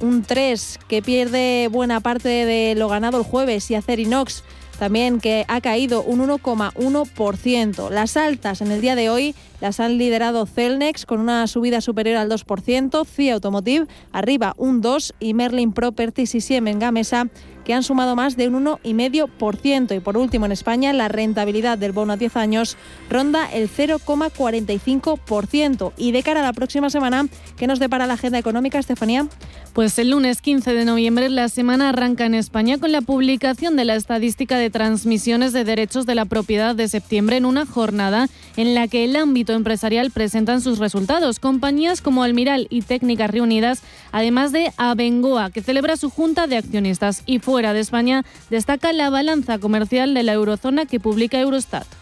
un 0.01 0.23
3, 0.23 0.79
que 0.89 1.03
pierde 1.03 1.69
buena 1.71 2.01
parte 2.01 2.29
de 2.29 2.75
lo 2.75 2.89
ganado 2.89 3.19
el 3.19 3.25
jueves, 3.25 3.71
y 3.71 3.75
Acerinox 3.75 4.43
también 4.81 5.21
que 5.21 5.45
ha 5.47 5.61
caído 5.61 6.03
un 6.03 6.27
1,1%. 6.27 7.91
Las 7.91 8.17
altas 8.17 8.63
en 8.63 8.73
el 8.73 8.81
día 8.81 8.95
de 8.95 9.11
hoy 9.11 9.35
las 9.61 9.79
han 9.79 9.99
liderado 9.99 10.47
Celnex 10.47 11.05
con 11.05 11.21
una 11.21 11.47
subida 11.49 11.83
superior 11.83 12.17
al 12.17 12.31
2%, 12.31 13.07
CIA 13.07 13.35
Automotive 13.35 13.87
arriba 14.11 14.55
un 14.57 14.83
2% 14.83 15.13
y 15.21 15.35
Merlin 15.35 15.73
Properties 15.73 16.35
y 16.35 16.41
Siemens 16.41 16.81
Gamesa 16.81 17.29
que 17.65 17.75
han 17.75 17.83
sumado 17.83 18.15
más 18.17 18.37
de 18.37 18.49
un 18.49 18.65
1,5%. 18.65 19.97
Y 19.97 20.01
por 20.01 20.17
último, 20.17 20.47
en 20.47 20.53
España, 20.53 20.93
la 20.93 21.09
rentabilidad 21.09 21.79
del 21.79 21.93
bono 21.93 22.13
a 22.13 22.17
10 22.17 22.37
años 22.37 22.77
ronda 23.09 23.51
el 23.51 23.69
0,45%. 23.69 25.93
Y 25.97 26.13
de 26.13 26.23
cara 26.23 26.41
a 26.41 26.45
la 26.45 26.53
próxima 26.53 26.91
semana, 26.91 27.27
¿qué 27.57 27.67
nos 27.67 27.79
depara 27.79 28.07
la 28.07 28.15
agenda 28.15 28.39
económica, 28.39 28.79
Estefanía? 28.79 29.27
Pues 29.73 29.99
el 29.99 30.11
lunes 30.11 30.43
15 30.43 30.73
de 30.73 30.85
noviembre 30.85 31.31
la 31.31 31.49
semana 31.49 31.91
arranca 31.91 32.27
en 32.27 32.35
España 32.35 32.79
con 32.79 32.91
la 32.91 33.03
publicación 33.03 33.77
de 33.77 33.85
la 33.85 33.95
estadística 33.95 34.59
de 34.59 34.71
transmisiones 34.71 35.53
de 35.53 35.65
derechos 35.65 36.07
de 36.07 36.17
la 36.17 36.25
propiedad 36.25 36.75
de 36.75 36.89
septiembre 36.89 37.37
en 37.37 37.45
una 37.45 37.67
jornada 37.67 38.29
en 38.57 38.75
la 38.75 38.89
que 38.89 39.05
el 39.05 39.17
ámbito 39.17 39.53
empresarial 39.53 40.11
presentan 40.11 40.61
sus 40.61 40.79
resultados. 40.79 41.39
Compañías 41.39 42.01
como 42.01 42.25
Almiral 42.25 42.67
y 42.69 42.83
Técnicas 42.83 43.31
Reunidas, 43.31 43.83
además 44.13 44.53
de 44.53 44.73
Abengoa, 44.77 45.51
que 45.51 45.63
celebra 45.63 45.97
su 45.97 46.11
junta 46.11 46.47
de 46.47 46.57
accionistas. 46.57 47.23
Y 47.27 47.39
fuera 47.51 47.73
de 47.73 47.81
España 47.81 48.25
destaca 48.49 48.93
la 48.93 49.11
balanza 49.11 49.59
comercial 49.59 50.15
de 50.15 50.23
la 50.23 50.35
eurozona 50.35 50.87
que 50.87 51.01
publica 51.01 51.41
Eurostat. 51.41 52.00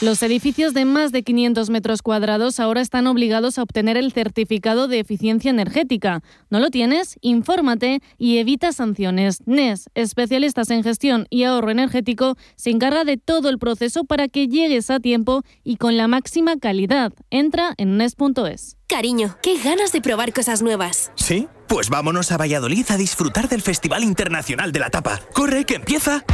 Los 0.00 0.22
edificios 0.22 0.74
de 0.74 0.84
más 0.84 1.10
de 1.10 1.24
500 1.24 1.70
metros 1.70 2.02
cuadrados 2.02 2.60
ahora 2.60 2.80
están 2.80 3.08
obligados 3.08 3.58
a 3.58 3.64
obtener 3.64 3.96
el 3.96 4.12
certificado 4.12 4.86
de 4.86 5.00
eficiencia 5.00 5.50
energética. 5.50 6.22
¿No 6.50 6.60
lo 6.60 6.70
tienes? 6.70 7.16
Infórmate 7.20 8.00
y 8.16 8.38
evita 8.38 8.70
sanciones. 8.70 9.42
NES, 9.46 9.90
especialistas 9.96 10.70
en 10.70 10.84
gestión 10.84 11.26
y 11.30 11.42
ahorro 11.42 11.72
energético, 11.72 12.36
se 12.54 12.70
encarga 12.70 13.02
de 13.02 13.16
todo 13.16 13.48
el 13.48 13.58
proceso 13.58 14.04
para 14.04 14.28
que 14.28 14.46
llegues 14.46 14.88
a 14.88 15.00
tiempo 15.00 15.42
y 15.64 15.78
con 15.78 15.96
la 15.96 16.06
máxima 16.06 16.58
calidad. 16.58 17.12
Entra 17.30 17.74
en 17.76 17.96
NES.es. 17.96 18.76
Cariño, 18.86 19.36
qué 19.42 19.58
ganas 19.58 19.90
de 19.90 20.00
probar 20.00 20.32
cosas 20.32 20.62
nuevas. 20.62 21.10
¿Sí? 21.16 21.48
Pues 21.66 21.90
vámonos 21.90 22.30
a 22.30 22.36
Valladolid 22.36 22.86
a 22.90 22.96
disfrutar 22.96 23.48
del 23.48 23.62
Festival 23.62 24.04
Internacional 24.04 24.70
de 24.70 24.78
la 24.78 24.90
Tapa. 24.90 25.18
¡Corre, 25.34 25.64
que 25.64 25.74
empieza! 25.74 26.24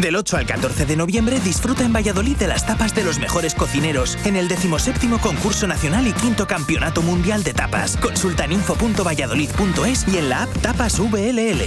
Del 0.00 0.14
8 0.14 0.36
al 0.36 0.46
14 0.46 0.84
de 0.84 0.94
noviembre 0.94 1.40
disfruta 1.40 1.82
en 1.82 1.92
Valladolid 1.92 2.36
de 2.36 2.46
las 2.46 2.66
tapas 2.66 2.94
de 2.94 3.02
los 3.02 3.18
mejores 3.18 3.54
cocineros 3.54 4.18
en 4.26 4.36
el 4.36 4.46
17 4.46 5.08
Concurso 5.22 5.66
Nacional 5.66 6.06
y 6.06 6.12
Quinto 6.12 6.46
Campeonato 6.46 7.00
Mundial 7.00 7.42
de 7.42 7.54
Tapas. 7.54 7.96
Consulta 7.96 8.44
en 8.44 8.52
info.valladolid.es 8.52 10.06
y 10.08 10.18
en 10.18 10.28
la 10.28 10.42
app 10.42 10.52
Tapas 10.60 11.00
VLL. 11.00 11.62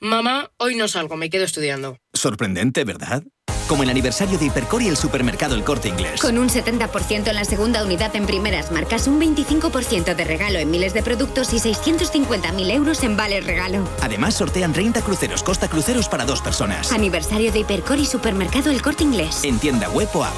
Mamá, 0.00 0.50
hoy 0.58 0.76
no 0.76 0.88
salgo, 0.88 1.16
me 1.16 1.30
quedo 1.30 1.44
estudiando. 1.44 1.96
Sorprendente, 2.12 2.84
¿verdad? 2.84 3.22
Como 3.70 3.84
el 3.84 3.88
aniversario 3.88 4.36
de 4.36 4.46
Hipercor 4.46 4.82
y 4.82 4.88
el 4.88 4.96
supermercado 4.96 5.54
El 5.54 5.62
Corte 5.62 5.86
Inglés. 5.86 6.20
Con 6.20 6.38
un 6.38 6.48
70% 6.48 7.28
en 7.28 7.34
la 7.36 7.44
segunda 7.44 7.84
unidad 7.84 8.16
en 8.16 8.26
primeras 8.26 8.72
marcas, 8.72 9.06
un 9.06 9.20
25% 9.20 10.16
de 10.16 10.24
regalo 10.24 10.58
en 10.58 10.72
miles 10.72 10.92
de 10.92 11.04
productos 11.04 11.52
y 11.52 11.58
650.000 11.58 12.68
euros 12.72 13.04
en 13.04 13.16
vales 13.16 13.46
regalo. 13.46 13.88
Además, 14.02 14.34
sortean 14.34 14.72
30 14.72 15.02
cruceros 15.02 15.44
Costa 15.44 15.68
Cruceros 15.68 16.08
para 16.08 16.24
dos 16.24 16.42
personas. 16.42 16.90
Aniversario 16.90 17.52
de 17.52 17.60
Hipercor 17.60 18.00
y 18.00 18.06
supermercado 18.06 18.72
El 18.72 18.82
Corte 18.82 19.04
Inglés. 19.04 19.44
En 19.44 19.60
tienda 19.60 19.88
web 19.90 20.08
o 20.14 20.24
app. 20.24 20.34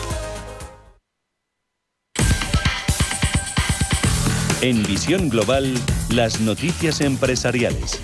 En 4.60 4.82
Visión 4.82 5.30
Global, 5.30 5.72
las 6.10 6.38
noticias 6.42 7.00
empresariales. 7.00 7.98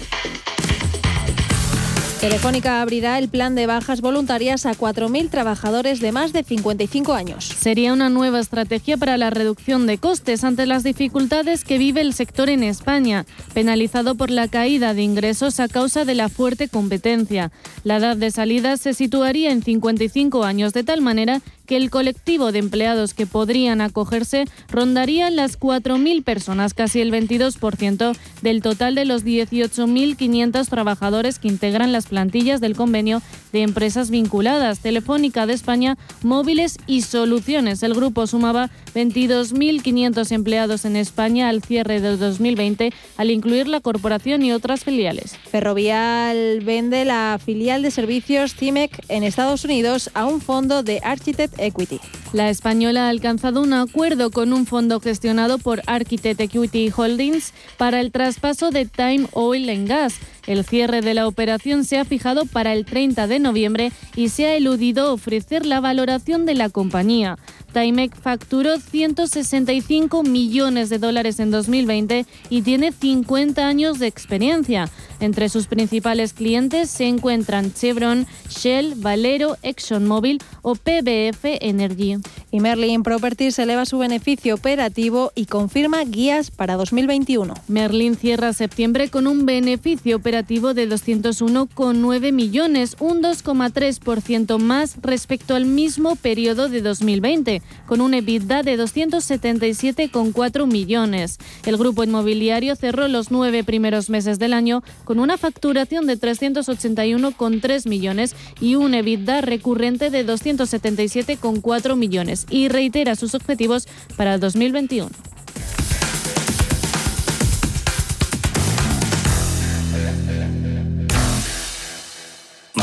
Telefónica 2.20 2.82
abrirá 2.82 3.16
el 3.20 3.28
plan 3.28 3.54
de 3.54 3.68
bajas 3.68 4.00
voluntarias 4.00 4.66
a 4.66 4.74
4.000 4.74 5.30
trabajadores 5.30 6.00
de 6.00 6.10
más 6.10 6.32
de 6.32 6.42
55 6.42 7.14
años. 7.14 7.44
Sería 7.44 7.92
una 7.92 8.08
nueva 8.08 8.40
estrategia 8.40 8.96
para 8.96 9.16
la 9.16 9.30
reducción 9.30 9.86
de 9.86 9.98
costes 9.98 10.42
ante 10.42 10.66
las 10.66 10.82
dificultades 10.82 11.62
que 11.62 11.78
vive 11.78 12.00
el 12.00 12.12
sector 12.14 12.50
en 12.50 12.64
España, 12.64 13.24
penalizado 13.54 14.16
por 14.16 14.32
la 14.32 14.48
caída 14.48 14.94
de 14.94 15.02
ingresos 15.02 15.60
a 15.60 15.68
causa 15.68 16.04
de 16.04 16.16
la 16.16 16.28
fuerte 16.28 16.68
competencia. 16.68 17.52
La 17.84 17.98
edad 17.98 18.16
de 18.16 18.32
salida 18.32 18.76
se 18.78 18.94
situaría 18.94 19.52
en 19.52 19.62
55 19.62 20.42
años, 20.42 20.72
de 20.72 20.82
tal 20.82 21.00
manera 21.00 21.40
que 21.68 21.76
el 21.76 21.90
colectivo 21.90 22.50
de 22.50 22.58
empleados 22.58 23.12
que 23.12 23.26
podrían 23.26 23.82
acogerse 23.82 24.46
rondaría 24.70 25.30
las 25.30 25.60
4.000 25.60 26.24
personas, 26.24 26.72
casi 26.72 27.00
el 27.00 27.12
22% 27.12 28.16
del 28.42 28.62
total 28.62 28.94
de 28.94 29.04
los 29.04 29.24
18.500 29.24 30.66
trabajadores 30.66 31.38
que 31.38 31.48
integran 31.48 31.92
las 31.92 32.06
plantillas 32.06 32.62
del 32.62 32.74
convenio 32.74 33.22
de 33.52 33.62
empresas 33.62 34.10
vinculadas, 34.10 34.80
Telefónica 34.80 35.46
de 35.46 35.52
España, 35.52 35.98
Móviles 36.22 36.78
y 36.86 37.02
Soluciones. 37.02 37.82
El 37.82 37.94
grupo 37.94 38.26
sumaba 38.26 38.70
22.500 38.94 40.32
empleados 40.32 40.86
en 40.86 40.96
España 40.96 41.50
al 41.50 41.62
cierre 41.62 42.00
del 42.00 42.18
2020, 42.18 42.92
al 43.18 43.30
incluir 43.30 43.68
la 43.68 43.80
corporación 43.80 44.42
y 44.42 44.52
otras 44.52 44.84
filiales. 44.84 45.36
Ferrovial 45.50 46.60
vende 46.64 47.04
la 47.04 47.38
filial 47.44 47.82
de 47.82 47.90
servicios 47.90 48.54
CIMEC 48.54 49.04
en 49.08 49.22
Estados 49.22 49.64
Unidos 49.66 50.10
a 50.14 50.24
un 50.24 50.40
fondo 50.40 50.82
de 50.82 51.00
Architect 51.04 51.57
Equity. 51.58 52.00
La 52.32 52.50
española 52.50 53.06
ha 53.06 53.08
alcanzado 53.08 53.62
un 53.62 53.72
acuerdo 53.72 54.30
con 54.30 54.52
un 54.52 54.66
fondo 54.66 55.00
gestionado 55.00 55.58
por 55.58 55.82
Architect 55.86 56.40
Equity 56.40 56.92
Holdings 56.94 57.52
para 57.76 58.00
el 58.00 58.12
traspaso 58.12 58.70
de 58.70 58.86
Time 58.86 59.26
Oil 59.32 59.68
and 59.70 59.88
Gas. 59.88 60.14
El 60.46 60.64
cierre 60.64 61.02
de 61.02 61.14
la 61.14 61.26
operación 61.26 61.84
se 61.84 61.98
ha 61.98 62.04
fijado 62.04 62.46
para 62.46 62.72
el 62.72 62.84
30 62.86 63.26
de 63.26 63.38
noviembre 63.38 63.92
y 64.16 64.30
se 64.30 64.46
ha 64.46 64.56
eludido 64.56 65.12
ofrecer 65.12 65.66
la 65.66 65.80
valoración 65.80 66.46
de 66.46 66.54
la 66.54 66.70
compañía. 66.70 67.36
Timec 67.72 68.14
facturó 68.20 68.78
165 68.78 70.22
millones 70.22 70.88
de 70.88 70.98
dólares 70.98 71.40
en 71.40 71.50
2020 71.50 72.26
y 72.50 72.62
tiene 72.62 72.92
50 72.92 73.66
años 73.66 73.98
de 73.98 74.06
experiencia. 74.06 74.88
Entre 75.20 75.48
sus 75.48 75.66
principales 75.66 76.32
clientes 76.32 76.90
se 76.90 77.06
encuentran 77.06 77.72
Chevron, 77.72 78.26
Shell, 78.48 78.94
Valero, 78.96 79.56
ExxonMobil 79.62 80.40
o 80.62 80.74
PBF 80.74 81.44
Energy. 81.60 82.16
Y 82.50 82.60
Merlin 82.60 83.02
Properties 83.02 83.58
eleva 83.58 83.84
su 83.84 83.98
beneficio 83.98 84.54
operativo 84.54 85.32
y 85.34 85.46
confirma 85.46 86.04
guías 86.04 86.50
para 86.50 86.76
2021. 86.76 87.54
Merlin 87.68 88.16
cierra 88.16 88.52
septiembre 88.52 89.08
con 89.08 89.26
un 89.26 89.44
beneficio 89.44 90.16
operativo 90.16 90.74
de 90.74 90.88
201,9 90.88 92.32
millones, 92.32 92.96
un 93.00 93.22
2,3% 93.22 94.58
más 94.58 94.96
respecto 95.02 95.54
al 95.54 95.66
mismo 95.66 96.16
periodo 96.16 96.68
de 96.68 96.80
2020, 96.82 97.57
con 97.86 98.00
un 98.00 98.14
EBITDA 98.14 98.62
de 98.62 98.78
277,4 98.78 100.66
millones. 100.66 101.38
El 101.64 101.76
grupo 101.76 102.04
inmobiliario 102.04 102.76
cerró 102.76 103.08
los 103.08 103.30
nueve 103.30 103.64
primeros 103.64 104.10
meses 104.10 104.38
del 104.38 104.52
año 104.52 104.82
con 105.04 105.18
una 105.18 105.38
facturación 105.38 106.06
de 106.06 106.18
381,3 106.18 107.88
millones 107.88 108.34
y 108.60 108.74
un 108.74 108.94
EBITDA 108.94 109.40
recurrente 109.40 110.10
de 110.10 110.26
277,4 110.26 111.96
millones 111.96 112.46
y 112.50 112.68
reitera 112.68 113.16
sus 113.16 113.34
objetivos 113.34 113.88
para 114.16 114.34
el 114.34 114.40
2021. 114.40 115.08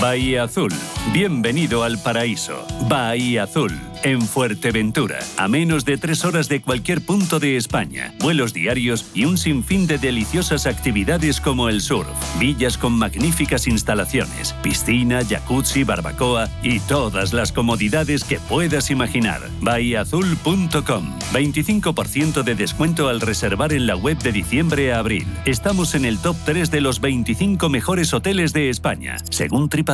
Bahía 0.05 0.43
Azul. 0.43 0.71
Bienvenido 1.13 1.81
al 1.81 1.97
paraíso. 1.97 2.63
Bahía 2.87 3.45
Azul 3.45 3.73
en 4.05 4.21
Fuerteventura, 4.21 5.17
a 5.35 5.47
menos 5.47 5.83
de 5.83 5.97
tres 5.97 6.25
horas 6.25 6.47
de 6.47 6.61
cualquier 6.61 7.01
punto 7.01 7.39
de 7.39 7.57
España, 7.57 8.13
vuelos 8.19 8.53
diarios 8.53 9.09
y 9.15 9.25
un 9.25 9.35
sinfín 9.35 9.87
de 9.87 9.97
deliciosas 9.97 10.67
actividades 10.67 11.41
como 11.41 11.69
el 11.69 11.81
surf, 11.81 12.07
villas 12.39 12.77
con 12.77 12.93
magníficas 12.93 13.65
instalaciones, 13.65 14.53
piscina, 14.61 15.21
jacuzzi, 15.27 15.83
barbacoa 15.83 16.49
y 16.61 16.81
todas 16.81 17.33
las 17.33 17.51
comodidades 17.51 18.23
que 18.23 18.39
puedas 18.39 18.91
imaginar. 18.91 19.41
Bahiaazul.com 19.61 21.19
25% 21.33 22.43
de 22.43 22.53
descuento 22.53 23.09
al 23.09 23.21
reservar 23.21 23.73
en 23.73 23.87
la 23.87 23.95
web 23.95 24.19
de 24.19 24.31
diciembre 24.31 24.93
a 24.93 24.99
abril. 24.99 25.25
Estamos 25.45 25.95
en 25.95 26.05
el 26.05 26.19
top 26.19 26.35
3 26.45 26.69
de 26.69 26.81
los 26.81 27.01
25 27.01 27.69
mejores 27.69 28.13
hoteles 28.13 28.53
de 28.53 28.69
España, 28.69 29.17
según 29.31 29.67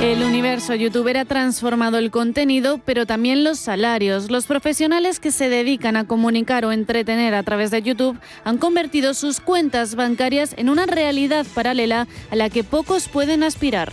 El 0.00 0.22
universo 0.22 0.74
youtuber 0.74 1.18
ha 1.18 1.26
transformado 1.26 1.98
el 1.98 2.10
contenido, 2.10 2.80
pero 2.86 3.04
también 3.04 3.44
los 3.44 3.58
salarios. 3.58 4.30
Los 4.30 4.46
profesionales 4.46 5.20
que 5.20 5.30
se 5.30 5.50
dedican 5.50 5.94
a 5.94 6.06
comunicar 6.06 6.64
o 6.64 6.72
entretener 6.72 7.34
a 7.34 7.42
través 7.42 7.70
de 7.70 7.82
YouTube 7.82 8.18
han 8.44 8.56
convertido 8.56 9.12
sus 9.12 9.40
cuentas 9.40 9.96
bancarias 9.96 10.54
en 10.56 10.70
una 10.70 10.86
realidad 10.86 11.44
paralela 11.54 12.08
a 12.30 12.36
la 12.36 12.48
que 12.48 12.64
pocos 12.64 13.08
pueden 13.08 13.42
aspirar. 13.42 13.92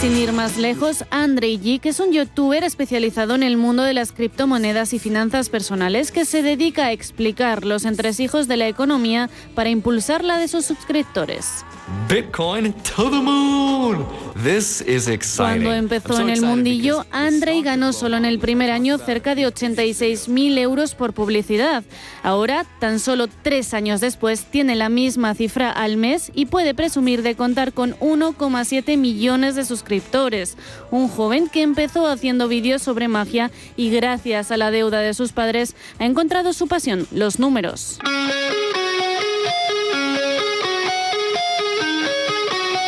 Sin 0.00 0.16
ir 0.16 0.32
más 0.32 0.56
lejos, 0.56 1.04
Andrei 1.10 1.58
G, 1.58 1.80
que 1.80 1.88
es 1.88 1.98
un 1.98 2.12
youtuber 2.12 2.62
especializado 2.62 3.34
en 3.34 3.42
el 3.42 3.56
mundo 3.56 3.82
de 3.82 3.94
las 3.94 4.12
criptomonedas 4.12 4.94
y 4.94 5.00
finanzas 5.00 5.48
personales, 5.48 6.12
que 6.12 6.24
se 6.24 6.42
dedica 6.42 6.86
a 6.86 6.92
explicar 6.92 7.64
los 7.64 7.86
entresijos 7.86 8.46
de 8.46 8.56
la 8.56 8.68
economía 8.68 9.30
para 9.56 9.70
impulsar 9.70 10.22
la 10.22 10.38
de 10.38 10.46
sus 10.46 10.64
suscriptores. 10.64 11.64
Bitcoin 12.08 12.74
to 12.82 13.10
the 13.10 13.20
moon. 13.20 14.06
This 14.42 14.82
is 14.82 15.08
exciting. 15.08 15.64
Cuando 15.64 15.72
empezó 15.72 16.20
en 16.20 16.28
el 16.28 16.42
mundillo, 16.42 17.06
Andrei 17.10 17.62
ganó 17.62 17.92
solo 17.92 18.16
en 18.16 18.24
el 18.24 18.38
primer 18.38 18.70
año 18.70 18.98
cerca 18.98 19.34
de 19.34 19.46
86.000 19.46 20.58
euros 20.58 20.94
por 20.94 21.14
publicidad. 21.14 21.84
Ahora, 22.22 22.66
tan 22.80 22.98
solo 22.98 23.28
tres 23.42 23.72
años 23.72 24.00
después, 24.00 24.44
tiene 24.44 24.74
la 24.74 24.88
misma 24.88 25.34
cifra 25.34 25.70
al 25.70 25.96
mes 25.96 26.30
y 26.34 26.46
puede 26.46 26.74
presumir 26.74 27.22
de 27.22 27.34
contar 27.34 27.72
con 27.72 27.94
1,7 27.98 28.98
millones 28.98 29.54
de 29.54 29.64
suscriptores. 29.64 30.56
Un 30.90 31.08
joven 31.08 31.48
que 31.48 31.62
empezó 31.62 32.06
haciendo 32.06 32.48
vídeos 32.48 32.82
sobre 32.82 33.08
magia 33.08 33.50
y 33.76 33.90
gracias 33.90 34.50
a 34.50 34.56
la 34.56 34.70
deuda 34.70 35.00
de 35.00 35.14
sus 35.14 35.32
padres 35.32 35.76
ha 35.98 36.04
encontrado 36.04 36.52
su 36.52 36.66
pasión, 36.66 37.06
los 37.10 37.38
números. 37.38 37.98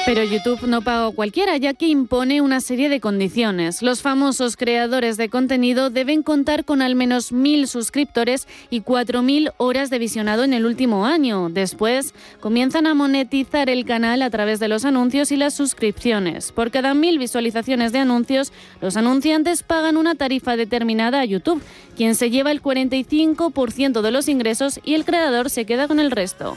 Pero 0.07 0.23
YouTube 0.23 0.67
no 0.67 0.83
paga 0.83 1.07
a 1.07 1.13
cualquiera, 1.13 1.57
ya 1.57 1.73
que 1.73 1.89
impone 1.89 2.43
una 2.43 2.61
serie 2.61 2.91
de 2.91 3.01
condiciones. 3.01 3.81
Los 3.81 4.03
famosos 4.03 4.55
creadores 4.55 5.17
de 5.17 5.31
contenido 5.31 5.89
deben 5.89 6.23
contar 6.23 6.67
con 6.67 6.83
al 6.83 6.95
menos 6.95 7.33
mil 7.33 7.67
suscriptores 7.67 8.47
y 8.69 8.83
4.000 8.83 9.55
horas 9.57 9.89
de 9.89 9.99
visionado 9.99 10.45
en 10.45 10.53
el 10.53 10.67
último 10.67 11.07
año. 11.07 11.49
Después, 11.49 12.13
comienzan 12.41 12.87
a 12.87 12.93
monetizar 12.93 13.71
el 13.71 13.87
canal 13.87 14.21
a 14.21 14.29
través 14.29 14.61
de 14.61 14.69
los 14.69 14.85
anuncios 14.85 15.33
y 15.33 15.39
las 15.39 15.55
suscripciones. 15.55 16.53
Por 16.53 16.71
cada 16.71 16.93
mil 16.93 17.19
visualizaciones 17.19 17.93
de 17.93 18.01
anuncios, 18.01 18.53
los 18.83 18.99
anunciantes 18.99 19.63
pagan 19.63 19.97
una 19.97 20.17
tarifa 20.17 20.57
determinada 20.57 21.21
a 21.21 21.25
YouTube, 21.25 21.63
quien 21.97 22.15
se 22.15 22.29
lleva 22.29 22.51
el 22.51 22.61
45% 22.61 24.03
de 24.03 24.11
los 24.11 24.29
ingresos 24.29 24.81
y 24.85 24.95
el 24.95 25.07
creador 25.07 25.49
se 25.49 25.65
queda 25.65 25.89
con 25.89 25.99
el 25.99 26.11
resto. 26.11 26.57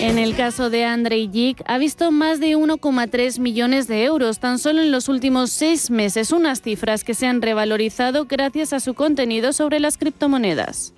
En 0.00 0.16
el 0.16 0.36
caso 0.36 0.70
de 0.70 0.84
Andrei 0.84 1.28
Yik, 1.28 1.60
ha 1.66 1.76
visto 1.76 2.12
más 2.12 2.38
de 2.38 2.56
1,3 2.56 3.40
millones 3.40 3.88
de 3.88 4.04
euros 4.04 4.38
tan 4.38 4.60
solo 4.60 4.80
en 4.80 4.92
los 4.92 5.08
últimos 5.08 5.50
seis 5.50 5.90
meses, 5.90 6.30
unas 6.30 6.62
cifras 6.62 7.02
que 7.02 7.14
se 7.14 7.26
han 7.26 7.42
revalorizado 7.42 8.26
gracias 8.26 8.72
a 8.72 8.78
su 8.78 8.94
contenido 8.94 9.52
sobre 9.52 9.80
las 9.80 9.98
criptomonedas. 9.98 10.92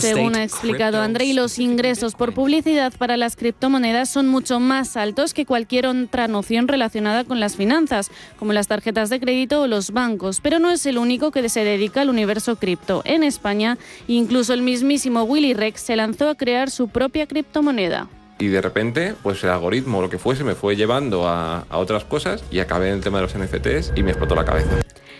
Según 0.00 0.36
ha 0.36 0.44
explicado 0.44 1.00
Andrei, 1.02 1.32
los 1.32 1.58
ingresos 1.58 2.14
por 2.14 2.32
publicidad 2.32 2.92
para 2.96 3.16
las 3.16 3.34
criptomonedas 3.34 4.08
son 4.08 4.28
mucho 4.28 4.60
más 4.60 4.96
altos 4.96 5.34
que 5.34 5.44
cualquier 5.44 5.88
otra 5.88 6.28
noción 6.28 6.68
relacionada 6.68 7.24
con 7.24 7.40
las 7.40 7.56
finanzas, 7.56 8.12
como 8.38 8.52
las 8.52 8.68
tarjetas 8.68 9.10
de 9.10 9.18
crédito 9.18 9.62
o 9.62 9.66
los 9.66 9.90
bancos, 9.90 10.40
pero 10.40 10.60
no 10.60 10.70
es 10.70 10.86
el 10.86 10.98
único 10.98 11.32
que 11.32 11.48
se 11.48 11.64
dedica 11.64 12.02
al 12.02 12.10
universo 12.10 12.54
cripto. 12.54 13.02
En 13.04 13.24
España, 13.24 13.76
incluso 14.06 14.54
el 14.54 14.62
mismísimo 14.62 15.15
Willy 15.24 15.54
Rex 15.54 15.80
se 15.80 15.96
lanzó 15.96 16.28
a 16.28 16.34
crear 16.34 16.70
su 16.70 16.88
propia 16.88 17.26
criptomoneda. 17.26 18.08
Y 18.38 18.48
de 18.48 18.60
repente, 18.60 19.14
pues 19.22 19.42
el 19.44 19.50
algoritmo 19.50 19.98
o 19.98 20.02
lo 20.02 20.10
que 20.10 20.18
fuese 20.18 20.44
me 20.44 20.54
fue 20.54 20.76
llevando 20.76 21.26
a, 21.26 21.60
a 21.70 21.78
otras 21.78 22.04
cosas 22.04 22.44
y 22.50 22.58
acabé 22.58 22.88
en 22.88 22.96
el 22.96 23.00
tema 23.00 23.20
de 23.20 23.22
los 23.22 23.36
NFTs 23.36 23.92
y 23.96 24.02
me 24.02 24.10
explotó 24.10 24.34
la 24.34 24.44
cabeza. 24.44 24.70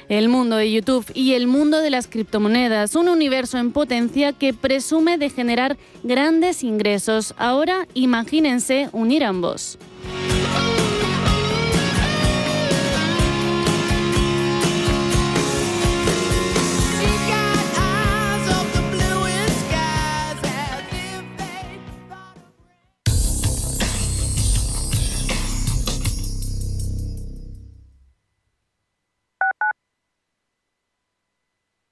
El 0.08 0.28
mundo 0.28 0.56
de 0.56 0.70
YouTube 0.70 1.04
y 1.14 1.32
el 1.32 1.48
mundo 1.48 1.78
de 1.78 1.90
las 1.90 2.06
criptomonedas, 2.06 2.94
un 2.94 3.08
universo 3.08 3.58
en 3.58 3.72
potencia 3.72 4.32
que 4.32 4.54
presume 4.54 5.18
de 5.18 5.30
generar 5.30 5.76
grandes 6.04 6.62
ingresos. 6.62 7.34
Ahora 7.38 7.88
imagínense 7.94 8.88
unir 8.92 9.24
ambos. 9.24 9.78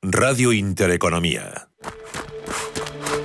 Radio 0.07 0.53
Intereconomía. 0.53 1.69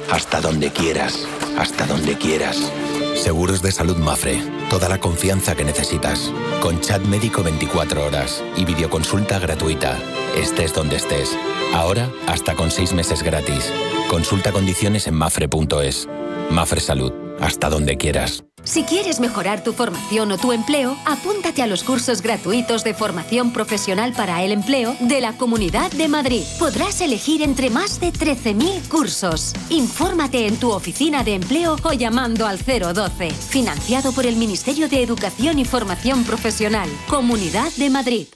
Hasta 0.10 0.40
donde 0.40 0.72
quieras, 0.72 1.28
hasta 1.58 1.86
donde 1.86 2.18
quieras. 2.18 2.72
Seguros 3.16 3.62
de 3.62 3.74
salud 3.74 3.98
Mafre. 3.98 4.42
Toda 4.70 4.88
la 4.88 4.98
confianza 5.02 5.56
que 5.56 5.66
necesitas. 5.66 6.32
Con 6.62 6.80
chat 6.80 7.02
médico 7.02 7.44
24 7.44 8.06
horas 8.06 8.42
y 8.56 8.64
videoconsulta 8.64 9.40
gratuita. 9.40 10.00
Estés 10.38 10.74
donde 10.74 10.96
estés. 10.96 11.38
Ahora, 11.74 12.10
hasta 12.28 12.56
con 12.56 12.72
6 12.72 12.94
meses 12.94 13.24
gratis. 13.24 13.74
Consulta 14.10 14.54
condiciones 14.54 15.06
en 15.08 15.16
mafre.es. 15.16 16.08
Mafre 16.50 16.80
Salud. 16.80 17.29
Hasta 17.42 17.70
donde 17.70 17.98
quieras. 17.98 18.44
Si 18.64 18.84
quieres 18.84 19.20
mejorar 19.20 19.64
tu 19.64 19.74
formación 19.74 20.32
o 20.32 20.38
tu 20.38 20.52
empleo, 20.52 20.98
apúntate 21.06 21.62
a 21.62 21.68
los 21.68 21.84
cursos 21.84 22.22
gratuitos 22.22 22.84
de 22.84 22.94
formación 22.94 23.52
profesional 23.52 24.14
para 24.14 24.44
el 24.44 24.52
empleo 24.52 24.96
de 25.00 25.22
la 25.22 25.34
Comunidad 25.34 25.90
de 25.92 26.08
Madrid. 26.08 26.44
Podrás 26.60 27.02
elegir 27.02 27.42
entre 27.42 27.70
más 27.70 28.00
de 28.00 28.12
13.000 28.12 28.88
cursos. 28.90 29.54
Infórmate 29.70 30.46
en 30.46 30.58
tu 30.58 30.72
oficina 30.72 31.24
de 31.24 31.36
empleo 31.36 31.78
o 31.84 31.94
llamando 31.94 32.46
al 32.46 32.60
012. 32.60 33.32
Financiado 33.32 34.12
por 34.12 34.26
el 34.26 34.36
Ministerio 34.36 34.90
de 34.90 35.02
Educación 35.02 35.58
y 35.58 35.66
Formación 35.66 36.24
Profesional. 36.26 36.90
Comunidad 37.08 37.72
de 37.78 37.90
Madrid. 37.90 38.28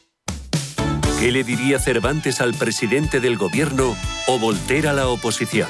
¿Qué 1.19 1.31
le 1.31 1.43
diría 1.43 1.79
Cervantes 1.79 2.41
al 2.41 2.53
presidente 2.53 3.19
del 3.19 3.37
gobierno 3.37 3.95
o 4.27 4.39
Volter 4.39 4.87
a 4.87 4.93
la 4.93 5.07
oposición? 5.07 5.69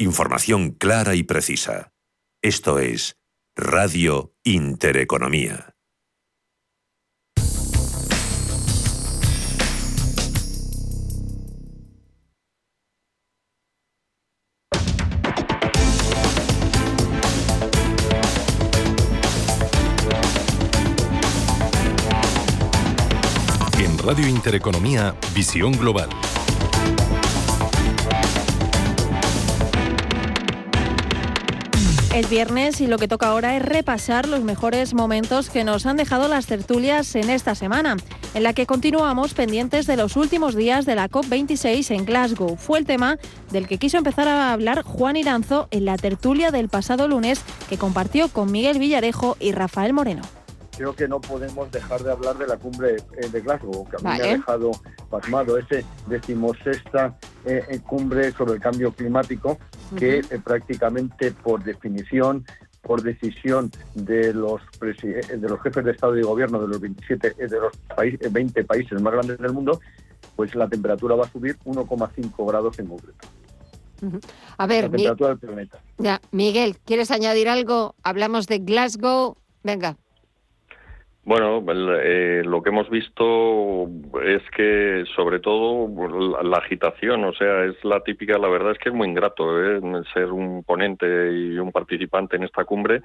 Información 0.00 0.70
clara 0.70 1.14
y 1.14 1.24
precisa. 1.24 1.92
Esto 2.40 2.78
es 2.78 3.18
Radio 3.54 4.34
Intereconomía. 4.44 5.74
En 23.78 23.98
Radio 23.98 24.26
Intereconomía, 24.26 25.14
Visión 25.34 25.72
Global. 25.72 26.08
Es 32.14 32.28
viernes 32.28 32.80
y 32.80 32.88
lo 32.88 32.98
que 32.98 33.06
toca 33.06 33.28
ahora 33.28 33.56
es 33.56 33.62
repasar 33.62 34.26
los 34.26 34.42
mejores 34.42 34.94
momentos 34.94 35.48
que 35.48 35.62
nos 35.62 35.86
han 35.86 35.96
dejado 35.96 36.26
las 36.26 36.46
tertulias 36.46 37.14
en 37.14 37.30
esta 37.30 37.54
semana, 37.54 37.96
en 38.34 38.42
la 38.42 38.52
que 38.52 38.66
continuamos 38.66 39.32
pendientes 39.32 39.86
de 39.86 39.96
los 39.96 40.16
últimos 40.16 40.56
días 40.56 40.86
de 40.86 40.96
la 40.96 41.08
COP26 41.08 41.94
en 41.94 42.04
Glasgow. 42.04 42.56
Fue 42.56 42.80
el 42.80 42.84
tema 42.84 43.16
del 43.52 43.68
que 43.68 43.78
quiso 43.78 43.96
empezar 43.96 44.26
a 44.26 44.52
hablar 44.52 44.82
Juan 44.82 45.16
Iranzo 45.16 45.68
en 45.70 45.84
la 45.84 45.96
tertulia 45.96 46.50
del 46.50 46.68
pasado 46.68 47.06
lunes 47.06 47.42
que 47.68 47.78
compartió 47.78 48.26
con 48.26 48.50
Miguel 48.50 48.80
Villarejo 48.80 49.36
y 49.38 49.52
Rafael 49.52 49.92
Moreno 49.92 50.22
creo 50.80 50.94
que 50.94 51.06
no 51.06 51.20
podemos 51.20 51.70
dejar 51.70 52.02
de 52.02 52.10
hablar 52.10 52.38
de 52.38 52.46
la 52.46 52.56
cumbre 52.56 52.96
eh, 52.96 53.28
de 53.30 53.40
Glasgow, 53.42 53.86
que 53.86 53.96
a 53.96 53.98
mí 53.98 54.18
me 54.18 54.24
ha 54.24 54.32
dejado 54.32 54.70
pasmado, 55.10 55.58
ese 55.58 55.84
decimosexta 56.06 57.18
eh, 57.44 57.62
eh, 57.68 57.80
cumbre 57.80 58.32
sobre 58.32 58.54
el 58.54 58.60
cambio 58.60 58.90
climático, 58.90 59.58
que 59.98 60.22
prácticamente 60.42 61.32
por 61.32 61.62
definición 61.62 62.46
por 62.80 63.02
decisión 63.02 63.70
de 63.94 64.32
los 64.32 64.62
de 64.80 65.48
los 65.48 65.60
jefes 65.60 65.84
de 65.84 65.90
Estado 65.90 66.16
y 66.16 66.22
Gobierno 66.22 66.62
de 66.62 66.68
los 66.68 66.80
27 66.80 67.34
de 67.46 67.60
los 67.60 67.76
países, 67.94 68.32
20 68.32 68.64
países 68.64 69.02
más 69.02 69.12
grandes 69.12 69.36
del 69.36 69.52
mundo, 69.52 69.80
pues 70.34 70.54
la 70.54 70.66
temperatura 70.66 71.14
va 71.14 71.26
a 71.26 71.30
subir 71.30 71.58
1,5 71.66 72.48
grados 72.48 72.78
en 72.78 72.86
concreto. 72.86 73.28
A 74.56 74.66
ver, 74.66 74.84
la 74.84 74.90
temperatura 74.92 75.28
del 75.28 75.38
planeta. 75.40 75.78
Ya, 75.98 76.22
Miguel, 76.30 76.78
¿quieres 76.86 77.10
añadir 77.10 77.50
algo? 77.50 77.96
Hablamos 78.02 78.46
de 78.46 78.60
Glasgow. 78.60 79.36
Venga. 79.62 79.98
Bueno, 81.22 81.62
eh, 82.02 82.42
lo 82.44 82.62
que 82.62 82.70
hemos 82.70 82.88
visto 82.88 83.86
es 84.24 84.42
que, 84.56 85.04
sobre 85.14 85.38
todo, 85.38 85.88
la, 86.42 86.58
agitación, 86.58 87.24
o 87.24 87.32
sea, 87.34 87.64
es 87.64 87.84
la 87.84 88.00
típica, 88.00 88.38
la 88.38 88.48
verdad 88.48 88.72
es 88.72 88.78
que 88.78 88.88
es 88.88 88.94
muy 88.94 89.06
ingrato 89.06 89.62
¿eh? 89.62 89.80
ser 90.14 90.32
un 90.32 90.64
ponente 90.64 91.06
y 91.32 91.58
un 91.58 91.72
participante 91.72 92.36
en 92.36 92.44
esta 92.44 92.64
cumbre 92.64 93.02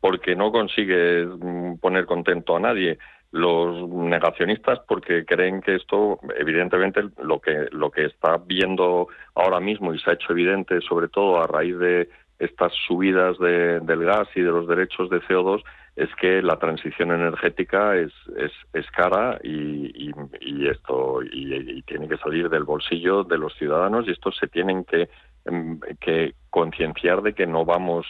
porque 0.00 0.34
no 0.34 0.50
consigue 0.50 1.26
mm, 1.26 1.78
poner 1.78 2.06
contento 2.06 2.56
a 2.56 2.60
nadie. 2.60 2.98
Los 3.30 3.86
negacionistas 3.90 4.80
porque 4.88 5.26
creen 5.26 5.60
que 5.60 5.74
esto, 5.74 6.18
evidentemente, 6.38 7.02
lo 7.22 7.40
que, 7.40 7.66
lo 7.72 7.90
que 7.90 8.06
está 8.06 8.38
viendo 8.38 9.08
ahora 9.34 9.60
mismo 9.60 9.92
y 9.92 9.98
se 9.98 10.10
ha 10.10 10.14
hecho 10.14 10.32
evidente, 10.32 10.80
sobre 10.80 11.08
todo 11.08 11.42
a 11.42 11.46
raíz 11.46 11.78
de 11.78 12.08
estas 12.38 12.72
subidas 12.86 13.38
del 13.38 14.04
gas 14.04 14.28
y 14.34 14.42
de 14.42 14.50
los 14.50 14.68
derechos 14.68 15.10
de 15.10 15.20
CO2, 15.22 15.62
es 15.96 16.08
que 16.14 16.40
la 16.42 16.58
transición 16.58 17.10
energética 17.10 17.96
es, 17.96 18.12
es, 18.72 18.90
cara 18.92 19.38
y, 19.42 20.12
esto 20.68 21.20
y, 21.22 21.82
tiene 21.82 22.08
que 22.08 22.16
salir 22.18 22.48
del 22.48 22.62
bolsillo 22.62 23.24
de 23.24 23.38
los 23.38 23.54
ciudadanos 23.54 24.06
y 24.06 24.12
estos 24.12 24.36
se 24.36 24.46
tienen 24.46 24.84
que, 24.84 25.08
em, 25.44 25.80
que 26.00 26.34
concienciar 26.50 27.22
de 27.22 27.34
que 27.34 27.46
no 27.46 27.64
vamos, 27.64 28.06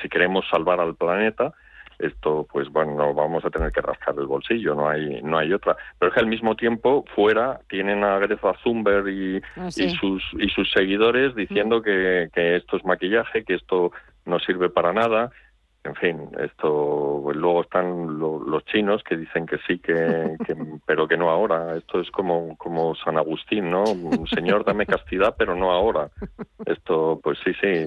si 0.00 0.08
queremos 0.08 0.46
salvar 0.48 0.80
al 0.80 0.94
planeta, 0.94 1.52
esto 1.98 2.46
pues 2.52 2.68
bueno 2.70 3.14
vamos 3.14 3.44
a 3.44 3.50
tener 3.50 3.72
que 3.72 3.80
rascar 3.80 4.14
el 4.18 4.26
bolsillo 4.26 4.74
no 4.74 4.88
hay 4.88 5.20
no 5.22 5.38
hay 5.38 5.52
otra. 5.52 5.76
Pero 5.98 6.10
es 6.10 6.14
que 6.14 6.20
al 6.20 6.26
mismo 6.26 6.54
tiempo 6.54 7.04
fuera 7.14 7.60
tienen 7.68 8.04
a 8.04 8.18
Greta 8.18 8.52
Thunberg 8.62 9.08
y, 9.08 9.42
ah, 9.56 9.68
y 9.74 9.90
sus 9.90 10.22
y 10.38 10.48
sus 10.48 10.70
seguidores 10.72 11.34
diciendo 11.34 11.82
que, 11.82 12.28
que 12.32 12.56
esto 12.56 12.76
es 12.76 12.84
maquillaje 12.84 13.44
que 13.44 13.54
esto 13.54 13.92
no 14.24 14.38
sirve 14.40 14.68
para 14.68 14.92
nada 14.92 15.30
en 15.86 15.94
fin, 15.94 16.28
esto 16.38 17.20
pues 17.22 17.36
luego 17.36 17.62
están 17.62 18.18
los 18.18 18.64
chinos 18.66 19.02
que 19.02 19.16
dicen 19.16 19.46
que 19.46 19.58
sí, 19.66 19.78
que, 19.78 20.36
pero 20.84 21.08
que 21.08 21.16
no 21.16 21.30
ahora. 21.30 21.76
Esto 21.76 22.00
es 22.00 22.10
como 22.10 22.56
como 22.56 22.94
San 22.96 23.16
Agustín, 23.16 23.70
¿no? 23.70 23.84
Señor, 24.34 24.64
dame 24.64 24.86
castidad, 24.86 25.34
pero 25.38 25.54
no 25.54 25.70
ahora. 25.70 26.10
Esto, 26.64 27.20
pues 27.22 27.38
sí, 27.44 27.52
sí. 27.60 27.86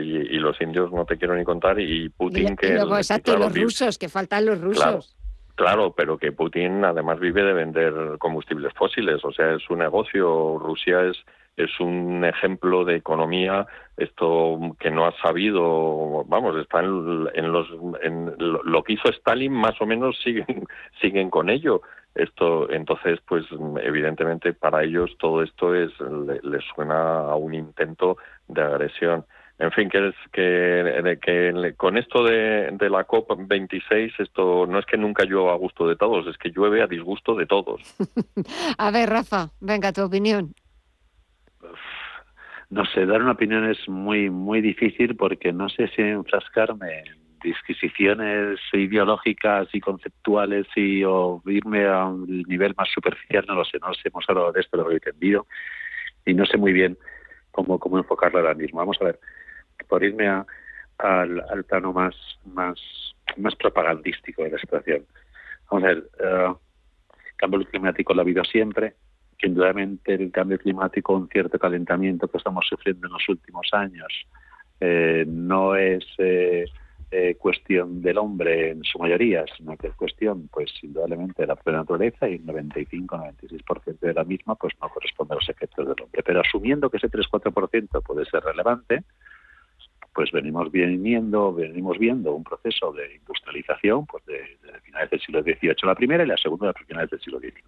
Y, 0.00 0.38
los 0.38 0.60
indios 0.60 0.92
no 0.92 1.04
te 1.06 1.16
quiero 1.16 1.34
ni 1.34 1.44
contar 1.44 1.80
y 1.80 2.08
Putin 2.10 2.56
que. 2.56 2.74
luego, 2.74 2.96
exacto, 2.96 3.36
los 3.36 3.54
rusos, 3.54 3.98
que 3.98 4.08
faltan 4.08 4.46
los 4.46 4.60
rusos. 4.60 5.16
Claro, 5.54 5.94
pero 5.96 6.18
que 6.18 6.32
Putin 6.32 6.84
además 6.84 7.20
vive 7.20 7.42
de 7.44 7.52
vender 7.52 8.18
combustibles 8.18 8.72
fósiles, 8.74 9.24
o 9.24 9.32
sea, 9.32 9.54
es 9.54 9.62
su 9.62 9.76
negocio. 9.76 10.58
Rusia 10.58 11.02
es 11.02 11.16
es 11.56 11.78
un 11.80 12.24
ejemplo 12.24 12.84
de 12.84 12.96
economía 12.96 13.66
esto 13.96 14.58
que 14.80 14.90
no 14.90 15.06
ha 15.06 15.12
sabido 15.20 16.24
vamos 16.26 16.56
está 16.56 16.80
en, 16.80 17.52
los 17.52 17.68
en 18.02 18.34
lo 18.38 18.82
que 18.82 18.94
hizo 18.94 19.08
Stalin 19.10 19.52
más 19.52 19.80
o 19.80 19.86
menos 19.86 20.18
siguen 20.22 20.66
siguen 21.00 21.30
con 21.30 21.50
ello. 21.50 21.82
Esto 22.14 22.70
entonces 22.70 23.20
pues 23.26 23.44
evidentemente 23.82 24.52
para 24.52 24.82
ellos 24.82 25.16
todo 25.18 25.42
esto 25.42 25.74
es 25.74 25.92
les 26.42 26.64
suena 26.74 27.20
a 27.20 27.36
un 27.36 27.54
intento 27.54 28.18
de 28.48 28.62
agresión. 28.62 29.24
En 29.60 29.70
fin, 29.70 29.88
que, 29.88 30.08
es, 30.08 30.14
que, 30.32 31.18
que 31.22 31.74
con 31.76 31.96
esto 31.96 32.24
de, 32.24 32.70
de 32.72 32.90
la 32.90 33.04
COP 33.04 33.30
26, 33.46 34.14
esto 34.18 34.66
no 34.66 34.80
es 34.80 34.86
que 34.86 34.96
nunca 34.96 35.24
llueva 35.24 35.52
a 35.52 35.56
gusto 35.56 35.86
de 35.86 35.94
todos, 35.94 36.26
es 36.26 36.36
que 36.38 36.50
llueve 36.50 36.82
a 36.82 36.88
disgusto 36.88 37.36
de 37.36 37.46
todos. 37.46 37.80
a 38.78 38.90
ver, 38.90 39.10
Rafa, 39.10 39.50
venga, 39.60 39.92
tu 39.92 40.02
opinión 40.02 40.52
no 42.70 42.84
sé, 42.86 43.06
dar 43.06 43.22
una 43.22 43.32
opinión 43.32 43.70
es 43.70 43.88
muy, 43.88 44.30
muy 44.30 44.60
difícil 44.60 45.16
porque 45.16 45.52
no 45.52 45.68
sé 45.68 45.88
si 45.88 46.02
enfrascarme 46.02 47.00
en 47.00 47.24
disquisiciones 47.42 48.58
ideológicas 48.72 49.68
y 49.72 49.80
conceptuales 49.80 50.66
y 50.74 51.04
o 51.04 51.42
irme 51.46 51.86
a 51.86 52.06
un 52.06 52.42
nivel 52.48 52.74
más 52.76 52.88
superficial, 52.90 53.44
no 53.46 53.54
lo 53.54 53.64
sé, 53.64 53.78
no 53.78 53.92
sé, 53.94 54.08
hemos 54.08 54.24
hablado 54.28 54.50
de 54.52 54.60
esto, 54.60 54.76
lo 54.78 54.90
he 54.90 54.94
entendido 54.94 55.46
y 56.24 56.34
no 56.34 56.46
sé 56.46 56.56
muy 56.56 56.72
bien 56.72 56.96
cómo, 57.50 57.78
cómo 57.78 57.98
enfocarlo 57.98 58.38
ahora 58.38 58.54
mismo. 58.54 58.78
Vamos 58.78 58.96
a 59.00 59.04
ver, 59.04 59.20
por 59.88 60.02
irme 60.02 60.26
a, 60.26 60.46
al, 60.98 61.64
plano 61.68 61.92
más, 61.92 62.14
más, 62.46 62.80
más 63.36 63.54
propagandístico 63.56 64.42
de 64.42 64.50
la 64.50 64.58
situación. 64.58 65.04
Vamos 65.70 65.84
a 65.84 65.86
ver, 65.88 65.98
uh, 65.98 66.56
cambio 67.36 67.64
climático 67.66 68.14
lo 68.14 68.20
ha 68.20 68.22
habido 68.22 68.44
siempre, 68.44 68.94
indudablemente 69.46 70.14
el 70.14 70.30
cambio 70.30 70.58
climático, 70.58 71.14
un 71.14 71.28
cierto 71.28 71.58
calentamiento 71.58 72.28
que 72.28 72.38
estamos 72.38 72.66
sufriendo 72.68 73.06
en 73.06 73.12
los 73.12 73.28
últimos 73.28 73.68
años, 73.72 74.12
eh, 74.80 75.24
no 75.26 75.76
es 75.76 76.04
eh, 76.18 76.64
eh, 77.10 77.36
cuestión 77.36 78.02
del 78.02 78.18
hombre 78.18 78.70
en 78.70 78.82
su 78.82 78.98
mayoría, 78.98 79.44
sino 79.56 79.76
que 79.76 79.86
es 79.88 79.94
cuestión, 79.94 80.48
pues 80.48 80.72
indudablemente, 80.82 81.42
de 81.42 81.46
la 81.46 81.54
propia 81.54 81.78
naturaleza 81.78 82.28
y 82.28 82.34
el 82.34 82.46
95-96% 82.46 84.00
de 84.00 84.14
la 84.14 84.24
misma, 84.24 84.56
pues 84.56 84.74
no 84.80 84.88
corresponde 84.88 85.34
a 85.34 85.36
los 85.36 85.48
efectos 85.48 85.86
del 85.86 86.02
hombre. 86.02 86.22
Pero 86.24 86.40
asumiendo 86.40 86.90
que 86.90 86.96
ese 86.96 87.08
3-4% 87.08 88.02
puede 88.02 88.24
ser 88.24 88.42
relevante, 88.42 89.04
pues 90.12 90.30
venimos 90.30 90.70
viendo, 90.70 91.52
venimos 91.52 91.98
viendo 91.98 92.34
un 92.34 92.44
proceso 92.44 92.92
de 92.92 93.16
industrialización, 93.16 94.06
pues 94.06 94.24
de, 94.26 94.40
finales 94.82 95.10
del 95.10 95.20
siglo 95.20 95.42
XVIII 95.42 95.74
la 95.82 95.94
primera 95.94 96.24
y 96.24 96.26
la 96.26 96.36
segunda 96.36 96.68
de 96.68 96.84
finales 96.84 97.10
del 97.10 97.20
siglo 97.20 97.40
XIX. 97.40 97.62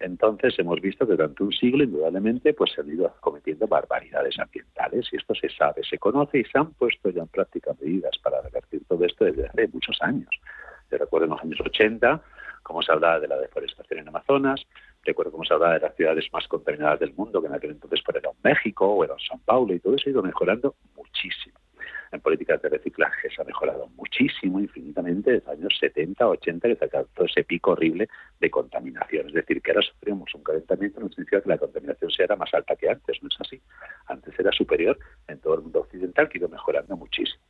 Entonces 0.00 0.56
hemos 0.58 0.80
visto 0.80 1.06
que 1.06 1.12
durante 1.12 1.42
un 1.42 1.52
siglo, 1.52 1.82
indudablemente, 1.82 2.54
pues 2.54 2.72
se 2.72 2.80
han 2.80 2.88
ido 2.88 3.12
cometiendo 3.20 3.66
barbaridades 3.66 4.38
ambientales 4.38 5.08
y 5.12 5.16
esto 5.16 5.34
se 5.34 5.48
sabe, 5.48 5.82
se 5.82 5.98
conoce 5.98 6.38
y 6.38 6.44
se 6.44 6.58
han 6.58 6.72
puesto 6.74 7.10
ya 7.10 7.22
en 7.22 7.28
práctica 7.28 7.74
medidas 7.80 8.16
para 8.22 8.40
revertir 8.42 8.82
todo 8.86 9.04
esto 9.04 9.24
desde 9.24 9.46
hace 9.46 9.68
muchos 9.68 9.96
años. 10.00 10.28
Yo 10.90 10.98
recuerdo 10.98 11.24
en 11.24 11.30
los 11.32 11.42
años 11.42 11.60
80 11.60 12.22
cómo 12.62 12.82
se 12.82 12.92
hablaba 12.92 13.18
de 13.18 13.28
la 13.28 13.38
deforestación 13.38 14.00
en 14.00 14.08
Amazonas, 14.08 14.64
recuerdo 15.02 15.32
cómo 15.32 15.44
se 15.44 15.54
hablaba 15.54 15.74
de 15.74 15.80
las 15.80 15.96
ciudades 15.96 16.26
más 16.32 16.46
contaminadas 16.46 17.00
del 17.00 17.14
mundo, 17.14 17.40
que 17.40 17.48
en 17.48 17.54
aquel 17.54 17.70
entonces 17.70 18.00
pues, 18.04 18.16
era 18.18 18.30
México 18.44 18.86
o 18.86 19.04
era 19.04 19.14
San 19.28 19.40
Paulo 19.40 19.74
y 19.74 19.80
todo 19.80 19.96
eso 19.96 20.08
ha 20.08 20.10
ido 20.10 20.22
mejorando 20.22 20.76
muchísimo 20.94 21.58
en 22.12 22.20
políticas 22.20 22.60
de 22.62 22.68
reciclaje 22.68 23.28
se 23.30 23.42
ha 23.42 23.44
mejorado 23.44 23.88
muchísimo, 23.96 24.60
infinitamente, 24.60 25.32
desde 25.32 25.46
los 25.46 25.58
años 25.58 25.78
70, 25.78 26.28
80, 26.28 26.68
que 26.68 26.76
se 26.76 26.84
alcanzó 26.84 27.24
ese 27.24 27.44
pico 27.44 27.72
horrible 27.72 28.08
de 28.40 28.50
contaminación. 28.50 29.28
Es 29.28 29.34
decir, 29.34 29.60
que 29.62 29.70
ahora 29.70 29.82
sufrimos 29.82 30.34
un 30.34 30.42
calentamiento, 30.42 31.00
no 31.00 31.08
significa 31.08 31.40
que 31.40 31.48
la 31.48 31.58
contaminación 31.58 32.10
sea 32.10 32.36
más 32.36 32.52
alta 32.54 32.76
que 32.76 32.88
antes, 32.88 33.22
no 33.22 33.28
es 33.28 33.40
así. 33.40 33.60
Antes 34.06 34.38
era 34.38 34.52
superior 34.52 34.98
en 35.26 35.38
todo 35.40 35.54
el 35.54 35.62
mundo 35.62 35.80
occidental, 35.80 36.28
que 36.28 36.38
ido 36.38 36.48
mejorando 36.48 36.96
muchísimo. 36.96 37.42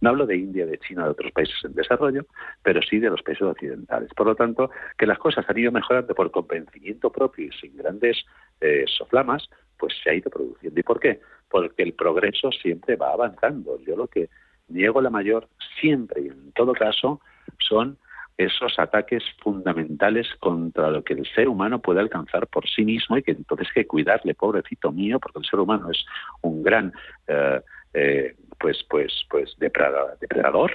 No 0.00 0.10
hablo 0.10 0.26
de 0.26 0.36
India, 0.36 0.66
de 0.66 0.78
China, 0.78 1.04
de 1.04 1.10
otros 1.10 1.30
países 1.30 1.54
en 1.64 1.74
desarrollo, 1.74 2.26
pero 2.62 2.82
sí 2.82 2.98
de 2.98 3.08
los 3.08 3.22
países 3.22 3.42
occidentales. 3.42 4.12
Por 4.14 4.26
lo 4.26 4.34
tanto, 4.34 4.70
que 4.98 5.06
las 5.06 5.18
cosas 5.18 5.48
han 5.48 5.56
ido 5.56 5.70
mejorando 5.70 6.12
por 6.12 6.30
convencimiento 6.32 7.10
propio 7.12 7.46
y 7.46 7.52
sin 7.52 7.76
grandes 7.76 8.24
eh, 8.60 8.84
soflamas, 8.88 9.48
pues 9.82 9.94
se 10.02 10.10
ha 10.10 10.14
ido 10.14 10.30
produciendo. 10.30 10.78
¿Y 10.78 10.82
por 10.82 11.00
qué? 11.00 11.20
porque 11.52 11.82
el 11.82 11.92
progreso 11.92 12.50
siempre 12.50 12.96
va 12.96 13.12
avanzando. 13.12 13.78
Yo 13.86 13.94
lo 13.94 14.08
que 14.08 14.30
niego 14.68 15.02
la 15.02 15.10
mayor 15.10 15.48
siempre 15.78 16.22
y 16.22 16.28
en 16.28 16.50
todo 16.52 16.72
caso 16.72 17.20
son 17.58 17.98
esos 18.38 18.78
ataques 18.78 19.22
fundamentales 19.42 20.26
contra 20.40 20.90
lo 20.90 21.04
que 21.04 21.12
el 21.12 21.26
ser 21.34 21.48
humano 21.48 21.80
puede 21.80 22.00
alcanzar 22.00 22.46
por 22.46 22.66
sí 22.66 22.84
mismo 22.86 23.18
y 23.18 23.22
que 23.22 23.32
entonces 23.32 23.68
hay 23.68 23.82
que 23.82 23.86
cuidarle, 23.86 24.34
pobrecito 24.34 24.90
mío, 24.90 25.20
porque 25.20 25.40
el 25.40 25.44
ser 25.44 25.60
humano 25.60 25.90
es 25.90 26.02
un 26.40 26.62
gran 26.62 26.92
eh, 27.28 27.60
eh, 27.92 28.34
pues 28.58 28.82
pues 28.88 29.12
pues 29.28 29.54
depredador 29.58 30.72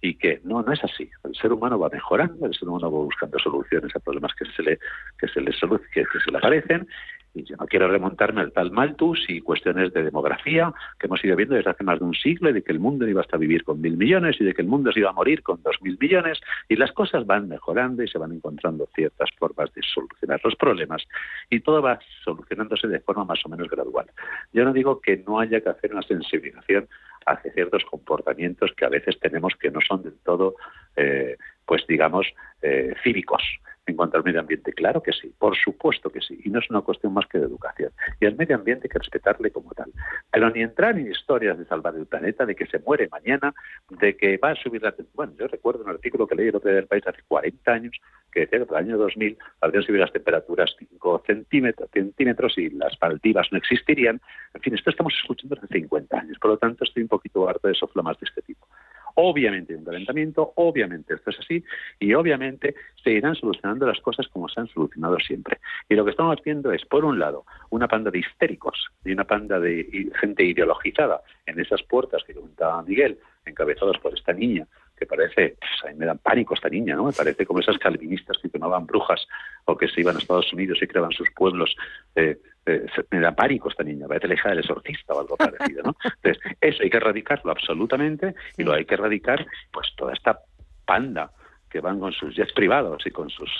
y 0.00 0.14
que 0.14 0.40
no 0.44 0.62
no 0.62 0.72
es 0.72 0.84
así 0.84 1.10
el 1.24 1.34
ser 1.34 1.52
humano 1.52 1.76
va 1.76 1.88
mejorando 1.88 2.46
el 2.46 2.54
ser 2.54 2.68
humano 2.68 2.92
va 2.92 2.98
buscando 3.00 3.36
soluciones 3.40 3.90
a 3.96 3.98
problemas 3.98 4.32
que 4.36 4.44
se 4.56 4.62
le 4.62 4.78
que 5.18 5.26
se 5.26 5.40
le 5.40 5.50
que, 5.92 6.04
se 6.24 6.30
le 6.30 6.38
aparecen 6.38 6.86
y 7.34 7.44
yo 7.44 7.56
no 7.56 7.66
quiero 7.66 7.88
remontarme 7.88 8.42
al 8.42 8.52
tal 8.52 8.70
Malthus 8.70 9.24
y 9.28 9.40
cuestiones 9.40 9.92
de 9.92 10.02
demografía 10.02 10.72
que 10.98 11.06
hemos 11.06 11.24
ido 11.24 11.36
viendo 11.36 11.54
desde 11.54 11.70
hace 11.70 11.84
más 11.84 11.98
de 11.98 12.04
un 12.04 12.14
siglo 12.14 12.50
y 12.50 12.52
de 12.52 12.62
que 12.62 12.72
el 12.72 12.78
mundo 12.78 13.08
iba 13.08 13.22
hasta 13.22 13.36
vivir 13.36 13.64
con 13.64 13.80
mil 13.80 13.96
millones 13.96 14.36
y 14.40 14.44
de 14.44 14.54
que 14.54 14.62
el 14.62 14.68
mundo 14.68 14.92
se 14.92 15.00
iba 15.00 15.10
a 15.10 15.14
morir 15.14 15.42
con 15.42 15.62
dos 15.62 15.76
mil 15.80 15.96
millones. 15.98 16.40
Y 16.68 16.76
las 16.76 16.92
cosas 16.92 17.26
van 17.26 17.48
mejorando 17.48 18.02
y 18.02 18.08
se 18.08 18.18
van 18.18 18.32
encontrando 18.32 18.86
ciertas 18.94 19.30
formas 19.38 19.72
de 19.74 19.82
solucionar 19.82 20.40
los 20.44 20.56
problemas. 20.56 21.02
Y 21.48 21.60
todo 21.60 21.80
va 21.80 21.98
solucionándose 22.24 22.86
de 22.88 23.00
forma 23.00 23.24
más 23.24 23.44
o 23.46 23.48
menos 23.48 23.68
gradual. 23.68 24.06
Yo 24.52 24.64
no 24.64 24.72
digo 24.72 25.00
que 25.00 25.22
no 25.26 25.40
haya 25.40 25.60
que 25.60 25.70
hacer 25.70 25.92
una 25.92 26.02
sensibilización 26.02 26.88
hacia 27.24 27.52
ciertos 27.52 27.84
comportamientos 27.84 28.72
que 28.76 28.84
a 28.84 28.88
veces 28.88 29.18
tenemos 29.20 29.54
que 29.54 29.70
no 29.70 29.80
son 29.86 30.02
del 30.02 30.18
todo, 30.24 30.56
eh, 30.96 31.36
pues 31.64 31.86
digamos, 31.86 32.26
eh, 32.60 32.94
cívicos 33.02 33.42
en 33.86 33.96
cuanto 33.96 34.16
al 34.16 34.24
medio 34.24 34.40
ambiente? 34.40 34.72
Claro 34.72 35.02
que 35.02 35.12
sí, 35.12 35.32
por 35.38 35.56
supuesto 35.56 36.10
que 36.10 36.20
sí, 36.20 36.38
y 36.44 36.50
no 36.50 36.60
es 36.60 36.70
una 36.70 36.82
cuestión 36.82 37.12
más 37.12 37.26
que 37.26 37.38
de 37.38 37.46
educación. 37.46 37.90
Y 38.20 38.26
al 38.26 38.36
medio 38.36 38.56
ambiente 38.56 38.86
hay 38.86 38.90
que 38.90 38.98
respetarle 38.98 39.50
como 39.50 39.72
tal. 39.72 39.92
Pero 40.30 40.50
ni 40.50 40.62
entrar 40.62 40.98
en 40.98 41.10
historias 41.10 41.58
de 41.58 41.64
salvar 41.66 41.94
el 41.96 42.06
planeta, 42.06 42.46
de 42.46 42.54
que 42.54 42.66
se 42.66 42.78
muere 42.78 43.08
mañana, 43.08 43.54
de 43.90 44.16
que 44.16 44.36
va 44.36 44.50
a 44.50 44.54
subir 44.56 44.82
la... 44.82 44.94
Bueno, 45.14 45.32
yo 45.38 45.48
recuerdo 45.48 45.84
un 45.84 45.90
artículo 45.90 46.26
que 46.26 46.34
leí 46.34 46.48
el 46.48 46.56
otro 46.56 46.70
día 46.70 46.76
del 46.76 46.86
país 46.86 47.06
hace 47.06 47.22
40 47.26 47.72
años, 47.72 48.00
que 48.30 48.40
decía 48.40 48.60
que 48.60 48.66
para 48.66 48.80
el 48.80 48.86
año 48.86 48.98
2000 48.98 49.36
habrían 49.60 49.82
subido 49.82 50.00
las 50.00 50.12
temperaturas 50.12 50.74
5 50.78 51.22
centímetros, 51.26 51.90
centímetros 51.92 52.56
y 52.58 52.70
las 52.70 52.96
Maldivas 53.00 53.48
no 53.50 53.58
existirían. 53.58 54.20
En 54.54 54.60
fin, 54.60 54.74
esto 54.74 54.90
estamos 54.90 55.14
escuchando 55.20 55.56
hace 55.56 55.66
50 55.66 56.18
años, 56.18 56.38
por 56.38 56.52
lo 56.52 56.58
tanto 56.58 56.84
estoy 56.84 57.02
un 57.02 57.08
poquito 57.08 57.48
harto 57.48 57.68
de 57.68 57.74
soflamas 57.74 58.18
de 58.20 58.26
este 58.26 58.42
tipo. 58.42 58.66
Obviamente 59.14 59.72
hay 59.72 59.78
un 59.78 59.84
calentamiento, 59.84 60.52
obviamente 60.56 61.14
esto 61.14 61.30
es 61.30 61.38
así 61.40 61.64
y 61.98 62.14
obviamente 62.14 62.74
se 63.02 63.10
irán 63.10 63.34
solucionando 63.34 63.86
las 63.86 64.00
cosas 64.00 64.28
como 64.28 64.48
se 64.48 64.60
han 64.60 64.68
solucionado 64.68 65.18
siempre. 65.18 65.58
Y 65.88 65.94
lo 65.94 66.04
que 66.04 66.12
estamos 66.12 66.38
viendo 66.44 66.72
es, 66.72 66.84
por 66.84 67.04
un 67.04 67.18
lado, 67.18 67.44
una 67.70 67.88
panda 67.88 68.10
de 68.10 68.20
histéricos 68.20 68.88
y 69.04 69.12
una 69.12 69.24
panda 69.24 69.58
de 69.60 70.10
gente 70.20 70.44
ideologizada 70.44 71.20
en 71.46 71.60
esas 71.60 71.82
puertas 71.82 72.22
que 72.24 72.34
comentaba 72.34 72.82
Miguel, 72.82 73.18
encabezados 73.44 73.98
por 73.98 74.14
esta 74.14 74.32
niña 74.32 74.66
que 75.02 75.06
parece, 75.06 75.56
pues, 75.58 75.72
a 75.84 75.88
mí 75.88 75.98
me 75.98 76.06
dan 76.06 76.18
pánico 76.18 76.54
esta 76.54 76.68
niña, 76.68 76.94
¿no? 76.94 77.04
Me 77.04 77.12
parece 77.12 77.44
como 77.44 77.60
esas 77.60 77.76
calvinistas 77.78 78.38
que 78.38 78.48
tomaban 78.48 78.86
brujas 78.86 79.26
o 79.64 79.76
que 79.76 79.88
se 79.88 80.00
iban 80.00 80.14
a 80.14 80.18
Estados 80.20 80.52
Unidos 80.52 80.78
y 80.80 80.86
creaban 80.86 81.10
sus 81.10 81.28
pueblos 81.30 81.74
eh, 82.14 82.38
eh, 82.66 82.86
me 83.10 83.18
da 83.18 83.32
pánico 83.32 83.68
esta 83.68 83.82
niña, 83.82 84.06
parece 84.06 84.28
la 84.28 84.34
hija 84.34 84.50
del 84.50 84.60
exorcista 84.60 85.14
o 85.14 85.20
algo 85.20 85.36
parecido, 85.36 85.82
¿no? 85.82 85.96
Entonces, 86.04 86.40
eso 86.60 86.82
hay 86.84 86.90
que 86.90 86.96
erradicarlo 86.96 87.50
absolutamente 87.50 88.34
y 88.56 88.62
lo 88.62 88.72
hay 88.72 88.84
que 88.84 88.94
erradicar, 88.94 89.44
pues 89.72 89.88
toda 89.96 90.12
esta 90.12 90.38
panda 90.86 91.32
que 91.68 91.80
van 91.80 91.98
con 91.98 92.12
sus 92.12 92.36
jets 92.36 92.52
privados 92.52 93.04
y 93.04 93.10
con 93.10 93.28
sus 93.30 93.50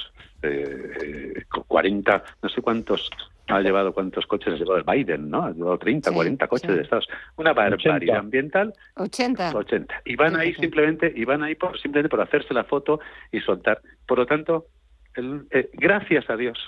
eh, 0.42 1.44
40, 1.68 2.24
no 2.42 2.48
sé 2.48 2.62
cuántos 2.62 3.10
ha 3.48 3.60
llevado 3.60 3.92
cuántos 3.92 4.26
coches 4.26 4.54
ha 4.54 4.56
llevado 4.56 4.78
el 4.78 4.84
Biden, 4.84 5.30
¿no? 5.30 5.44
Ha 5.44 5.52
llevado 5.52 5.78
30, 5.78 6.12
40 6.12 6.46
coches 6.46 6.74
de 6.74 6.82
Estados 6.82 7.08
Una 7.36 7.52
barbaridad 7.52 8.18
ambiental. 8.18 8.72
80. 8.96 9.56
80. 9.56 10.02
Y 10.04 10.16
van 10.16 10.36
ahí 10.36 10.54
simplemente, 10.54 11.12
y 11.14 11.24
van 11.24 11.42
ahí 11.42 11.54
por, 11.54 11.78
simplemente 11.78 12.08
por 12.08 12.20
hacerse 12.20 12.54
la 12.54 12.64
foto 12.64 13.00
y 13.30 13.40
soltar. 13.40 13.80
Por 14.06 14.18
lo 14.18 14.26
tanto, 14.26 14.66
el, 15.14 15.46
eh, 15.50 15.70
gracias 15.74 16.28
a 16.30 16.36
Dios, 16.36 16.58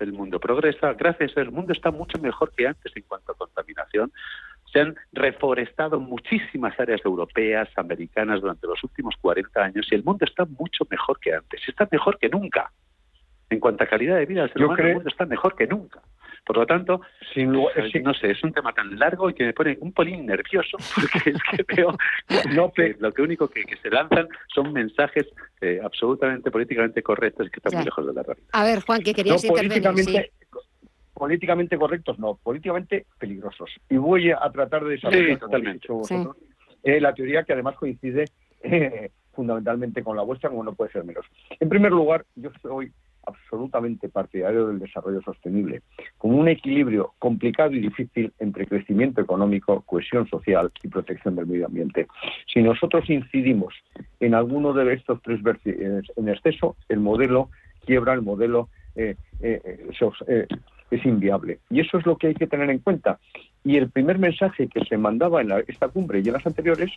el 0.00 0.12
mundo 0.12 0.40
progresa, 0.40 0.92
gracias 0.94 1.36
el 1.36 1.50
mundo 1.50 1.72
está 1.72 1.90
mucho 1.90 2.18
mejor 2.20 2.52
que 2.56 2.66
antes 2.66 2.92
en 2.96 3.04
cuanto 3.04 3.32
a 3.32 3.36
contaminación. 3.36 4.12
Se 4.72 4.80
han 4.80 4.96
reforestado 5.12 6.00
muchísimas 6.00 6.78
áreas 6.80 7.00
europeas, 7.04 7.68
americanas 7.76 8.40
durante 8.40 8.66
los 8.66 8.82
últimos 8.82 9.14
40 9.20 9.62
años 9.62 9.86
y 9.90 9.94
el 9.94 10.02
mundo 10.02 10.24
está 10.24 10.44
mucho 10.44 10.84
mejor 10.90 11.20
que 11.20 11.32
antes. 11.32 11.60
Está 11.68 11.88
mejor 11.90 12.18
que 12.18 12.28
nunca. 12.28 12.72
En 13.50 13.60
cuanto 13.60 13.84
a 13.84 13.86
calidad 13.86 14.16
de 14.16 14.26
vida, 14.26 14.44
el, 14.44 14.50
el 14.54 14.94
mundo 14.94 15.08
está 15.08 15.26
mejor 15.26 15.54
que 15.54 15.66
nunca. 15.66 16.00
Por 16.44 16.58
lo 16.58 16.66
tanto, 16.66 17.00
sin 17.32 17.52
no 17.52 18.14
sé, 18.14 18.30
es 18.30 18.44
un 18.44 18.52
tema 18.52 18.72
tan 18.72 18.98
largo 18.98 19.30
y 19.30 19.34
que 19.34 19.44
me 19.44 19.52
pone 19.54 19.78
un 19.80 19.92
polín 19.92 20.26
nervioso 20.26 20.76
porque 20.94 21.30
es 21.30 21.42
que 21.50 21.74
veo 21.74 21.96
no, 22.54 22.70
que 22.70 22.96
lo 22.98 23.12
que 23.12 23.22
único 23.22 23.48
que, 23.48 23.64
se 23.82 23.90
lanzan 23.90 24.28
son 24.54 24.72
mensajes 24.72 25.26
eh, 25.60 25.80
absolutamente 25.82 26.50
políticamente 26.50 27.02
correctos 27.02 27.46
y 27.46 27.50
que 27.50 27.60
están 27.60 27.74
muy 27.74 27.84
lejos 27.84 28.06
de 28.06 28.12
la 28.12 28.22
realidad. 28.22 28.48
A 28.52 28.64
ver, 28.64 28.80
Juan, 28.80 29.00
¿qué 29.02 29.14
querías 29.14 29.42
intervenir? 29.44 30.30
Políticamente, 31.14 31.78
correctos, 31.78 32.18
no, 32.18 32.34
políticamente 32.34 33.06
peligrosos. 33.18 33.70
Y 33.88 33.96
voy 33.96 34.32
a 34.32 34.50
tratar 34.52 34.84
de 34.84 34.90
desarrollar 34.90 35.34
sí, 35.34 35.36
totalmente. 35.36 35.88
Eh, 36.82 37.00
la 37.00 37.14
teoría 37.14 37.44
que 37.44 37.52
además 37.52 37.76
coincide 37.76 38.24
eh, 38.62 39.10
fundamentalmente 39.32 40.02
con 40.02 40.16
la 40.16 40.22
vuestra, 40.22 40.50
como 40.50 40.64
no 40.64 40.74
puede 40.74 40.92
ser 40.92 41.04
menos. 41.04 41.24
En 41.58 41.68
primer 41.68 41.92
lugar, 41.92 42.26
yo 42.34 42.50
soy 42.60 42.92
absolutamente 43.26 44.08
partidario 44.08 44.66
del 44.66 44.78
desarrollo 44.78 45.20
sostenible, 45.22 45.82
con 46.18 46.34
un 46.34 46.48
equilibrio 46.48 47.14
complicado 47.18 47.72
y 47.72 47.80
difícil 47.80 48.32
entre 48.38 48.66
crecimiento 48.66 49.20
económico, 49.20 49.82
cohesión 49.82 50.28
social 50.28 50.70
y 50.82 50.88
protección 50.88 51.36
del 51.36 51.46
medio 51.46 51.66
ambiente. 51.66 52.06
Si 52.52 52.62
nosotros 52.62 53.08
incidimos 53.08 53.74
en 54.20 54.34
alguno 54.34 54.72
de 54.72 54.92
estos 54.94 55.20
tres 55.22 55.42
vertientes 55.42 56.10
en 56.16 56.28
exceso, 56.28 56.76
el 56.88 57.00
modelo 57.00 57.50
quiebra, 57.84 58.14
el 58.14 58.22
modelo 58.22 58.68
eh, 58.96 59.16
eh, 59.40 59.60
eh, 60.28 60.46
es 60.94 61.04
inviable. 61.04 61.58
Y 61.70 61.80
eso 61.80 61.98
es 61.98 62.06
lo 62.06 62.16
que 62.16 62.28
hay 62.28 62.34
que 62.34 62.46
tener 62.46 62.70
en 62.70 62.78
cuenta. 62.78 63.18
Y 63.64 63.76
el 63.76 63.90
primer 63.90 64.18
mensaje 64.18 64.68
que 64.68 64.84
se 64.84 64.96
mandaba 64.96 65.40
en 65.40 65.50
esta 65.66 65.88
cumbre 65.88 66.20
y 66.20 66.28
en 66.28 66.34
las 66.34 66.46
anteriores 66.46 66.90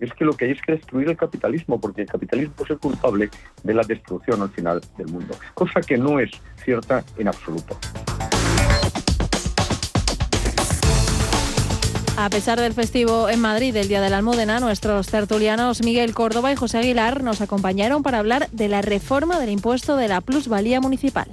es 0.00 0.12
que 0.14 0.24
lo 0.24 0.32
que 0.34 0.46
hay 0.46 0.50
es 0.52 0.62
que 0.62 0.72
destruir 0.72 1.08
el 1.08 1.16
capitalismo, 1.16 1.80
porque 1.80 2.02
el 2.02 2.08
capitalismo 2.08 2.54
es 2.64 2.70
el 2.70 2.78
culpable 2.78 3.28
de 3.62 3.74
la 3.74 3.82
destrucción 3.82 4.40
al 4.40 4.50
final 4.50 4.80
del 4.96 5.08
mundo, 5.08 5.34
cosa 5.54 5.80
que 5.80 5.96
no 5.96 6.20
es 6.20 6.30
cierta 6.64 7.04
en 7.18 7.28
absoluto. 7.28 7.76
A 12.16 12.30
pesar 12.30 12.60
del 12.60 12.72
festivo 12.72 13.28
en 13.28 13.40
Madrid 13.40 13.74
del 13.74 13.88
Día 13.88 14.00
de 14.00 14.10
la 14.10 14.18
Almudena, 14.18 14.60
nuestros 14.60 15.08
tertulianos 15.08 15.82
Miguel 15.82 16.14
Córdoba 16.14 16.52
y 16.52 16.56
José 16.56 16.78
Aguilar 16.78 17.24
nos 17.24 17.40
acompañaron 17.40 18.02
para 18.02 18.18
hablar 18.18 18.48
de 18.50 18.68
la 18.68 18.82
reforma 18.82 19.40
del 19.40 19.50
impuesto 19.50 19.96
de 19.96 20.08
la 20.08 20.20
plusvalía 20.20 20.80
municipal. 20.80 21.26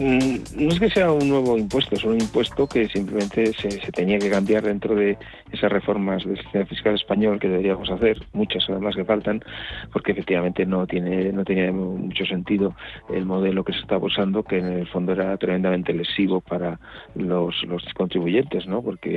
Mm, 0.00 0.64
no 0.64 0.72
es 0.72 0.80
que 0.80 0.88
sea 0.88 1.12
un 1.12 1.28
nuevo 1.28 1.58
impuesto, 1.58 1.94
es 1.94 2.04
un 2.04 2.18
impuesto 2.18 2.66
que 2.66 2.88
simplemente 2.88 3.52
se, 3.52 3.68
tenía 3.92 4.18
que 4.18 4.30
cambiar 4.30 4.62
dentro 4.62 4.94
de 4.94 5.18
esas 5.52 5.70
reformas 5.70 6.24
del 6.24 6.38
sistema 6.38 6.66
fiscal 6.66 6.94
español 6.94 7.38
que 7.38 7.48
deberíamos 7.48 7.90
hacer, 7.90 8.18
muchas 8.32 8.64
además 8.68 8.96
que 8.96 9.04
faltan, 9.04 9.42
porque 9.92 10.12
efectivamente 10.12 10.66
no 10.66 10.86
tiene 10.86 11.32
no 11.32 11.44
tenía 11.44 11.70
mucho 11.72 12.24
sentido 12.26 12.74
el 13.08 13.24
modelo 13.24 13.64
que 13.64 13.72
se 13.72 13.80
estaba 13.80 14.04
usando, 14.06 14.42
que 14.42 14.58
en 14.58 14.66
el 14.66 14.86
fondo 14.88 15.12
era 15.12 15.36
tremendamente 15.36 15.92
lesivo 15.92 16.40
para 16.40 16.78
los, 17.14 17.62
los 17.64 17.82
contribuyentes, 17.94 18.66
¿no? 18.66 18.82
Porque 18.82 19.10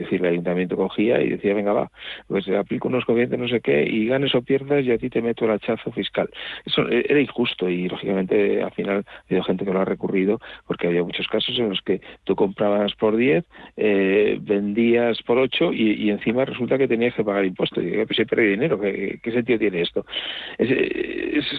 decir, 0.00 0.20
el 0.20 0.32
ayuntamiento 0.32 0.76
cogía 0.76 1.20
y 1.20 1.30
decía, 1.30 1.54
venga, 1.54 1.72
va, 1.72 1.90
pues 2.26 2.48
aplico 2.48 2.88
unos 2.88 3.04
coeficientes 3.04 3.38
no 3.38 3.48
sé 3.48 3.60
qué 3.60 3.84
y 3.84 4.06
ganes 4.06 4.34
o 4.34 4.42
pierdas 4.42 4.84
y 4.84 4.92
a 4.92 4.98
ti 4.98 5.10
te 5.10 5.22
meto 5.22 5.44
el 5.44 5.52
hachazo 5.52 5.90
fiscal. 5.92 6.28
Eso 6.64 6.88
era 6.88 7.20
injusto 7.20 7.68
y 7.68 7.88
lógicamente 7.88 8.62
al 8.62 8.72
final 8.72 9.04
ha 9.06 9.20
habido 9.28 9.44
gente 9.44 9.64
que 9.64 9.72
lo 9.72 9.80
ha 9.80 9.84
recurrido 9.84 10.40
porque 10.66 10.86
había 10.86 11.02
muchos 11.02 11.26
casos 11.28 11.58
en 11.58 11.70
los 11.70 11.80
que 11.82 12.00
tú 12.24 12.34
comprabas 12.36 12.94
por 12.94 13.16
10, 13.16 13.44
eh, 13.76 14.38
vendías 14.40 15.22
por 15.22 15.38
8 15.38 15.67
y, 15.72 16.10
encima 16.10 16.44
resulta 16.44 16.78
que 16.78 16.88
tenías 16.88 17.14
que 17.14 17.24
pagar 17.24 17.44
impuestos. 17.44 17.84
Y 17.84 18.04
pues 18.04 18.18
he 18.18 18.26
perdido 18.26 18.50
dinero, 18.50 18.80
¿qué, 18.80 19.20
sentido 19.24 19.58
tiene 19.58 19.82
esto? 19.82 20.04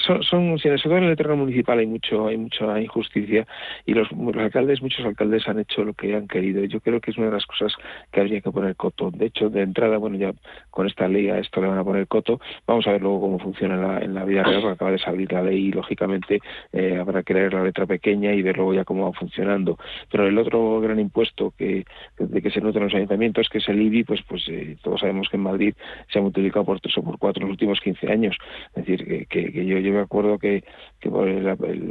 son, 0.05 0.23
son, 0.23 0.59
sobre 0.59 0.77
todo 0.77 0.97
en 0.97 1.03
el 1.05 1.15
terreno 1.15 1.37
municipal 1.37 1.79
hay 1.79 1.87
mucho 1.87 2.27
hay 2.27 2.37
mucha 2.37 2.79
injusticia 2.81 3.45
y 3.85 3.93
los, 3.93 4.07
alcaldes, 4.37 4.81
muchos 4.81 5.05
alcaldes 5.05 5.47
han 5.47 5.59
hecho 5.59 5.83
lo 5.83 5.93
que 5.93 6.15
han 6.15 6.27
querido. 6.27 6.63
Yo 6.65 6.79
creo 6.79 6.99
que 6.99 7.11
es 7.11 7.17
una 7.17 7.27
de 7.27 7.33
las 7.33 7.45
cosas 7.45 7.73
que 8.11 8.19
habría 8.19 8.41
que 8.41 8.51
poner 8.51 8.75
coto. 8.75 9.11
De 9.11 9.27
hecho, 9.27 9.49
de 9.49 9.61
entrada, 9.61 9.97
bueno, 9.97 10.17
ya 10.17 10.33
con 10.69 10.87
esta 10.87 11.07
ley 11.07 11.29
a 11.29 11.39
esto 11.39 11.61
le 11.61 11.67
van 11.67 11.77
a 11.77 11.83
poner 11.83 12.07
coto. 12.07 12.39
Vamos 12.67 12.87
a 12.87 12.91
ver 12.91 13.01
luego 13.01 13.21
cómo 13.21 13.39
funciona 13.39 13.99
en 13.99 14.13
la, 14.13 14.25
vida 14.25 14.43
real, 14.43 14.61
porque 14.61 14.73
acaba 14.73 14.91
de 14.91 14.99
salir 14.99 15.31
la 15.31 15.43
ley 15.43 15.67
y 15.67 15.71
lógicamente 15.71 16.39
eh, 16.73 16.97
habrá 16.99 17.23
que 17.23 17.33
leer 17.33 17.53
la 17.53 17.63
letra 17.63 17.85
pequeña 17.85 18.33
y 18.33 18.41
ver 18.41 18.57
luego 18.57 18.73
ya 18.73 18.83
cómo 18.83 19.05
va 19.05 19.13
funcionando. 19.13 19.77
Pero 20.11 20.27
el 20.27 20.37
otro 20.37 20.79
gran 20.81 20.99
impuesto 20.99 21.53
que 21.57 21.85
de 22.17 22.41
que 22.41 22.51
se 22.51 22.61
nota 22.61 22.79
en 22.79 22.85
los 22.85 22.93
ayuntamientos, 22.93 23.49
que 23.49 23.59
es 23.59 23.69
el 23.69 23.81
IBI, 23.81 23.98
pues 24.03 24.21
pues 24.27 24.47
eh, 24.49 24.77
todos 24.81 24.99
sabemos 25.01 25.29
que 25.29 25.37
en 25.37 25.43
Madrid 25.43 25.73
se 26.11 26.19
ha 26.19 26.21
multiplicado 26.21 26.65
por 26.65 26.79
tres 26.79 26.97
o 26.97 27.03
por 27.03 27.17
cuatro 27.17 27.43
los 27.43 27.51
últimos 27.51 27.79
15 27.79 28.11
años. 28.11 28.37
Es 28.75 28.85
decir, 28.85 29.27
que, 29.27 29.65
yo, 29.65 29.79
yo 29.79 29.93
me 29.93 29.99
acuerdo 29.99 30.37
que, 30.37 30.63
por 31.01 31.27
el, 31.27 31.47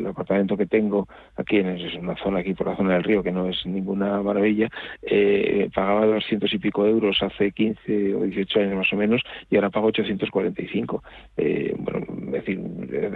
apartamento 0.07 0.57
que 0.57 0.67
tengo 0.67 1.09
aquí 1.37 1.57
en 1.59 1.79
una 2.01 2.17
zona 2.17 2.41
aquí 2.41 2.55
por 2.55 2.69
la 2.69 2.77
zona 2.77 2.95
del 2.95 3.05
río, 3.05 3.23
que 3.23 3.33
no 3.33 3.49
es 3.49 3.65
ninguna 3.67 4.23
maravilla, 4.23 4.69
eh, 5.03 5.69
pagaba 5.75 6.07
200 6.07 6.53
y 6.53 6.59
pico 6.59 6.87
euros 6.87 7.23
hace 7.23 7.53
15 7.53 8.15
o 8.15 8.23
18 8.23 8.61
años 8.61 8.77
más 8.77 8.93
o 8.93 8.97
menos 8.97 9.23
y 9.51 9.57
ahora 9.57 9.71
pago 9.71 9.89
845. 9.89 11.03
Eh, 11.37 11.75
bueno, 11.79 12.07
es 12.27 12.33
decir, 12.33 12.61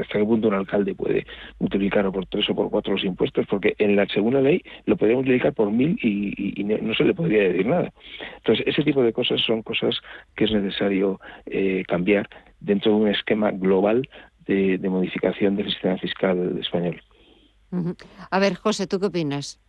¿hasta 0.01 0.19
qué 0.19 0.25
punto 0.25 0.49
un 0.49 0.55
alcalde 0.55 0.95
puede 0.95 1.27
multiplicar 1.59 2.11
por 2.11 2.27
tres 2.27 2.49
o 2.51 2.55
por 2.55 2.71
cuatro 2.71 2.95
los 2.95 3.05
impuestos? 3.05 3.47
Porque 3.47 3.75
en 3.79 3.97
la 3.97 4.07
segunda 4.07 4.41
ley 4.41 4.63
lo 4.87 4.97
podría 4.97 5.17
multiplicar 5.17 5.53
por 5.53 5.71
mil 5.71 5.99
y, 6.03 6.63
no 6.63 6.95
se 6.95 7.05
le 7.05 7.15
podría 7.15 7.43
decir 7.45 7.67
nada. 7.67 7.93
Entonces, 8.39 8.67
ese 8.67 8.82
tipo 8.85 9.03
de 9.03 9.13
cosas 9.13 9.41
son 9.41 9.63
cosas 9.63 9.97
que 10.35 10.45
es 10.45 10.53
necesario 10.53 11.21
eh, 11.47 11.85
cambiar 11.87 12.29
dentro 12.61 12.93
de 12.93 12.99
un 12.99 13.09
esquema 13.09 13.51
global 13.51 14.09
de, 14.47 14.79
modificación 14.89 15.57
del 15.57 15.71
sistema 15.71 15.99
fiscal 15.99 16.59
español. 16.59 17.01
A 18.31 18.39
ver, 18.39 18.55
José, 18.55 18.87
¿tú 18.87 19.01
qué 19.01 19.07
opinas? 19.07 19.61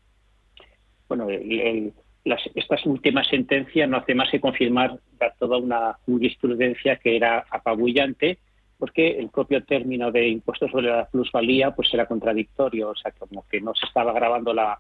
Bueno, 1.08 1.28
esta 1.30 2.76
última 2.86 3.24
sentencia 3.24 3.88
no 3.88 3.98
hace 3.98 4.16
más 4.16 4.30
que 4.30 4.42
confirmar 4.42 5.00
toda 5.40 5.58
una 5.58 5.94
jurisprudencia 6.06 6.98
que 6.98 7.16
era 7.16 7.46
apabullante, 7.50 8.40
porque 8.78 9.20
el 9.20 9.30
propio 9.30 9.64
término 9.64 10.12
de 10.12 10.28
impuestos 10.28 10.72
sobre 10.72 10.88
la 10.88 11.06
plusvalía 11.06 11.72
pues 11.72 11.94
era 11.94 12.06
contradictorio, 12.06 12.90
o 12.90 12.96
sea, 12.96 13.12
como 13.12 13.46
que 13.48 13.62
no 13.62 13.74
se 13.76 13.86
estaba 13.86 14.12
grabando 14.12 14.54
la, 14.54 14.80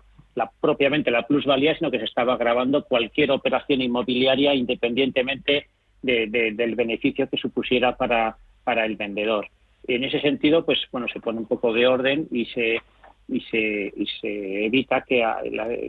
propiamente 0.60 1.12
la 1.12 1.28
plusvalía, 1.28 1.76
sino 1.78 1.92
que 1.92 2.00
se 2.00 2.06
estaba 2.06 2.38
grabando 2.38 2.86
cualquier 2.86 3.32
operación 3.32 3.82
inmobiliaria 3.82 4.54
independientemente 4.54 5.68
del 6.02 6.76
beneficio 6.76 7.30
que 7.30 7.38
supusiera 7.38 7.96
para, 7.96 8.36
para 8.64 8.86
el 8.86 8.98
vendedor. 8.98 9.48
En 9.88 10.04
ese 10.04 10.20
sentido, 10.20 10.66
pues 10.66 10.80
bueno, 10.92 11.08
se 11.08 11.20
pone 11.20 11.40
un 11.40 11.46
poco 11.46 11.74
de 11.74 11.88
orden 11.88 12.28
y 12.32 12.46
se 12.46 12.82
y 13.28 13.40
se, 13.42 13.94
y 13.96 14.06
se 14.20 14.66
evita 14.66 15.02
que 15.02 15.24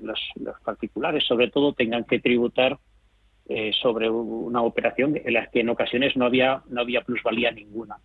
los, 0.03 0.21
particulares, 0.65 1.25
sobre 1.25 1.51
todo, 1.51 1.73
tengan 1.73 2.05
que 2.05 2.21
tributar 2.21 2.79
eh, 3.49 3.73
sobre 3.83 4.09
una 4.09 4.63
operación 4.63 5.21
en 5.23 5.35
la 5.35 5.47
que 5.47 5.61
en 5.61 5.69
ocasiones 5.69 6.17
no 6.17 6.27
había 6.27 6.63
no 6.69 6.81
había 6.81 7.03
plusvalía 7.03 7.51
ninguna. 7.51 7.97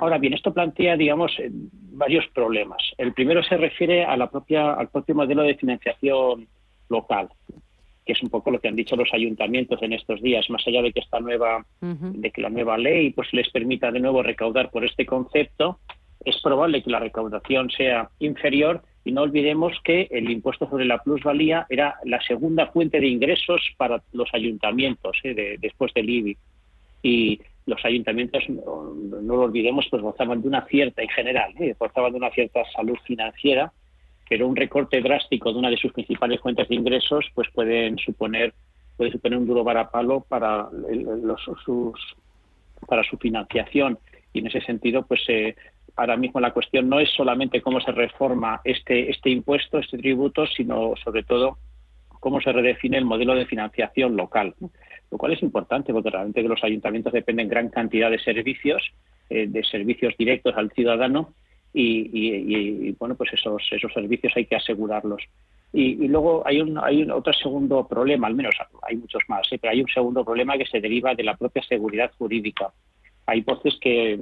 Ahora 0.00 0.16
bien, 0.16 0.32
esto 0.32 0.54
plantea, 0.54 0.96
digamos, 0.96 1.30
eh, 1.38 1.50
varios 1.52 2.26
problemas. 2.28 2.82
El 2.96 3.12
primero 3.12 3.42
se 3.42 3.58
refiere 3.58 4.02
a 4.02 4.16
la 4.16 4.30
propia, 4.30 4.72
al 4.72 4.88
propio 4.88 5.14
modelo 5.14 5.42
de 5.42 5.56
financiación 5.56 6.48
local, 6.88 7.28
que 8.06 8.14
es 8.14 8.22
un 8.22 8.30
poco 8.30 8.50
lo 8.50 8.60
que 8.60 8.68
han 8.68 8.76
dicho 8.76 8.96
los 8.96 9.12
ayuntamientos 9.12 9.82
en 9.82 9.92
estos 9.92 10.22
días, 10.22 10.48
más 10.48 10.66
allá 10.66 10.80
de 10.80 10.92
que 10.92 11.00
esta 11.00 11.20
nueva, 11.20 11.66
de 11.82 12.30
que 12.30 12.40
la 12.40 12.48
nueva 12.48 12.78
ley 12.78 13.10
pues 13.10 13.28
les 13.34 13.50
permita 13.50 13.92
de 13.92 14.00
nuevo 14.00 14.22
recaudar 14.22 14.70
por 14.70 14.86
este 14.86 15.04
concepto, 15.04 15.80
es 16.24 16.40
probable 16.40 16.82
que 16.82 16.90
la 16.90 16.98
recaudación 16.98 17.70
sea 17.70 18.08
inferior 18.20 18.82
y 19.04 19.12
no 19.12 19.20
olvidemos 19.20 19.74
que 19.84 20.08
el 20.10 20.30
impuesto 20.30 20.66
sobre 20.68 20.86
la 20.86 21.02
plusvalía 21.02 21.66
era 21.68 21.96
la 22.04 22.22
segunda 22.22 22.68
fuente 22.68 23.00
de 23.00 23.08
ingresos 23.08 23.60
para 23.76 24.02
los 24.12 24.32
ayuntamientos 24.32 25.18
eh, 25.24 25.56
después 25.60 25.92
del 25.92 26.08
IBI. 26.08 26.38
Y 27.02 27.40
los 27.66 27.84
ayuntamientos, 27.84 28.42
no, 28.48 28.92
lo 29.22 29.42
olvidemos, 29.42 29.86
pues 29.90 30.02
gozaban 30.02 30.42
de 30.42 30.48
una 30.48 30.66
cierta, 30.66 31.02
en 31.02 31.08
general, 31.08 31.52
¿eh? 31.58 31.74
gozaban 31.78 32.12
de 32.12 32.18
una 32.18 32.30
cierta 32.30 32.62
salud 32.74 32.96
financiera, 33.04 33.72
pero 34.28 34.46
un 34.46 34.56
recorte 34.56 35.00
drástico 35.00 35.52
de 35.52 35.58
una 35.58 35.70
de 35.70 35.76
sus 35.76 35.92
principales 35.92 36.40
fuentes 36.40 36.68
de 36.68 36.74
ingresos, 36.74 37.26
pues 37.34 37.48
pueden 37.52 37.98
suponer 37.98 38.54
puede 39.00 39.12
suponer 39.12 39.38
un 39.38 39.46
duro 39.46 39.64
varapalo 39.64 40.20
para 40.28 40.68
los, 40.70 41.40
sus, 41.64 41.98
para 42.86 43.02
su 43.02 43.16
financiación 43.16 43.98
y 44.34 44.40
en 44.40 44.48
ese 44.48 44.60
sentido 44.60 45.06
pues 45.06 45.22
eh, 45.28 45.56
ahora 45.96 46.18
mismo 46.18 46.38
la 46.38 46.52
cuestión 46.52 46.86
no 46.90 47.00
es 47.00 47.08
solamente 47.16 47.62
cómo 47.62 47.80
se 47.80 47.92
reforma 47.92 48.60
este 48.62 49.10
este 49.10 49.30
impuesto 49.30 49.78
este 49.78 49.96
tributo 49.96 50.46
sino 50.46 50.92
sobre 51.02 51.22
todo 51.22 51.56
cómo 52.20 52.40
se 52.40 52.52
redefine 52.52 52.98
el 52.98 53.04
modelo 53.04 53.34
de 53.34 53.46
financiación 53.46 54.16
local 54.16 54.54
lo 55.10 55.18
cual 55.18 55.32
es 55.32 55.42
importante 55.42 55.92
porque 55.92 56.10
realmente 56.10 56.42
los 56.42 56.62
ayuntamientos 56.62 57.12
dependen 57.12 57.48
gran 57.48 57.68
cantidad 57.68 58.10
de 58.10 58.18
servicios, 58.18 58.82
eh, 59.28 59.46
de 59.48 59.64
servicios 59.64 60.14
directos 60.16 60.56
al 60.56 60.70
ciudadano 60.70 61.34
y, 61.72 62.90
bueno, 62.98 63.14
pues 63.14 63.32
esos, 63.32 63.62
esos 63.70 63.92
servicios 63.92 64.32
hay 64.34 64.44
que 64.44 64.56
asegurarlos. 64.56 65.22
Y, 65.72 66.08
luego 66.08 66.42
hay 66.44 66.60
un, 66.60 66.78
hay 66.78 67.02
un 67.02 67.12
otro 67.12 67.32
segundo 67.32 67.86
problema, 67.86 68.26
al 68.26 68.34
menos 68.34 68.56
hay 68.82 68.96
muchos 68.96 69.22
más, 69.28 69.46
¿eh? 69.52 69.58
pero 69.60 69.72
hay 69.72 69.80
un 69.80 69.88
segundo 69.88 70.24
problema 70.24 70.58
que 70.58 70.66
se 70.66 70.80
deriva 70.80 71.14
de 71.14 71.22
la 71.22 71.36
propia 71.36 71.62
seguridad 71.62 72.10
jurídica. 72.18 72.72
Hay 73.26 73.42
voces 73.42 73.78
que, 73.80 74.18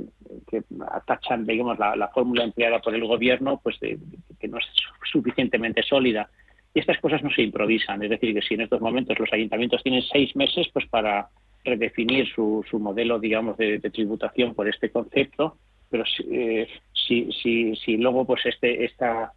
atachan, 0.90 1.46
digamos, 1.46 1.78
la, 1.78 2.10
fórmula 2.12 2.44
empleada 2.44 2.80
por 2.80 2.94
el 2.94 3.06
gobierno, 3.06 3.58
pues 3.62 3.80
de, 3.80 3.98
que 4.38 4.48
no 4.48 4.58
es 4.58 4.66
suficientemente 5.10 5.82
sólida 5.82 6.28
y 6.74 6.80
estas 6.80 6.98
cosas 6.98 7.22
no 7.22 7.30
se 7.30 7.42
improvisan. 7.42 8.02
Es 8.02 8.10
decir, 8.10 8.34
que 8.34 8.42
si 8.42 8.54
en 8.54 8.62
estos 8.62 8.80
momentos 8.80 9.18
los 9.18 9.32
ayuntamientos 9.32 9.82
tienen 9.82 10.02
seis 10.02 10.34
meses 10.36 10.68
pues 10.72 10.86
para 10.88 11.28
redefinir 11.64 12.28
su, 12.28 12.64
su 12.68 12.78
modelo, 12.78 13.18
digamos, 13.18 13.56
de, 13.56 13.78
tributación 13.80 14.54
por 14.54 14.68
este 14.68 14.90
concepto, 14.90 15.56
pero 15.90 16.04
eh, 16.30 16.68
si, 16.92 17.30
si, 17.32 17.74
si, 17.76 17.96
luego 17.96 18.26
pues 18.26 18.44
este 18.46 18.84
esta 18.84 19.32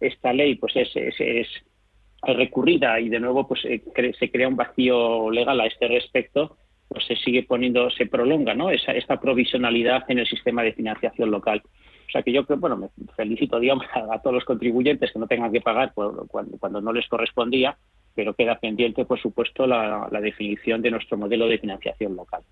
esta 0.00 0.32
ley 0.32 0.56
pues 0.56 0.76
es, 0.76 0.90
es, 0.94 1.48
recurrida 2.22 3.00
y 3.00 3.08
de 3.08 3.20
nuevo 3.20 3.46
pues 3.46 3.64
eh, 3.64 3.82
se 4.18 4.30
crea 4.30 4.48
un 4.48 4.56
vacío 4.56 5.30
legal 5.30 5.60
a 5.60 5.66
este 5.66 5.88
respecto, 5.88 6.56
pues 6.88 7.04
se 7.06 7.16
sigue 7.16 7.42
poniendo, 7.42 7.90
se 7.90 8.06
prolonga 8.06 8.54
¿no? 8.54 8.70
Esa, 8.70 8.92
esta 8.92 9.20
provisionalidad 9.20 10.04
en 10.08 10.20
el 10.20 10.26
sistema 10.26 10.62
de 10.62 10.72
financiación 10.72 11.30
local. 11.30 11.62
O 12.06 12.10
sea 12.10 12.22
que 12.22 12.32
yo 12.32 12.44
bueno, 12.58 12.76
me 12.76 12.88
felicito 13.16 13.58
digamos, 13.58 13.86
a, 13.94 14.18
todos 14.20 14.34
los 14.34 14.44
contribuyentes 14.44 15.12
que 15.12 15.18
no 15.18 15.26
tengan 15.26 15.52
que 15.52 15.60
pagar 15.60 15.92
cuando, 15.94 16.80
no 16.80 16.92
les 16.92 17.08
correspondía, 17.08 17.76
pero 18.14 18.34
queda 18.34 18.58
pendiente, 18.58 19.04
por 19.04 19.20
supuesto, 19.20 19.66
la, 19.66 20.08
definición 20.20 20.82
de 20.82 20.90
nuestro 20.90 21.16
modelo 21.16 21.48
de 21.48 21.58
financiación 21.58 22.16
local. 22.16 22.42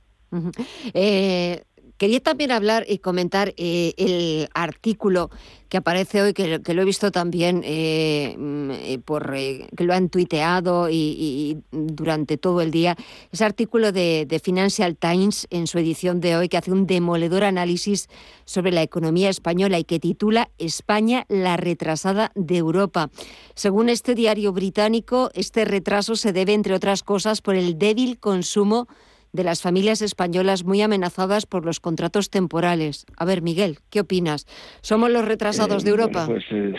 Quería 2.03 2.19
también 2.19 2.51
hablar 2.51 2.85
y 2.89 2.99
comentar 2.99 3.55
eh, 3.57 3.95
el 3.97 4.49
artículo 4.55 5.31
que 5.69 5.77
aparece 5.77 6.21
hoy, 6.21 6.33
que, 6.33 6.59
lo 6.59 6.83
he 6.83 6.85
visto 6.85 7.13
también 7.13 7.63
eh, 7.65 8.35
mm, 8.37 8.71
eh, 8.73 8.99
por 9.05 9.33
que 9.33 9.85
lo 9.85 9.95
han 9.95 10.09
tuiteado 10.09 10.91
y, 10.91 11.59
durante 11.71 12.39
todo 12.39 12.61
el 12.61 12.73
día. 12.73 12.97
Ese 13.31 13.45
artículo 13.45 13.93
de, 13.93 14.41
Financial 14.43 14.97
Times 14.97 15.47
en 15.51 15.69
su 15.69 15.79
edición 15.79 16.21
de 16.21 16.35
hoy 16.35 16.49
que 16.49 16.57
hace 16.57 16.73
un 16.73 16.89
demoledor 16.89 17.45
análisis 17.45 18.09
sobre 18.47 18.73
la 18.73 18.83
economía 18.83 19.31
española 19.31 19.79
y 19.79 19.85
que 19.85 20.01
titula 20.01 20.51
España 20.59 21.25
la 21.29 21.57
retrasada 21.57 22.33
de 22.35 22.57
Europa. 22.57 23.11
Según 23.55 23.89
este 23.89 24.17
diario 24.17 24.53
británico, 24.53 25.31
este 25.35 25.65
retraso 25.65 26.17
se 26.17 26.33
debe, 26.33 26.53
entre 26.53 26.75
otras 26.75 27.05
cosas, 27.05 27.43
por 27.43 27.55
el 27.55 27.79
débil 27.79 28.19
consumo 28.19 28.89
las 29.33 29.63
familias 29.63 30.03
españolas 30.03 30.65
muy 30.65 30.83
amenazadas 30.83 31.47
por 31.47 31.65
los 31.65 31.81
contratos 31.81 32.31
temporales. 32.31 33.07
A 33.17 33.25
ver, 33.25 33.43
Miguel, 33.43 33.79
¿qué 33.91 34.01
opinas? 34.01 34.47
¿Somos 34.83 35.11
los 35.11 35.25
retrasados 35.25 35.85
de 35.85 35.91
eh, 35.91 35.93
Europa? 35.93 36.27
pues 36.27 36.45
eh, 36.51 36.75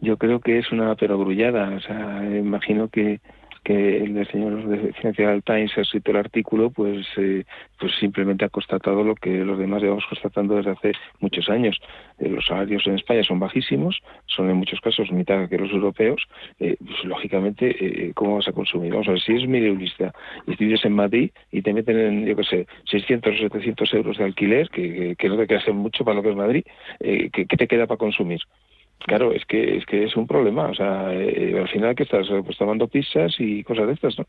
yo 0.00 0.18
creo 0.18 0.40
que 0.40 0.58
es 0.58 0.70
una 0.70 0.94
perogrullada. 0.94 1.74
O 1.76 1.80
sea, 1.80 2.22
imagino 2.38 2.88
que 2.88 3.20
que 3.64 3.96
el 3.96 4.26
señor 4.28 4.68
de 4.68 4.92
Financial 4.92 5.42
Times 5.42 5.76
ha 5.76 5.80
escrito 5.80 6.10
el 6.10 6.18
artículo, 6.18 6.70
pues, 6.70 7.06
eh, 7.16 7.44
pues 7.78 7.92
simplemente 7.98 8.44
ha 8.44 8.50
constatado 8.50 9.02
lo 9.02 9.14
que 9.14 9.30
los 9.30 9.58
demás 9.58 9.82
llevamos 9.82 10.04
constatando 10.06 10.56
desde 10.56 10.72
hace 10.72 10.92
muchos 11.20 11.48
años. 11.48 11.80
Eh, 12.18 12.28
los 12.28 12.44
salarios 12.44 12.86
en 12.86 12.96
España 12.96 13.24
son 13.24 13.40
bajísimos, 13.40 13.98
son 14.26 14.50
en 14.50 14.56
muchos 14.56 14.80
casos 14.80 15.10
mitad 15.10 15.48
que 15.48 15.58
los 15.58 15.70
europeos. 15.70 16.22
Eh, 16.60 16.76
pues, 16.78 17.04
lógicamente, 17.04 18.12
¿cómo 18.14 18.36
vas 18.36 18.48
a 18.48 18.52
consumir? 18.52 18.92
Vamos 18.92 19.08
a 19.08 19.12
ver, 19.12 19.20
si 19.20 19.34
es 19.34 19.48
mileurista 19.48 20.12
y 20.46 20.56
vives 20.56 20.84
en 20.84 20.92
Madrid 20.92 21.30
y 21.50 21.62
te 21.62 21.72
meten 21.72 21.98
en, 21.98 22.26
yo 22.26 22.36
qué 22.36 22.44
sé, 22.44 22.66
600 22.90 23.34
o 23.34 23.38
700 23.38 23.94
euros 23.94 24.18
de 24.18 24.24
alquiler, 24.24 24.68
que, 24.68 25.16
que, 25.16 25.28
no 25.28 25.38
te 25.38 25.46
queda 25.46 25.72
mucho 25.72 26.04
para 26.04 26.16
lo 26.16 26.22
que 26.22 26.30
es 26.30 26.36
Madrid, 26.36 26.64
¿qué, 27.00 27.30
¿qué 27.30 27.56
te 27.56 27.66
queda 27.66 27.86
para 27.86 27.98
consumir? 27.98 28.40
Claro, 29.00 29.32
es 29.32 29.44
que 29.44 29.76
es 29.76 29.84
que 29.84 30.04
es 30.04 30.16
un 30.16 30.26
problema, 30.26 30.68
o 30.68 30.74
sea, 30.74 31.12
eh, 31.12 31.54
al 31.58 31.68
final 31.68 31.94
que 31.94 32.04
estás 32.04 32.26
pues, 32.42 32.56
tomando 32.56 32.88
pizzas 32.88 33.34
y 33.38 33.62
cosas 33.62 33.86
de 33.86 33.92
estas, 33.92 34.18
¿no? 34.18 34.24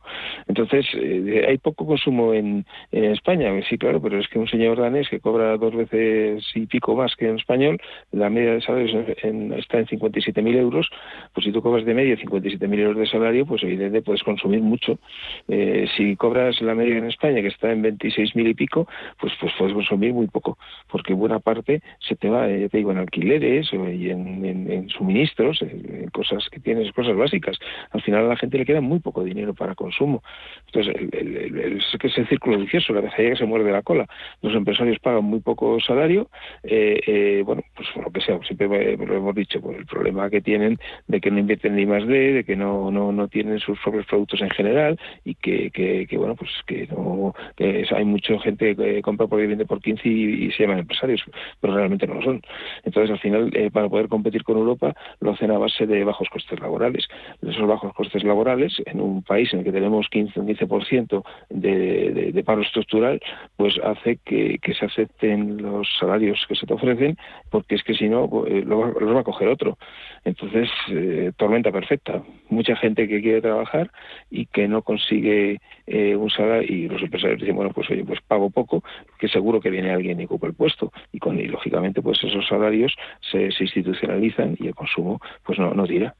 Entonces, 0.49 0.85
eh, 0.95 1.45
hay 1.47 1.57
poco 1.59 1.85
consumo 1.85 2.33
en, 2.33 2.65
en 2.91 3.05
España, 3.05 3.51
sí, 3.69 3.77
claro, 3.77 4.01
pero 4.01 4.19
es 4.19 4.27
que 4.27 4.37
un 4.37 4.49
señor 4.49 4.77
danés 4.77 5.07
que 5.07 5.21
cobra 5.21 5.55
dos 5.55 5.73
veces 5.73 6.43
y 6.55 6.65
pico 6.65 6.93
más 6.93 7.15
que 7.15 7.29
en 7.29 7.37
español, 7.37 7.79
la 8.11 8.29
media 8.29 8.53
de 8.53 8.61
salarios 8.61 9.07
en, 9.23 9.53
está 9.53 9.79
en 9.79 9.85
57.000 9.85 10.57
euros, 10.57 10.89
pues 11.33 11.45
si 11.45 11.53
tú 11.53 11.61
cobras 11.61 11.85
de 11.85 11.93
media 11.93 12.17
57.000 12.17 12.79
euros 12.79 12.97
de 12.97 13.07
salario, 13.07 13.45
pues 13.45 13.63
evidentemente 13.63 14.01
puedes 14.01 14.23
consumir 14.23 14.59
mucho. 14.59 14.99
Eh, 15.47 15.87
si 15.95 16.17
cobras 16.17 16.59
la 16.61 16.75
media 16.75 16.97
en 16.97 17.05
España, 17.05 17.41
que 17.41 17.47
está 17.47 17.71
en 17.71 17.81
26.000 17.81 18.49
y 18.49 18.53
pico, 18.53 18.87
pues 19.21 19.31
pues 19.39 19.53
puedes 19.57 19.73
consumir 19.73 20.13
muy 20.13 20.27
poco, 20.27 20.57
porque 20.91 21.13
buena 21.13 21.39
parte 21.39 21.81
se 21.99 22.17
te 22.17 22.29
va, 22.29 22.47
te 22.47 22.69
digo, 22.73 22.91
en 22.91 22.97
alquileres 22.97 23.71
o 23.71 23.89
y 23.89 24.09
en 24.09 24.43
en, 24.43 24.64
suministros, 24.89 25.61
en, 25.61 26.09
cosas 26.11 26.47
que 26.49 26.59
tienes, 26.59 26.91
cosas 26.91 27.15
básicas. 27.15 27.57
Al 27.91 28.01
final 28.01 28.25
a 28.25 28.29
la 28.29 28.37
gente 28.37 28.57
le 28.57 28.65
queda 28.65 28.81
muy 28.81 28.99
poco 28.99 29.23
dinero 29.23 29.53
para 29.53 29.75
consumo. 29.75 30.23
Entonces, 30.67 30.95
el, 31.11 31.81
que 31.99 32.07
es 32.07 32.17
el 32.17 32.27
círculo 32.27 32.59
vicioso, 32.59 32.93
la 32.93 33.01
pescadilla 33.01 33.31
que 33.31 33.37
se 33.37 33.45
muerde 33.45 33.71
la 33.71 33.81
cola. 33.81 34.07
Los 34.41 34.53
empresarios 34.55 34.99
pagan 34.99 35.23
muy 35.23 35.39
poco 35.39 35.79
salario, 35.79 36.29
eh, 36.63 36.99
eh, 37.05 37.43
bueno, 37.45 37.63
pues 37.75 37.87
por 37.93 38.05
lo 38.05 38.11
que 38.11 38.21
sea, 38.21 38.39
siempre 38.43 38.97
lo 38.97 39.15
hemos 39.15 39.35
dicho, 39.35 39.61
por 39.61 39.75
el 39.75 39.85
problema 39.85 40.29
que 40.29 40.41
tienen 40.41 40.77
de 41.07 41.21
que 41.21 41.31
no 41.31 41.39
invierten 41.39 41.75
ni 41.75 41.85
más 41.85 42.05
de, 42.05 42.33
de 42.33 42.43
que 42.43 42.55
no, 42.55 42.91
no, 42.91 43.11
no 43.11 43.27
tienen 43.27 43.59
sus 43.59 43.79
propios 43.79 44.05
productos 44.05 44.41
en 44.41 44.49
general 44.49 44.99
y 45.23 45.35
que, 45.35 45.71
que, 45.71 46.17
bueno, 46.17 46.35
pues 46.35 46.51
que 46.67 46.87
no, 46.87 47.33
hay 47.57 48.05
mucha 48.05 48.37
gente 48.39 48.75
que 48.75 49.01
compra 49.01 49.27
por 49.27 49.45
vende 49.47 49.65
por 49.65 49.81
15 49.81 50.07
y, 50.07 50.51
se 50.51 50.63
llaman 50.63 50.79
empresarios, 50.79 51.23
pero 51.59 51.75
realmente 51.75 52.07
no 52.07 52.15
lo 52.15 52.21
son. 52.21 52.41
Entonces, 52.83 53.11
al 53.11 53.19
final, 53.19 53.51
eh, 53.53 53.69
para 53.71 53.89
poder 53.89 54.07
competir 54.07 54.43
con 54.45 54.57
Europa, 54.57 54.95
lo 55.19 55.31
hacen 55.31 55.51
a 55.51 55.57
base 55.57 55.85
de 55.85 56.03
bajos 56.05 56.29
costes 56.29 56.59
laborales. 56.59 57.07
Esos 57.41 57.67
bajos 57.67 57.93
costes 57.93 58.23
laborales, 58.23 58.81
en 58.85 59.01
un 59.01 59.23
país 59.23 59.51
en 59.53 59.59
el 59.59 59.65
que 59.65 59.71
tenemos 59.71 60.07
15 60.09 60.39
un 60.39 60.47
15% 60.47 61.23
de, 61.49 62.31
de, 62.31 62.43
paro 62.43 62.61
estructural, 62.61 63.19
pues 63.57 63.77
hace 63.83 64.17
que, 64.23 64.59
se 64.77 64.85
acepten 64.85 65.61
los 65.61 65.87
salarios 65.99 66.45
que 66.47 66.55
se 66.55 66.65
te 66.65 66.73
ofrecen, 66.73 67.17
porque 67.49 67.75
es 67.75 67.83
que 67.83 67.95
si 67.95 68.07
no, 68.07 68.29
pues, 68.29 68.51
eh, 68.51 68.63
los, 68.65 68.93
va 69.15 69.19
a 69.19 69.23
coger 69.23 69.47
otro. 69.47 69.77
Entonces, 70.23 70.69
eh, 70.89 71.31
tormenta 71.35 71.71
perfecta. 71.71 72.23
Mucha 72.49 72.75
gente 72.75 73.07
que 73.07 73.21
quiere 73.21 73.41
trabajar 73.41 73.91
y 74.29 74.45
que 74.45 74.67
no 74.67 74.81
consigue 74.81 75.59
un 75.87 76.31
salario 76.31 76.65
y 76.67 76.87
los 76.87 77.01
empresarios 77.01 77.39
dicen, 77.39 77.55
bueno, 77.55 77.71
pues 77.71 77.89
oye, 77.91 78.03
pues 78.03 78.19
pago 78.21 78.49
poco, 78.49 78.83
que 79.19 79.27
seguro 79.27 79.59
que 79.59 79.69
viene 79.69 79.91
alguien 79.91 80.19
y 80.19 80.25
ocupa 80.25 80.47
el 80.47 80.53
puesto. 80.53 80.91
Y, 81.11 81.19
con, 81.19 81.39
y 81.39 81.47
lógicamente, 81.47 82.01
pues 82.01 82.23
esos 82.23 82.47
salarios 82.47 82.95
se 83.31 83.49
institucionalizan 83.59 84.34
y 84.59 84.67
el 84.67 84.75
consumo 84.75 85.19
pues 85.43 85.59
no, 85.59 85.73
no 85.73 85.85
tira. 85.85 86.15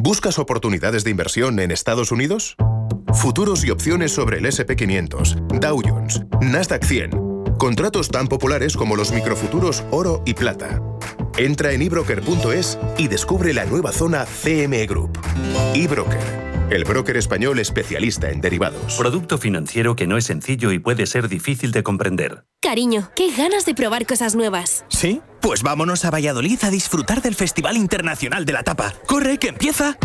¿Buscas 0.00 0.38
oportunidades 0.38 1.04
de 1.04 1.10
inversión 1.10 1.58
en 1.58 1.70
Estados 1.70 2.12
Unidos? 2.12 2.56
Futuros 3.14 3.64
y 3.64 3.70
opciones 3.70 4.12
sobre 4.12 4.38
el 4.38 4.46
SP500, 4.46 5.60
Dow 5.60 5.82
Jones, 5.84 6.22
Nasdaq 6.40 6.84
100. 6.84 7.10
Contratos 7.58 8.08
tan 8.08 8.28
populares 8.28 8.76
como 8.76 8.96
los 8.96 9.12
microfuturos 9.12 9.84
oro 9.90 10.22
y 10.24 10.34
plata. 10.34 10.80
Entra 11.36 11.72
en 11.72 11.82
ebroker.es 11.82 12.78
y 12.96 13.08
descubre 13.08 13.52
la 13.52 13.64
nueva 13.66 13.92
zona 13.92 14.24
CME 14.24 14.86
Group. 14.86 15.18
eBroker 15.74 16.47
el 16.70 16.84
broker 16.84 17.16
español 17.16 17.58
especialista 17.58 18.30
en 18.30 18.40
derivados. 18.40 18.96
Producto 18.96 19.38
financiero 19.38 19.96
que 19.96 20.06
no 20.06 20.16
es 20.16 20.24
sencillo 20.24 20.72
y 20.72 20.78
puede 20.78 21.06
ser 21.06 21.28
difícil 21.28 21.72
de 21.72 21.82
comprender. 21.82 22.44
Cariño, 22.60 23.10
qué 23.14 23.30
ganas 23.34 23.64
de 23.64 23.74
probar 23.74 24.06
cosas 24.06 24.34
nuevas. 24.34 24.84
¿Sí? 24.88 25.22
Pues 25.40 25.62
vámonos 25.62 26.04
a 26.04 26.10
Valladolid 26.10 26.58
a 26.62 26.70
disfrutar 26.70 27.22
del 27.22 27.34
Festival 27.34 27.76
Internacional 27.76 28.44
de 28.44 28.52
la 28.52 28.62
Tapa. 28.62 28.92
¡Corre, 29.06 29.38
que 29.38 29.48
empieza! 29.48 29.96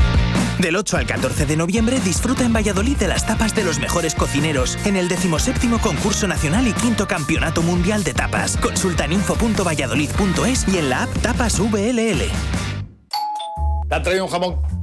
Del 0.60 0.76
8 0.76 0.98
al 0.98 1.08
14 1.08 1.46
de 1.48 1.58
noviembre 1.58 2.00
disfruta 2.00 2.46
en 2.46 2.54
Valladolid 2.54 2.96
de 2.98 3.08
las 3.08 3.26
tapas 3.26 3.56
de 3.56 3.64
los 3.64 3.80
mejores 3.80 4.14
cocineros 4.14 4.78
en 4.86 4.96
el 4.96 5.08
17 5.10 5.68
concurso 5.82 6.28
nacional 6.28 6.68
y 6.68 6.74
quinto 6.74 7.08
campeonato 7.08 7.64
mundial 7.64 8.04
de 8.04 8.14
tapas. 8.14 8.56
Consulta 8.58 9.06
en 9.06 9.14
info.valladolid.es 9.14 10.68
y 10.68 10.78
en 10.78 10.90
la 10.90 11.04
app 11.04 11.22
Tapas 11.22 11.60
VLL. 11.60 12.30
¿Te 13.90 13.96
ha 13.96 14.02
traído 14.02 14.26
un 14.26 14.32
jamón? 14.32 14.83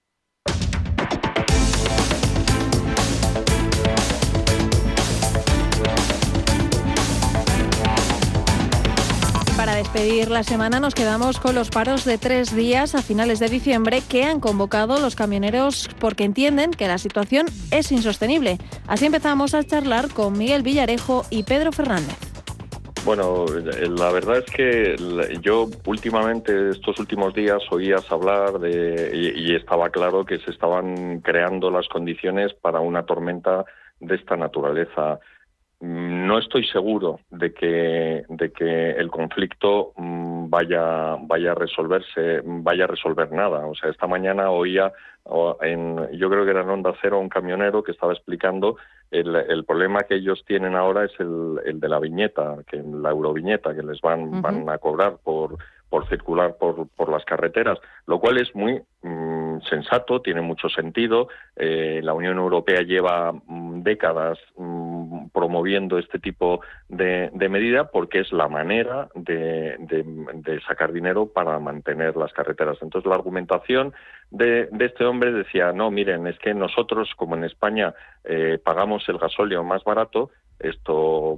Despedir 9.93 10.31
la 10.31 10.43
semana 10.43 10.79
nos 10.79 10.95
quedamos 10.95 11.37
con 11.37 11.53
los 11.53 11.69
paros 11.69 12.05
de 12.05 12.17
tres 12.17 12.55
días 12.55 12.95
a 12.95 13.01
finales 13.01 13.39
de 13.39 13.49
diciembre 13.49 14.01
que 14.09 14.23
han 14.23 14.39
convocado 14.39 15.01
los 15.01 15.17
camioneros 15.17 15.89
porque 15.99 16.23
entienden 16.23 16.71
que 16.71 16.87
la 16.87 16.97
situación 16.97 17.47
es 17.71 17.91
insostenible. 17.91 18.57
Así 18.87 19.07
empezamos 19.07 19.53
a 19.53 19.65
charlar 19.65 20.07
con 20.13 20.37
Miguel 20.37 20.63
Villarejo 20.63 21.23
y 21.29 21.43
Pedro 21.43 21.73
Fernández. 21.73 22.15
Bueno, 23.03 23.45
la 23.47 24.11
verdad 24.13 24.37
es 24.37 24.45
que 24.45 24.95
yo 25.41 25.67
últimamente, 25.85 26.69
estos 26.69 26.97
últimos 26.97 27.33
días, 27.33 27.61
oías 27.69 28.09
hablar 28.09 28.59
de, 28.59 29.11
y, 29.13 29.51
y 29.51 29.55
estaba 29.55 29.89
claro 29.89 30.23
que 30.23 30.39
se 30.39 30.51
estaban 30.51 31.19
creando 31.19 31.69
las 31.69 31.89
condiciones 31.89 32.53
para 32.53 32.79
una 32.79 33.03
tormenta 33.03 33.65
de 33.99 34.15
esta 34.15 34.37
naturaleza. 34.37 35.19
No 35.81 36.37
estoy 36.37 36.63
seguro 36.67 37.21
de 37.31 37.53
que, 37.53 38.23
de 38.29 38.51
que 38.51 38.91
el 38.91 39.09
conflicto 39.09 39.93
mm, 39.97 40.47
vaya, 40.47 41.15
vaya 41.21 41.53
a 41.53 41.55
resolverse, 41.55 42.41
vaya 42.45 42.83
a 42.83 42.87
resolver 42.87 43.31
nada. 43.31 43.65
O 43.65 43.73
sea, 43.73 43.89
esta 43.89 44.05
mañana 44.05 44.51
oía, 44.51 44.93
en, 45.61 46.07
yo 46.11 46.29
creo 46.29 46.45
que 46.45 46.51
era 46.51 46.61
en 46.61 46.69
Onda 46.69 46.93
Cero, 47.01 47.19
un 47.19 47.29
camionero 47.29 47.81
que 47.81 47.93
estaba 47.93 48.13
explicando 48.13 48.77
el, 49.09 49.35
el 49.35 49.65
problema 49.65 50.01
que 50.01 50.15
ellos 50.15 50.43
tienen 50.45 50.75
ahora 50.75 51.05
es 51.05 51.19
el, 51.19 51.59
el 51.65 51.79
de 51.79 51.89
la 51.89 51.99
viñeta, 51.99 52.57
que 52.67 52.77
la 52.77 53.09
euroviñeta, 53.09 53.73
que 53.75 53.81
les 53.81 53.99
van, 54.01 54.39
van 54.39 54.69
a 54.69 54.77
cobrar 54.77 55.17
por, 55.23 55.57
por 55.91 56.07
circular 56.07 56.55
por, 56.57 56.87
por 56.95 57.09
las 57.09 57.25
carreteras, 57.25 57.77
lo 58.07 58.17
cual 58.21 58.37
es 58.37 58.55
muy 58.55 58.81
mm, 59.03 59.59
sensato, 59.69 60.21
tiene 60.21 60.39
mucho 60.39 60.69
sentido. 60.69 61.27
Eh, 61.57 61.99
la 62.01 62.13
Unión 62.13 62.37
Europea 62.37 62.81
lleva 62.81 63.33
mm, 63.33 63.83
décadas 63.83 64.39
mm, 64.55 65.27
promoviendo 65.33 65.99
este 65.99 66.17
tipo 66.17 66.61
de, 66.87 67.29
medida 67.49 67.91
porque 67.91 68.21
es 68.21 68.31
la 68.31 68.47
manera 68.47 69.09
de, 69.15 69.75
sacar 70.65 70.93
dinero 70.93 71.25
para 71.25 71.59
mantener 71.59 72.15
las 72.15 72.31
carreteras. 72.31 72.77
Entonces, 72.81 73.09
la 73.09 73.15
argumentación 73.15 73.93
de, 74.29 74.69
este 74.79 75.03
hombre 75.03 75.33
decía, 75.33 75.73
no, 75.73 75.91
miren, 75.91 76.25
es 76.25 76.39
que 76.39 76.53
nosotros, 76.53 77.09
como 77.17 77.35
en 77.35 77.43
España, 77.43 77.93
eh, 78.23 78.59
pagamos 78.63 79.03
el 79.09 79.17
gasóleo 79.17 79.65
más 79.65 79.83
barato, 79.83 80.31
esto 80.57 81.35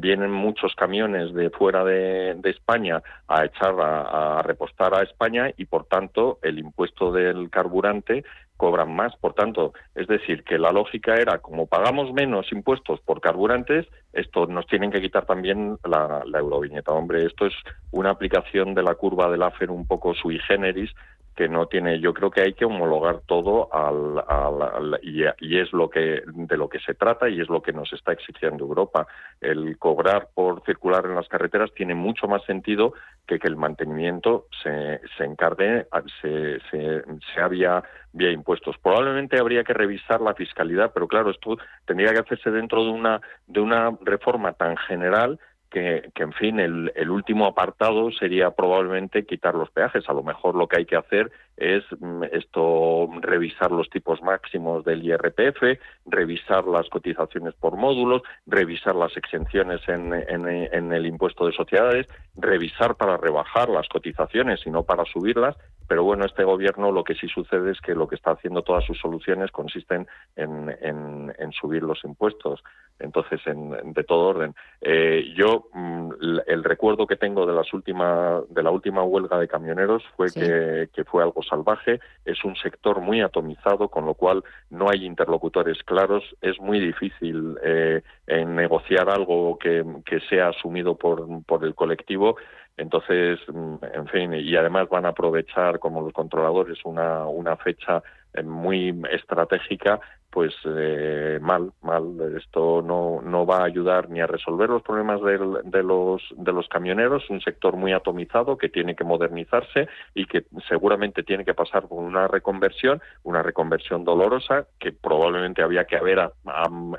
vienen 0.00 0.30
muchos 0.30 0.74
camiones 0.74 1.32
de 1.34 1.50
fuera 1.50 1.84
de, 1.84 2.38
España 2.44 3.02
a 3.26 3.44
echar 3.44 3.74
a, 3.78 4.42
repostar 4.42 4.94
a 4.94 5.02
España 5.02 5.50
y 5.56 5.66
por 5.66 5.84
tanto 5.84 6.38
el 6.42 6.58
impuesto 6.58 7.12
del 7.12 7.50
carburante 7.50 8.24
cobran 8.56 8.94
más. 8.94 9.14
Por 9.16 9.34
tanto, 9.34 9.72
es 9.94 10.06
decir, 10.06 10.44
que 10.44 10.58
la 10.58 10.72
lógica 10.72 11.14
era 11.16 11.38
como 11.38 11.66
pagamos 11.66 12.12
menos 12.12 12.50
impuestos 12.52 13.00
por 13.00 13.20
carburantes, 13.20 13.86
esto 14.12 14.46
nos 14.46 14.66
tienen 14.66 14.90
que 14.90 15.00
quitar 15.00 15.26
también 15.26 15.78
la, 15.84 16.22
la 16.26 16.38
euroviñeta. 16.38 16.92
Hombre, 16.92 17.24
esto 17.24 17.46
es 17.46 17.54
una 17.90 18.10
aplicación 18.10 18.74
de 18.74 18.82
la 18.82 18.94
curva 18.94 19.30
del 19.30 19.42
AFER 19.42 19.70
un 19.70 19.86
poco 19.86 20.14
sui 20.14 20.38
generis 20.38 20.90
que 21.38 21.48
no 21.48 21.66
tiene 21.66 22.00
yo 22.00 22.12
creo 22.12 22.32
que 22.32 22.40
hay 22.40 22.52
que 22.54 22.64
homologar 22.64 23.20
todo 23.24 23.72
al, 23.72 24.98
y, 25.02 25.56
es 25.56 25.72
lo 25.72 25.88
que 25.88 26.24
de 26.26 26.56
lo 26.56 26.68
que 26.68 26.80
se 26.80 26.94
trata 26.94 27.28
y 27.28 27.40
es 27.40 27.48
lo 27.48 27.62
que 27.62 27.72
nos 27.72 27.92
está 27.92 28.10
exigiendo 28.10 28.64
Europa. 28.64 29.06
El 29.40 29.78
cobrar 29.78 30.30
por 30.34 30.64
circular 30.64 31.04
en 31.04 31.14
las 31.14 31.28
carreteras 31.28 31.72
tiene 31.74 31.94
mucho 31.94 32.26
más 32.26 32.44
sentido 32.44 32.92
que 33.24 33.38
que 33.38 33.46
el 33.46 33.54
mantenimiento 33.54 34.46
se, 34.64 35.00
se 35.16 35.24
encargue 35.24 35.86
se, 36.20 36.58
se, 36.72 37.04
se 37.32 37.40
había 37.40 37.84
vía 38.12 38.32
impuestos. 38.32 38.76
Probablemente 38.82 39.38
habría 39.38 39.62
que 39.62 39.74
revisar 39.74 40.20
la 40.20 40.34
fiscalidad 40.34 40.90
pero 40.92 41.06
claro 41.06 41.30
esto 41.30 41.56
tendría 41.86 42.12
que 42.12 42.18
hacerse 42.18 42.50
dentro 42.50 42.82
de 42.82 42.90
una 42.90 43.20
de 43.46 43.60
una 43.60 43.96
reforma 44.00 44.54
tan 44.54 44.76
general 44.76 45.38
que, 45.70 46.10
en 46.14 46.32
fin, 46.32 46.60
el, 46.60 46.92
el, 46.94 47.10
último 47.10 47.46
apartado 47.46 48.10
sería 48.10 48.50
probablemente 48.50 49.26
quitar 49.26 49.54
los 49.54 49.70
peajes. 49.70 50.08
A 50.08 50.14
lo 50.14 50.22
mejor 50.22 50.54
lo 50.54 50.66
que 50.66 50.78
hay 50.78 50.86
que 50.86 50.96
hacer 50.96 51.30
es 51.56 51.84
mm, 52.00 52.24
esto 52.32 53.08
revisar 53.20 53.70
los 53.70 53.90
tipos 53.90 54.22
máximos 54.22 54.84
del 54.84 55.04
IRPF, 55.04 55.78
revisar 56.06 56.64
las 56.64 56.88
cotizaciones 56.88 57.54
por 57.54 57.76
módulos, 57.76 58.22
revisar 58.46 58.94
las 58.94 59.16
exenciones 59.16 59.80
en, 59.88 60.14
en, 60.14 60.48
en 60.48 60.92
el 60.92 61.06
impuesto 61.06 61.46
de 61.46 61.52
sociedades, 61.52 62.06
revisar 62.36 62.94
para 62.96 63.16
rebajar 63.16 63.68
las 63.68 63.88
cotizaciones 63.88 64.60
y 64.66 64.70
no 64.70 64.84
para 64.84 65.04
subirlas. 65.04 65.56
Pero 65.88 66.04
bueno, 66.04 66.26
este 66.26 66.44
gobierno 66.44 66.92
lo 66.92 67.02
que 67.02 67.14
sí 67.14 67.26
sucede 67.28 67.72
es 67.72 67.80
que 67.80 67.94
lo 67.94 68.06
que 68.06 68.14
está 68.14 68.32
haciendo 68.32 68.62
todas 68.62 68.84
sus 68.84 68.98
soluciones 68.98 69.50
consisten 69.50 70.06
en, 70.36 70.76
en 70.80 71.52
subir 71.52 71.82
los 71.82 72.04
impuestos. 72.04 72.62
Entonces, 73.00 73.40
en, 73.46 73.92
de 73.92 74.04
todo 74.04 74.28
orden. 74.28 74.54
Eh, 74.80 75.32
yo, 75.36 75.68
mm, 75.72 76.10
el 76.46 76.64
recuerdo 76.64 77.06
que 77.06 77.16
tengo 77.16 77.46
de, 77.46 77.52
las 77.52 77.72
última, 77.72 78.40
de 78.48 78.62
la 78.62 78.70
última 78.70 79.02
huelga 79.02 79.38
de 79.38 79.46
camioneros 79.46 80.02
fue 80.16 80.26
que, 80.32 80.88
que, 80.92 81.04
fue 81.04 81.22
algo 81.22 81.42
salvaje. 81.42 82.00
Es 82.24 82.44
un 82.44 82.56
sector 82.56 83.00
muy 83.00 83.20
atomizado, 83.20 83.88
con 83.88 84.04
lo 84.04 84.14
cual 84.14 84.42
no 84.70 84.90
hay 84.90 85.04
interlocutores 85.04 85.82
claros. 85.84 86.24
Es 86.40 86.58
muy 86.60 86.80
difícil 86.80 87.56
eh, 87.62 88.02
negociar 88.26 89.08
algo 89.08 89.58
que, 89.58 89.84
que 90.04 90.20
sea 90.28 90.48
asumido 90.48 90.96
por, 90.96 91.26
por 91.44 91.64
el 91.64 91.74
colectivo. 91.74 92.36
Entonces, 92.78 93.40
mm, 93.52 93.74
en 93.92 94.06
fin, 94.06 94.34
y 94.34 94.56
además 94.56 94.88
van 94.88 95.04
a 95.04 95.10
aprovechar 95.10 95.78
como 95.80 96.00
los 96.00 96.12
controladores 96.12 96.78
una, 96.84 97.26
una 97.26 97.56
fecha 97.56 98.02
muy 98.44 98.94
estratégica 99.10 100.00
pues 100.30 100.54
eh, 100.66 101.38
mal, 101.40 101.72
mal. 101.82 102.36
Esto 102.36 102.82
no, 102.82 103.20
no 103.22 103.46
va 103.46 103.58
a 103.58 103.64
ayudar 103.64 104.10
ni 104.10 104.20
a 104.20 104.26
resolver 104.26 104.68
los 104.68 104.82
problemas 104.82 105.20
de, 105.22 105.82
los, 105.82 106.22
de 106.36 106.52
los 106.52 106.68
camioneros, 106.68 107.28
un 107.30 107.40
sector 107.40 107.76
muy 107.76 107.92
atomizado 107.92 108.58
que 108.58 108.68
tiene 108.68 108.94
que 108.94 109.04
modernizarse 109.04 109.88
y 110.14 110.26
que 110.26 110.44
seguramente 110.68 111.22
tiene 111.22 111.44
que 111.44 111.54
pasar 111.54 111.88
por 111.88 112.02
una 112.02 112.28
reconversión, 112.28 113.00
una 113.22 113.42
reconversión 113.42 114.04
dolorosa 114.04 114.66
que 114.78 114.92
probablemente 114.92 115.62
había 115.62 115.86
que 115.86 115.96
haber 115.96 116.18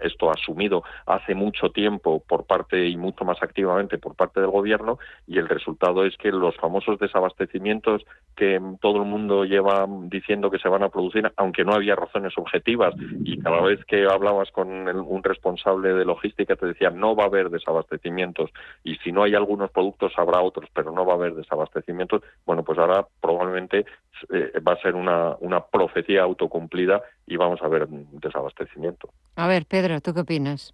esto 0.01 0.31
asumido 0.31 0.83
hace 1.05 1.35
mucho 1.35 1.69
tiempo 1.69 2.23
por 2.27 2.45
parte 2.45 2.87
y 2.87 2.97
mucho 2.97 3.25
más 3.25 3.41
activamente 3.43 3.97
por 3.97 4.15
parte 4.15 4.39
del 4.39 4.49
gobierno 4.49 4.97
y 5.27 5.37
el 5.37 5.47
resultado 5.47 6.05
es 6.05 6.17
que 6.17 6.31
los 6.31 6.55
famosos 6.55 6.99
desabastecimientos 6.99 8.03
que 8.35 8.59
todo 8.81 8.97
el 8.97 9.05
mundo 9.05 9.45
lleva 9.45 9.85
diciendo 10.03 10.49
que 10.49 10.59
se 10.59 10.69
van 10.69 10.83
a 10.83 10.89
producir, 10.89 11.28
aunque 11.37 11.63
no 11.63 11.73
había 11.73 11.95
razones 11.95 12.33
objetivas 12.37 12.93
y 13.23 13.39
cada 13.39 13.61
vez 13.61 13.83
que 13.85 14.05
hablabas 14.05 14.51
con 14.51 14.69
un 14.69 15.23
responsable 15.23 15.93
de 15.93 16.05
logística 16.05 16.55
te 16.55 16.67
decía 16.67 16.89
no 16.89 17.15
va 17.15 17.23
a 17.23 17.27
haber 17.27 17.49
desabastecimientos 17.49 18.51
y 18.83 18.95
si 18.97 19.11
no 19.11 19.23
hay 19.23 19.35
algunos 19.35 19.71
productos 19.71 20.13
habrá 20.17 20.41
otros, 20.41 20.69
pero 20.73 20.91
no 20.91 21.05
va 21.05 21.13
a 21.13 21.15
haber 21.17 21.35
desabastecimientos. 21.35 22.21
Bueno, 22.45 22.63
pues 22.63 22.77
ahora 22.79 23.05
probablemente 23.21 23.85
eh, 24.29 24.59
va 24.67 24.73
a 24.73 24.81
ser 24.81 24.95
una, 24.95 25.35
una 25.39 25.61
profecía 25.61 26.23
autocumplida 26.23 27.01
y 27.25 27.37
vamos 27.37 27.61
a 27.61 27.67
ver 27.67 27.87
desabastecimiento. 27.87 29.09
A 29.35 29.47
ver, 29.47 29.65
Pedro, 29.65 30.01
¿tú 30.01 30.13
qué 30.13 30.21
opinas? 30.21 30.73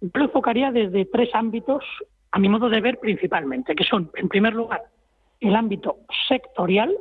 Yo 0.00 0.10
lo 0.14 0.24
enfocaría 0.24 0.70
desde 0.70 1.04
tres 1.06 1.30
ámbitos, 1.34 1.84
a 2.30 2.38
mi 2.38 2.48
modo 2.48 2.68
de 2.68 2.80
ver 2.80 2.98
principalmente, 2.98 3.74
que 3.74 3.84
son, 3.84 4.10
en 4.14 4.28
primer 4.28 4.54
lugar, 4.54 4.82
el 5.40 5.56
ámbito 5.56 5.98
sectorial, 6.28 6.94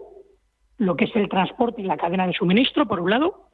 lo 0.78 0.96
que 0.96 1.06
es 1.06 1.16
el 1.16 1.30
transporte 1.30 1.82
y 1.82 1.86
la 1.86 1.98
cadena 1.98 2.28
de 2.28 2.34
suministro, 2.34 2.88
por 2.88 3.00
un 3.00 3.10
lado, 3.10 3.48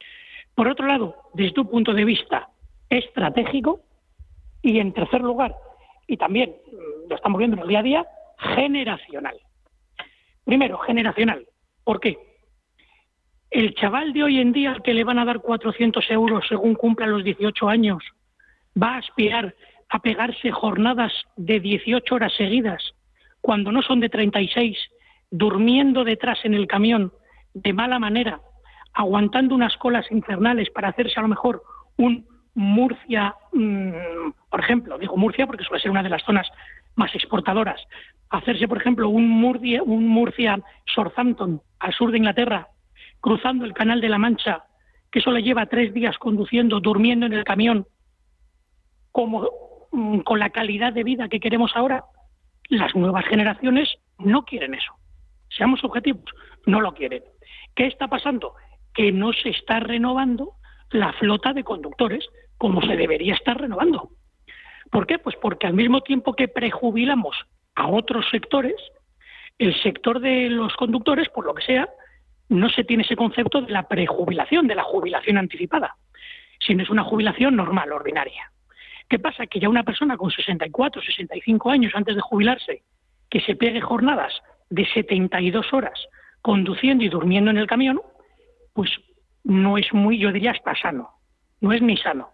por 0.54 0.68
otro 0.68 0.86
lado, 0.86 1.16
desde 1.34 1.60
un 1.60 1.68
punto 1.68 1.92
de 1.92 2.04
vista 2.04 2.48
estratégico 2.88 3.80
y, 4.62 4.78
en 4.78 4.92
tercer 4.92 5.20
lugar, 5.20 5.54
y 6.06 6.16
también 6.16 6.50
mm, 6.50 7.08
lo 7.08 7.16
estamos 7.16 7.38
viendo 7.38 7.56
en 7.56 7.62
el 7.62 7.68
día 7.68 7.80
a 7.80 7.82
día, 7.82 8.06
generacional. 8.38 9.36
Primero, 10.44 10.78
generacional. 10.78 11.46
¿Por 11.82 12.00
qué? 12.00 12.18
El 13.50 13.74
chaval 13.74 14.12
de 14.12 14.24
hoy 14.24 14.40
en 14.40 14.52
día 14.52 14.72
al 14.72 14.82
que 14.82 14.94
le 14.94 15.04
van 15.04 15.18
a 15.18 15.24
dar 15.24 15.40
400 15.40 16.10
euros 16.10 16.44
según 16.48 16.74
cumpla 16.74 17.06
los 17.06 17.24
18 17.24 17.68
años 17.68 18.02
va 18.80 18.94
a 18.94 18.98
aspirar 18.98 19.54
a 19.88 20.00
pegarse 20.00 20.50
jornadas 20.50 21.12
de 21.36 21.60
18 21.60 22.14
horas 22.14 22.32
seguidas 22.36 22.82
cuando 23.40 23.70
no 23.70 23.82
son 23.82 24.00
de 24.00 24.08
36, 24.08 24.76
durmiendo 25.30 26.04
detrás 26.04 26.38
en 26.44 26.54
el 26.54 26.66
camión 26.66 27.12
de 27.54 27.72
mala 27.72 27.98
manera 27.98 28.40
aguantando 28.94 29.54
unas 29.54 29.76
colas 29.76 30.06
infernales 30.10 30.70
para 30.70 30.88
hacerse 30.88 31.18
a 31.18 31.22
lo 31.22 31.28
mejor 31.28 31.62
un 31.96 32.26
Murcia, 32.56 33.34
mm, 33.52 34.30
por 34.48 34.60
ejemplo, 34.60 34.96
digo 34.96 35.16
Murcia 35.16 35.46
porque 35.46 35.64
suele 35.64 35.82
ser 35.82 35.90
una 35.90 36.04
de 36.04 36.08
las 36.08 36.22
zonas 36.22 36.46
más 36.94 37.12
exportadoras, 37.14 37.80
hacerse, 38.30 38.68
por 38.68 38.78
ejemplo, 38.78 39.08
un 39.08 39.28
Murcia, 39.28 39.82
un 39.82 40.32
Southampton 40.94 41.60
al 41.80 41.92
sur 41.92 42.12
de 42.12 42.18
Inglaterra, 42.18 42.68
cruzando 43.20 43.64
el 43.64 43.74
Canal 43.74 44.00
de 44.00 44.08
la 44.08 44.18
Mancha, 44.18 44.64
que 45.10 45.20
solo 45.20 45.40
lleva 45.40 45.66
tres 45.66 45.92
días 45.92 46.16
conduciendo, 46.18 46.78
durmiendo 46.78 47.26
en 47.26 47.32
el 47.32 47.42
camión, 47.42 47.86
como 49.10 49.48
mm, 49.90 50.20
con 50.20 50.38
la 50.38 50.50
calidad 50.50 50.92
de 50.92 51.02
vida 51.02 51.28
que 51.28 51.40
queremos 51.40 51.72
ahora, 51.74 52.04
las 52.68 52.94
nuevas 52.94 53.24
generaciones 53.26 53.96
no 54.18 54.44
quieren 54.44 54.74
eso. 54.74 54.94
Seamos 55.56 55.82
objetivos, 55.84 56.24
no 56.66 56.80
lo 56.80 56.94
quieren. 56.94 57.22
¿Qué 57.74 57.86
está 57.86 58.08
pasando? 58.08 58.54
que 58.94 59.12
no 59.12 59.32
se 59.32 59.50
está 59.50 59.80
renovando 59.80 60.52
la 60.90 61.12
flota 61.14 61.52
de 61.52 61.64
conductores 61.64 62.26
como 62.56 62.80
se 62.80 62.96
debería 62.96 63.34
estar 63.34 63.60
renovando. 63.60 64.10
¿Por 64.90 65.06
qué? 65.06 65.18
Pues 65.18 65.36
porque 65.42 65.66
al 65.66 65.74
mismo 65.74 66.00
tiempo 66.02 66.34
que 66.34 66.46
prejubilamos 66.46 67.36
a 67.74 67.88
otros 67.88 68.26
sectores, 68.30 68.76
el 69.58 69.74
sector 69.82 70.20
de 70.20 70.48
los 70.48 70.74
conductores, 70.76 71.28
por 71.28 71.44
lo 71.44 71.54
que 71.54 71.64
sea, 71.64 71.88
no 72.48 72.70
se 72.70 72.84
tiene 72.84 73.02
ese 73.02 73.16
concepto 73.16 73.62
de 73.62 73.72
la 73.72 73.88
prejubilación, 73.88 74.68
de 74.68 74.76
la 74.76 74.84
jubilación 74.84 75.36
anticipada, 75.36 75.96
sino 76.64 76.84
es 76.84 76.90
una 76.90 77.02
jubilación 77.02 77.56
normal, 77.56 77.90
ordinaria. 77.90 78.52
¿Qué 79.08 79.18
pasa? 79.18 79.46
Que 79.46 79.58
ya 79.58 79.68
una 79.68 79.82
persona 79.82 80.16
con 80.16 80.30
64, 80.30 81.02
65 81.02 81.70
años 81.70 81.92
antes 81.96 82.14
de 82.14 82.20
jubilarse, 82.20 82.82
que 83.28 83.40
se 83.40 83.56
pegue 83.56 83.80
jornadas 83.80 84.32
de 84.70 84.86
72 84.86 85.72
horas 85.72 85.98
conduciendo 86.44 87.02
y 87.02 87.08
durmiendo 87.08 87.50
en 87.50 87.56
el 87.56 87.66
camión, 87.66 88.02
pues 88.74 88.90
no 89.44 89.78
es 89.78 89.90
muy, 89.94 90.18
yo 90.18 90.30
diría, 90.30 90.50
hasta 90.50 90.76
sano, 90.76 91.08
no 91.62 91.72
es 91.72 91.80
ni 91.80 91.96
sano. 91.96 92.28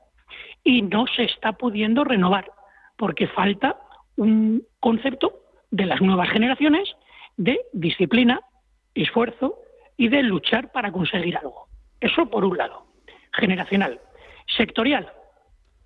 Y 0.64 0.82
no 0.82 1.06
se 1.06 1.22
está 1.22 1.52
pudiendo 1.52 2.02
renovar, 2.02 2.50
porque 2.96 3.28
falta 3.28 3.78
un 4.16 4.64
concepto 4.80 5.32
de 5.70 5.86
las 5.86 6.00
nuevas 6.00 6.28
generaciones 6.30 6.92
de 7.36 7.60
disciplina, 7.72 8.40
esfuerzo 8.94 9.54
y 9.96 10.08
de 10.08 10.24
luchar 10.24 10.72
para 10.72 10.90
conseguir 10.90 11.36
algo. 11.36 11.68
Eso 12.00 12.26
por 12.26 12.44
un 12.44 12.58
lado, 12.58 12.86
generacional. 13.32 14.00
Sectorial, 14.56 15.08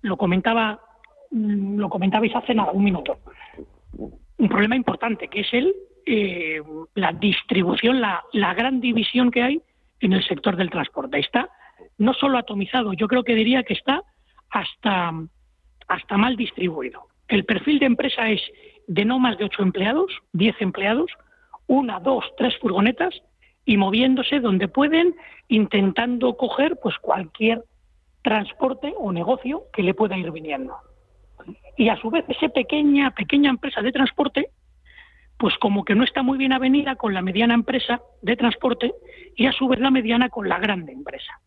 lo 0.01 0.17
comentaba, 0.17 0.81
mm, 1.29 1.77
lo 1.77 1.89
comentabais 1.89 2.35
hace 2.35 2.55
nada, 2.55 2.71
un 2.71 2.83
minuto. 2.83 3.19
Un 3.95 4.49
problema 4.49 4.75
importante 4.75 5.27
que 5.27 5.41
es 5.41 5.53
el 5.53 5.75
eh, 6.05 6.61
la 6.93 7.11
distribución, 7.13 8.01
la, 8.01 8.23
la 8.33 8.53
gran 8.53 8.79
división 8.79 9.31
que 9.31 9.43
hay 9.43 9.61
en 9.99 10.13
el 10.13 10.23
sector 10.23 10.55
del 10.55 10.69
transporte. 10.69 11.19
Está 11.19 11.49
no 11.97 12.13
solo 12.13 12.37
atomizado, 12.37 12.93
yo 12.93 13.07
creo 13.07 13.23
que 13.23 13.35
diría 13.35 13.63
que 13.63 13.73
está 13.73 14.03
hasta, 14.49 15.11
hasta 15.87 16.17
mal 16.17 16.35
distribuido. 16.35 17.07
El 17.27 17.45
perfil 17.45 17.79
de 17.79 17.87
empresa 17.87 18.29
es 18.29 18.41
de 18.87 19.05
no 19.05 19.19
más 19.19 19.37
de 19.37 19.45
ocho 19.45 19.63
empleados, 19.63 20.11
diez 20.31 20.55
empleados, 20.59 21.11
una, 21.67 21.99
dos, 21.99 22.23
tres 22.37 22.55
furgonetas 22.59 23.13
y 23.65 23.77
moviéndose 23.77 24.39
donde 24.39 24.67
pueden, 24.67 25.15
intentando 25.47 26.37
coger 26.37 26.77
pues 26.81 26.95
cualquier 26.99 27.63
transporte 28.21 28.93
o 28.97 29.11
negocio 29.11 29.63
que 29.73 29.83
le 29.83 29.93
pueda 29.93 30.17
ir 30.17 30.31
viniendo. 30.31 30.75
Y 31.77 31.89
a 31.89 31.97
su 31.97 32.09
vez, 32.09 32.25
esa 32.27 32.49
pequeña, 32.49 33.11
pequeña 33.11 33.49
empresa 33.49 33.81
de 33.81 33.91
transporte 33.91 34.49
pues 35.45 35.59
como 35.59 35.85
que 35.85 35.93
no 35.93 36.03
está 36.03 36.23
muy 36.23 36.39
bien 36.39 36.53
avenida 36.53 36.95
con 36.95 37.13
la 37.13 37.21
mediana 37.21 37.53
empresa 37.53 38.01
de 38.23 38.35
transporte 38.35 38.95
y 39.35 39.45
a 39.45 39.51
su 39.51 39.67
vez 39.67 39.79
la 39.79 39.91
mediana 39.91 40.29
con 40.29 40.49
la 40.49 40.57
grande 40.57 40.91
empresa. 40.91 41.39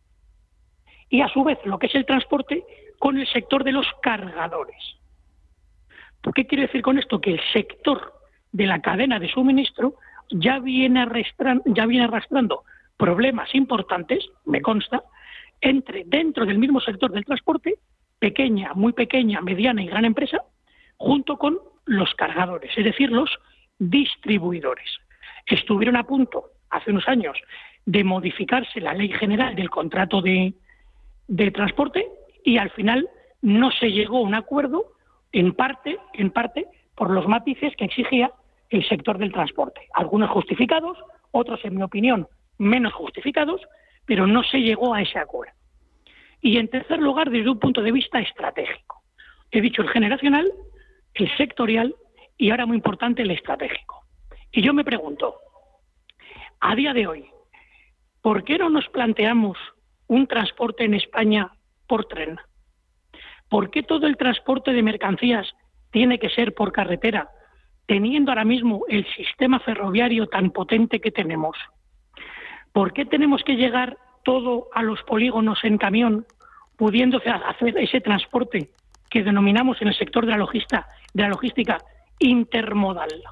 Y 1.08 1.20
a 1.20 1.26
su 1.26 1.42
vez 1.42 1.58
lo 1.64 1.80
que 1.80 1.88
es 1.88 1.96
el 1.96 2.06
transporte 2.06 2.62
con 3.00 3.18
el 3.18 3.26
sector 3.26 3.64
de 3.64 3.72
los 3.72 3.88
cargadores. 4.00 4.80
¿Por 6.22 6.32
qué 6.32 6.46
quiero 6.46 6.62
decir 6.62 6.80
con 6.80 6.96
esto? 6.96 7.20
Que 7.20 7.32
el 7.32 7.40
sector 7.52 8.12
de 8.52 8.66
la 8.66 8.80
cadena 8.80 9.18
de 9.18 9.28
suministro 9.32 9.96
ya 10.30 10.60
viene, 10.60 11.00
arrastrando, 11.00 11.64
ya 11.66 11.84
viene 11.84 12.04
arrastrando 12.04 12.62
problemas 12.96 13.52
importantes, 13.52 14.24
me 14.44 14.62
consta, 14.62 15.02
entre 15.60 16.04
dentro 16.06 16.46
del 16.46 16.58
mismo 16.58 16.80
sector 16.80 17.10
del 17.10 17.24
transporte, 17.24 17.80
pequeña, 18.20 18.74
muy 18.74 18.92
pequeña, 18.92 19.40
mediana 19.40 19.82
y 19.82 19.88
gran 19.88 20.04
empresa, 20.04 20.44
junto 20.98 21.36
con 21.36 21.58
los 21.84 22.14
cargadores, 22.14 22.70
es 22.76 22.84
decir, 22.84 23.10
los 23.10 23.28
distribuidores. 23.78 24.88
Estuvieron 25.46 25.96
a 25.96 26.04
punto, 26.04 26.50
hace 26.70 26.90
unos 26.90 27.08
años, 27.08 27.38
de 27.86 28.04
modificarse 28.04 28.80
la 28.80 28.92
ley 28.92 29.08
general 29.08 29.54
del 29.54 29.70
contrato 29.70 30.20
de, 30.20 30.54
transporte 31.52 32.06
y 32.44 32.58
al 32.58 32.70
final 32.70 33.08
no 33.40 33.70
se 33.70 33.90
llegó 33.90 34.18
a 34.18 34.22
un 34.22 34.34
acuerdo, 34.34 34.92
en 35.32 35.54
parte, 35.54 35.98
en 36.14 36.30
parte, 36.30 36.66
por 36.94 37.10
los 37.10 37.26
matices 37.26 37.74
que 37.76 37.84
exigía 37.84 38.32
el 38.70 38.86
sector 38.86 39.18
del 39.18 39.32
transporte. 39.32 39.88
Algunos 39.94 40.30
justificados, 40.30 40.98
otros, 41.30 41.64
en 41.64 41.76
mi 41.76 41.82
opinión, 41.82 42.28
menos 42.58 42.92
justificados, 42.92 43.60
pero 44.04 44.26
no 44.26 44.42
se 44.42 44.58
llegó 44.58 44.94
a 44.94 45.02
ese 45.02 45.18
acuerdo. 45.18 45.54
Y 46.40 46.58
en 46.58 46.68
tercer 46.68 46.98
lugar, 46.98 47.30
desde 47.30 47.50
un 47.50 47.58
punto 47.58 47.82
de 47.82 47.92
vista 47.92 48.20
estratégico. 48.20 49.02
He 49.50 49.60
dicho 49.60 49.82
el 49.82 49.88
generacional, 49.88 50.50
el 51.14 51.36
sectorial 51.36 51.94
y 52.38 52.50
ahora 52.50 52.66
muy 52.66 52.76
importante 52.76 53.22
el 53.22 53.32
estratégico. 53.32 54.04
Y 54.52 54.62
yo 54.62 54.72
me 54.72 54.84
pregunto, 54.84 55.34
a 56.60 56.74
día 56.74 56.94
de 56.94 57.06
hoy, 57.06 57.28
¿por 58.22 58.44
qué 58.44 58.56
no 58.56 58.70
nos 58.70 58.88
planteamos 58.88 59.58
un 60.06 60.26
transporte 60.26 60.84
en 60.84 60.94
España 60.94 61.50
por 61.86 62.06
tren? 62.06 62.38
¿Por 63.50 63.70
qué 63.70 63.82
todo 63.82 64.06
el 64.06 64.16
transporte 64.16 64.72
de 64.72 64.82
mercancías 64.82 65.52
tiene 65.90 66.18
que 66.18 66.30
ser 66.30 66.54
por 66.54 66.72
carretera, 66.72 67.28
teniendo 67.86 68.30
ahora 68.30 68.44
mismo 68.44 68.84
el 68.88 69.06
sistema 69.14 69.58
ferroviario 69.60 70.28
tan 70.28 70.50
potente 70.50 71.00
que 71.00 71.10
tenemos? 71.10 71.56
¿Por 72.72 72.92
qué 72.92 73.04
tenemos 73.04 73.42
que 73.42 73.56
llegar 73.56 73.98
todo 74.22 74.68
a 74.74 74.82
los 74.82 75.02
polígonos 75.02 75.58
en 75.64 75.78
camión, 75.78 76.26
pudiéndose 76.76 77.30
hacer 77.30 77.76
ese 77.78 78.00
transporte 78.00 78.70
que 79.10 79.24
denominamos 79.24 79.80
en 79.80 79.88
el 79.88 79.94
sector 79.94 80.26
de 80.26 80.32
la, 80.32 80.38
logística, 80.38 80.86
de 81.14 81.22
la 81.22 81.30
logística 81.30 81.78
intermodal? 82.18 83.22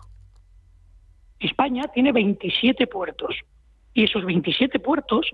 España 1.38 1.84
tiene 1.92 2.12
27 2.12 2.86
puertos 2.86 3.36
y 3.92 4.04
esos 4.04 4.24
27 4.24 4.78
puertos, 4.80 5.30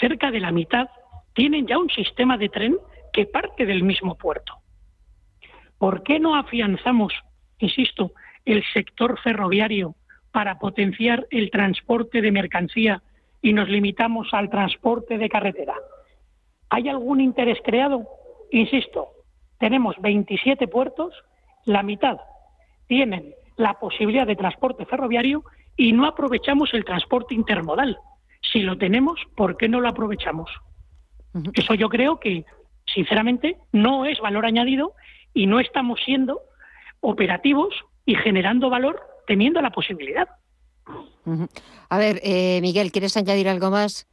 cerca 0.00 0.30
de 0.30 0.40
la 0.40 0.52
mitad, 0.52 0.88
tienen 1.34 1.66
ya 1.66 1.78
un 1.78 1.90
sistema 1.90 2.38
de 2.38 2.48
tren 2.48 2.76
que 3.12 3.26
parte 3.26 3.66
del 3.66 3.82
mismo 3.82 4.16
puerto. 4.16 4.54
¿Por 5.78 6.02
qué 6.02 6.18
no 6.18 6.36
afianzamos, 6.36 7.12
insisto, 7.58 8.12
el 8.44 8.64
sector 8.72 9.18
ferroviario 9.20 9.94
para 10.32 10.58
potenciar 10.58 11.26
el 11.30 11.50
transporte 11.50 12.22
de 12.22 12.32
mercancía 12.32 13.02
y 13.42 13.52
nos 13.52 13.68
limitamos 13.68 14.28
al 14.32 14.48
transporte 14.48 15.18
de 15.18 15.28
carretera? 15.28 15.74
¿Hay 16.70 16.88
algún 16.88 17.20
interés 17.20 17.58
creado? 17.64 18.06
Insisto, 18.50 19.08
tenemos 19.58 19.96
27 20.00 20.68
puertos, 20.68 21.14
la 21.64 21.82
mitad 21.82 22.18
tienen 22.86 23.34
la 23.56 23.74
posibilidad 23.74 24.26
de 24.26 24.36
transporte 24.36 24.86
ferroviario 24.86 25.44
y 25.76 25.92
no 25.92 26.06
aprovechamos 26.06 26.72
el 26.74 26.84
transporte 26.84 27.34
intermodal. 27.34 27.98
Si 28.52 28.60
lo 28.60 28.78
tenemos, 28.78 29.20
¿por 29.34 29.56
qué 29.56 29.68
no 29.68 29.80
lo 29.80 29.88
aprovechamos? 29.88 30.50
Eso 31.54 31.74
yo 31.74 31.88
creo 31.88 32.18
que 32.18 32.44
sinceramente, 32.92 33.58
no 33.72 34.04
es 34.04 34.20
valor 34.20 34.46
añadido 34.46 34.94
y 35.34 35.46
no 35.46 35.60
estamos 35.60 36.00
siendo 36.04 36.40
operativos 37.00 37.74
y 38.04 38.14
generando 38.14 38.70
valor 38.70 39.00
teniendo 39.26 39.60
la 39.60 39.70
posibilidad. 39.70 40.28
A 41.88 41.98
ver, 41.98 42.20
eh, 42.22 42.60
Miguel, 42.62 42.92
¿quieres 42.92 43.16
añadir 43.16 43.48
algo 43.48 43.70
más? 43.70 44.06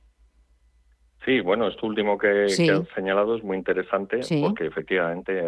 Sí, 1.26 1.40
bueno, 1.40 1.68
esto 1.68 1.88
último 1.88 2.18
que, 2.18 2.46
has 2.46 2.88
señalado 2.96 3.38
es 3.38 3.44
muy 3.44 3.56
interesante 3.56 4.20
porque 4.42 4.66
efectivamente 4.66 5.46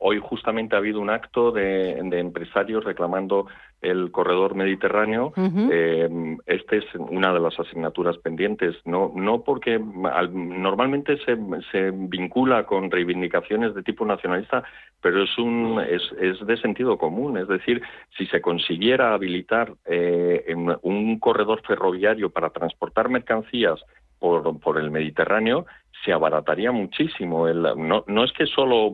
hoy 0.00 0.20
justamente 0.22 0.76
ha 0.76 0.78
habido 0.78 1.00
un 1.00 1.10
acto 1.10 1.50
de, 1.50 1.98
empresarios 1.98 2.84
reclamando 2.84 3.46
el 3.82 4.12
corredor 4.12 4.54
mediterráneo. 4.54 5.32
eh, 5.36 6.36
este 6.46 6.78
es 6.78 6.84
una 6.94 7.32
de 7.32 7.40
las 7.40 7.58
asignaturas 7.58 8.16
pendientes, 8.18 8.76
no, 8.84 9.12
no 9.16 9.42
porque 9.42 9.78
normalmente 9.78 11.18
se, 11.24 11.36
se, 11.72 11.90
vincula 11.90 12.64
con 12.64 12.90
reivindicaciones 12.90 13.74
de 13.74 13.82
tipo 13.82 14.04
nacionalista, 14.04 14.62
pero 15.00 15.24
es, 15.24 15.38
un, 15.38 15.80
es, 15.80 16.02
es 16.20 16.46
de 16.46 16.56
sentido 16.58 16.98
común. 16.98 17.36
Es 17.36 17.48
decir, 17.48 17.82
si 18.16 18.26
se 18.26 18.40
consiguiera 18.40 19.12
habilitar 19.12 19.74
eh, 19.86 20.54
un 20.82 21.18
corredor 21.18 21.62
ferroviario 21.66 22.30
para 22.30 22.50
transportar 22.50 23.08
mercancías 23.08 23.84
por, 24.18 24.58
por 24.60 24.78
el 24.78 24.90
Mediterráneo, 24.90 25.66
se 26.04 26.12
abarataría 26.12 26.72
muchísimo. 26.72 27.48
El, 27.48 27.62
no, 27.62 28.04
no, 28.06 28.24
es 28.24 28.32
que 28.32 28.46
solo 28.46 28.92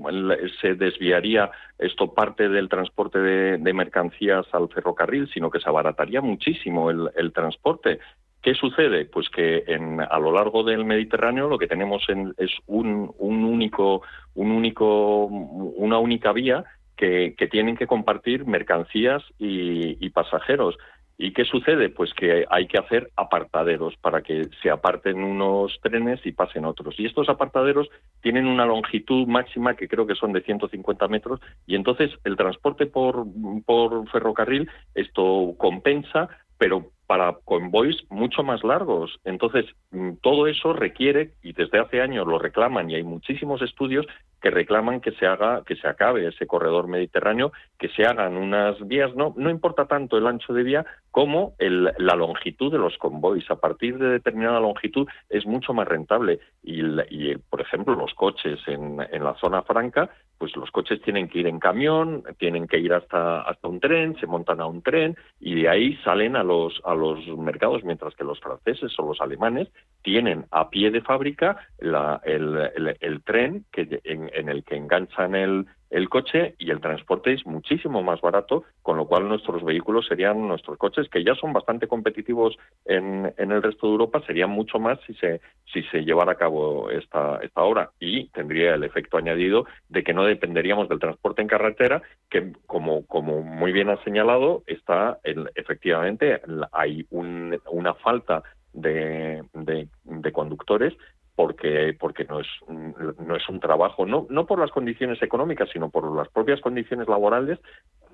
se 0.60 0.74
desviaría 0.74 1.50
esto 1.78 2.14
parte 2.14 2.48
del 2.48 2.68
transporte 2.68 3.18
de, 3.18 3.72
mercancías 3.72 4.46
al 4.52 4.68
ferrocarril, 4.68 5.28
sino 5.32 5.50
que 5.50 5.60
se 5.60 5.68
abarataría 5.68 6.20
muchísimo 6.20 6.90
el, 6.90 7.10
el 7.16 7.32
transporte. 7.32 7.98
¿Qué 8.40 8.54
sucede? 8.54 9.04
Pues 9.04 9.28
que 9.28 9.64
a 10.10 10.18
lo 10.18 10.32
largo 10.32 10.64
del 10.64 10.84
Mediterráneo 10.84 11.48
lo 11.48 11.58
que 11.58 11.68
tenemos 11.68 12.02
en, 12.08 12.34
es 12.38 12.50
un, 12.66 13.12
un, 13.18 13.44
único, 13.44 14.02
un 14.34 14.50
único, 14.50 15.26
una 15.26 15.98
única 15.98 16.32
vía 16.32 16.64
que, 16.96 17.34
que 17.36 17.46
tienen 17.46 17.76
que 17.76 17.86
compartir 17.86 18.44
mercancías 18.46 19.22
y 19.38 20.10
pasajeros. 20.10 20.76
¿Y 21.18 21.32
qué 21.32 21.44
sucede? 21.44 21.88
Pues 21.88 22.12
que 22.14 22.46
hay 22.48 22.66
que 22.66 22.78
hacer 22.78 23.10
apartaderos 23.16 23.94
para 23.96 24.22
que 24.22 24.48
se 24.62 24.70
aparten 24.70 25.22
unos 25.22 25.78
trenes 25.80 26.24
y 26.24 26.32
pasen 26.32 26.64
otros. 26.64 26.98
Y 26.98 27.06
estos 27.06 27.28
apartaderos 27.28 27.88
tienen 28.22 28.46
una 28.46 28.66
longitud 28.66 29.26
máxima 29.26 29.74
que 29.74 29.88
creo 29.88 30.06
que 30.06 30.14
son 30.14 30.32
de 30.32 30.42
150 30.42 31.08
metros 31.08 31.40
y 31.66 31.76
entonces 31.76 32.10
el 32.24 32.36
transporte 32.36 32.86
por, 32.86 33.26
por 33.64 34.08
ferrocarril 34.10 34.68
esto 34.94 35.54
compensa, 35.58 36.28
pero 36.62 36.92
para 37.08 37.34
convoys 37.44 37.96
mucho 38.08 38.44
más 38.44 38.62
largos. 38.62 39.18
Entonces, 39.24 39.66
mm, 39.90 40.12
todo 40.22 40.46
eso 40.46 40.72
requiere, 40.72 41.32
y 41.42 41.54
desde 41.54 41.80
hace 41.80 42.00
años 42.00 42.24
lo 42.24 42.38
reclaman, 42.38 42.88
y 42.88 42.94
hay 42.94 43.02
muchísimos 43.02 43.60
estudios 43.62 44.06
que 44.40 44.50
reclaman 44.50 45.00
que 45.00 45.10
se 45.10 45.26
haga, 45.26 45.64
que 45.66 45.74
se 45.74 45.88
acabe 45.88 46.28
ese 46.28 46.46
corredor 46.46 46.86
mediterráneo, 46.86 47.50
que 47.80 47.88
se 47.88 48.04
hagan 48.04 48.36
unas 48.36 48.78
vías, 48.86 49.12
no, 49.16 49.34
no 49.36 49.50
importa 49.50 49.86
tanto 49.86 50.16
el 50.16 50.26
ancho 50.28 50.52
de 50.52 50.62
vía 50.62 50.86
como 51.10 51.54
la 51.58 52.14
longitud 52.14 52.70
de 52.70 52.78
los 52.78 52.96
convoys. 52.96 53.50
A 53.50 53.56
partir 53.56 53.98
de 53.98 54.08
determinada 54.08 54.60
longitud 54.60 55.08
es 55.28 55.44
mucho 55.46 55.74
más 55.74 55.88
rentable. 55.88 56.38
Y, 56.62 57.34
por 57.50 57.60
ejemplo, 57.60 57.94
los 57.96 58.14
coches 58.14 58.60
en 58.66 59.24
la 59.24 59.34
zona 59.34 59.62
franca, 59.62 60.10
pues 60.43 60.57
los 60.57 60.72
coches 60.72 61.01
tienen 61.03 61.28
que 61.28 61.38
ir 61.38 61.47
en 61.47 61.61
camión, 61.61 62.24
tienen 62.36 62.66
que 62.66 62.76
ir 62.76 62.93
hasta, 62.93 63.43
hasta 63.43 63.68
un 63.68 63.78
tren, 63.78 64.16
se 64.18 64.26
montan 64.26 64.61
a 64.61 64.66
un 64.66 64.82
tren 64.82 65.16
y 65.38 65.55
de 65.55 65.68
ahí 65.68 65.97
salen 65.99 66.34
a 66.34 66.43
los, 66.43 66.82
a 66.84 66.97
los 66.97 67.24
mercados, 67.38 67.84
mientras 67.84 68.12
que 68.16 68.24
los 68.24 68.40
franceses 68.40 68.93
o 68.99 69.07
los 69.07 69.20
alemanes 69.20 69.68
tienen 70.03 70.47
a 70.51 70.68
pie 70.68 70.90
de 70.90 71.01
fábrica 71.01 71.59
la, 71.78 72.20
el, 72.24 72.57
el, 72.74 72.97
el, 72.99 73.22
tren 73.22 73.66
que 73.70 74.01
en, 74.03 74.32
en 74.34 74.49
el 74.49 74.64
que 74.64 74.74
enganchan 74.74 75.36
el, 75.36 75.66
el 75.93 76.09
coche 76.09 76.55
y 76.59 76.70
el 76.70 76.80
transporte 76.80 77.34
es 77.34 77.47
muchísimo 77.47 78.03
más 78.03 78.20
barato, 78.22 78.64
con 78.80 78.97
lo 78.97 79.07
cual 79.07 79.28
nuestros 79.28 79.62
vehículos 79.62 80.07
serían 80.07 80.49
nuestros 80.49 80.78
coches, 80.78 81.09
que 81.11 81.22
ya 81.22 81.34
son 81.34 81.53
bastante 81.53 81.86
competitivos 81.86 82.57
en, 82.86 83.32
en 83.36 83.53
el 83.53 83.62
resto 83.62 83.86
de 83.86 83.93
Europa, 83.93 84.22
serían 84.26 84.51
mucho 84.51 84.78
más 84.78 84.99
si 85.07 85.12
se, 85.14 85.43
si 85.70 85.82
se 85.84 86.05
llevara 86.05 86.32
a 86.32 86.36
cabo 86.36 86.90
esta, 86.90 87.38
esta 87.43 87.62
obra. 87.62 87.90
Y 88.01 88.28
tendría 88.28 88.74
el 88.74 88.84
efecto 88.84 89.18
añadido 89.18 89.66
de 89.90 90.03
que 90.03 90.14
no 90.14 90.24
dependeríamos 90.24 90.88
del 90.88 90.99
transporte 90.99 91.43
en 91.43 91.49
carretera, 91.49 92.03
que 92.30 92.53
como, 92.66 93.07
como 93.07 93.43
muy 93.43 93.72
bien 93.72 93.90
ha 93.90 94.03
señalado, 94.03 94.62
está 94.66 95.18
el, 95.24 95.51
efectivamente 95.55 96.40
hay 96.72 97.07
un, 97.11 97.61
una 97.70 97.93
falta 97.95 98.43
de, 98.72 99.43
de, 99.53 99.88
de, 100.05 100.32
conductores 100.32 100.95
porque 101.34 101.96
porque 101.98 102.24
no 102.24 102.40
es 102.40 102.46
no 102.68 103.36
es 103.36 103.48
un 103.48 103.60
trabajo 103.60 104.06
no 104.06 104.26
no 104.28 104.46
por 104.46 104.58
las 104.58 104.70
condiciones 104.70 105.22
económicas 105.22 105.68
sino 105.72 105.90
por 105.90 106.14
las 106.14 106.28
propias 106.28 106.60
condiciones 106.60 107.08
laborales 107.08 107.58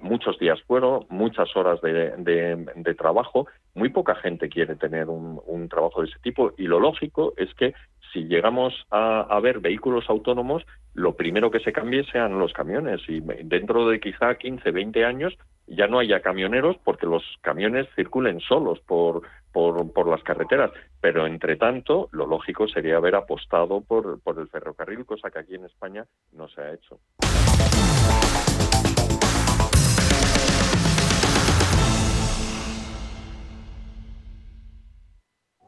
muchos 0.00 0.38
días 0.38 0.60
fueron 0.62 1.06
muchas 1.08 1.54
horas 1.56 1.80
de, 1.80 2.14
de, 2.16 2.94
trabajo 2.94 3.46
muy 3.74 3.90
poca 3.90 4.14
gente 4.16 4.48
quiere 4.48 4.74
tener 4.74 5.08
un, 5.08 5.40
un, 5.46 5.68
trabajo 5.68 6.02
de 6.02 6.08
ese 6.08 6.18
tipo 6.20 6.52
y 6.56 6.64
lo 6.64 6.80
lógico 6.80 7.34
es 7.36 7.52
que 7.54 7.74
si 8.12 8.24
llegamos 8.24 8.74
a, 8.90 9.20
a, 9.20 9.40
ver 9.40 9.60
vehículos 9.60 10.08
autónomos 10.08 10.64
lo 10.94 11.14
primero 11.14 11.50
que 11.50 11.60
se 11.60 11.72
cambie 11.72 12.04
sean 12.10 12.38
los 12.38 12.52
camiones 12.52 13.00
y 13.08 13.20
dentro 13.20 13.88
de 13.88 14.00
quizá 14.00 14.34
15 14.34 14.70
20 14.70 15.04
años 15.04 15.36
ya 15.68 15.86
no 15.86 15.98
haya 15.98 16.20
camioneros 16.20 16.76
porque 16.84 17.06
los 17.06 17.22
camiones 17.42 17.86
circulen 17.94 18.40
solos 18.40 18.80
por, 18.80 19.22
por, 19.52 19.92
por, 19.92 20.08
las 20.08 20.22
carreteras. 20.22 20.70
Pero, 21.00 21.26
entre 21.26 21.56
tanto, 21.56 22.08
lo 22.12 22.26
lógico 22.26 22.66
sería 22.68 22.96
haber 22.96 23.14
apostado 23.14 23.80
por, 23.82 24.20
por 24.20 24.38
el 24.38 24.48
ferrocarril, 24.48 25.04
cosa 25.04 25.30
que 25.30 25.40
aquí 25.40 25.54
en 25.54 25.64
España 25.64 26.06
no 26.32 26.48
se 26.48 26.60
ha 26.60 26.72
hecho. 26.72 26.98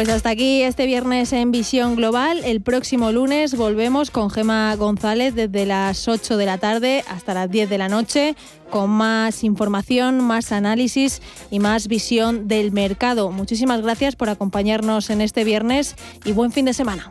Pues 0.00 0.08
hasta 0.08 0.30
aquí 0.30 0.62
este 0.62 0.86
viernes 0.86 1.30
en 1.34 1.50
Visión 1.50 1.94
Global. 1.94 2.40
El 2.46 2.62
próximo 2.62 3.12
lunes 3.12 3.54
volvemos 3.54 4.10
con 4.10 4.30
Gema 4.30 4.74
González 4.76 5.34
desde 5.34 5.66
las 5.66 6.08
8 6.08 6.38
de 6.38 6.46
la 6.46 6.56
tarde 6.56 7.04
hasta 7.06 7.34
las 7.34 7.50
10 7.50 7.68
de 7.68 7.76
la 7.76 7.90
noche 7.90 8.34
con 8.70 8.88
más 8.88 9.44
información, 9.44 10.24
más 10.24 10.52
análisis 10.52 11.20
y 11.50 11.58
más 11.58 11.86
visión 11.86 12.48
del 12.48 12.72
mercado. 12.72 13.30
Muchísimas 13.30 13.82
gracias 13.82 14.16
por 14.16 14.30
acompañarnos 14.30 15.10
en 15.10 15.20
este 15.20 15.44
viernes 15.44 15.96
y 16.24 16.32
buen 16.32 16.50
fin 16.50 16.64
de 16.64 16.72
semana. 16.72 17.10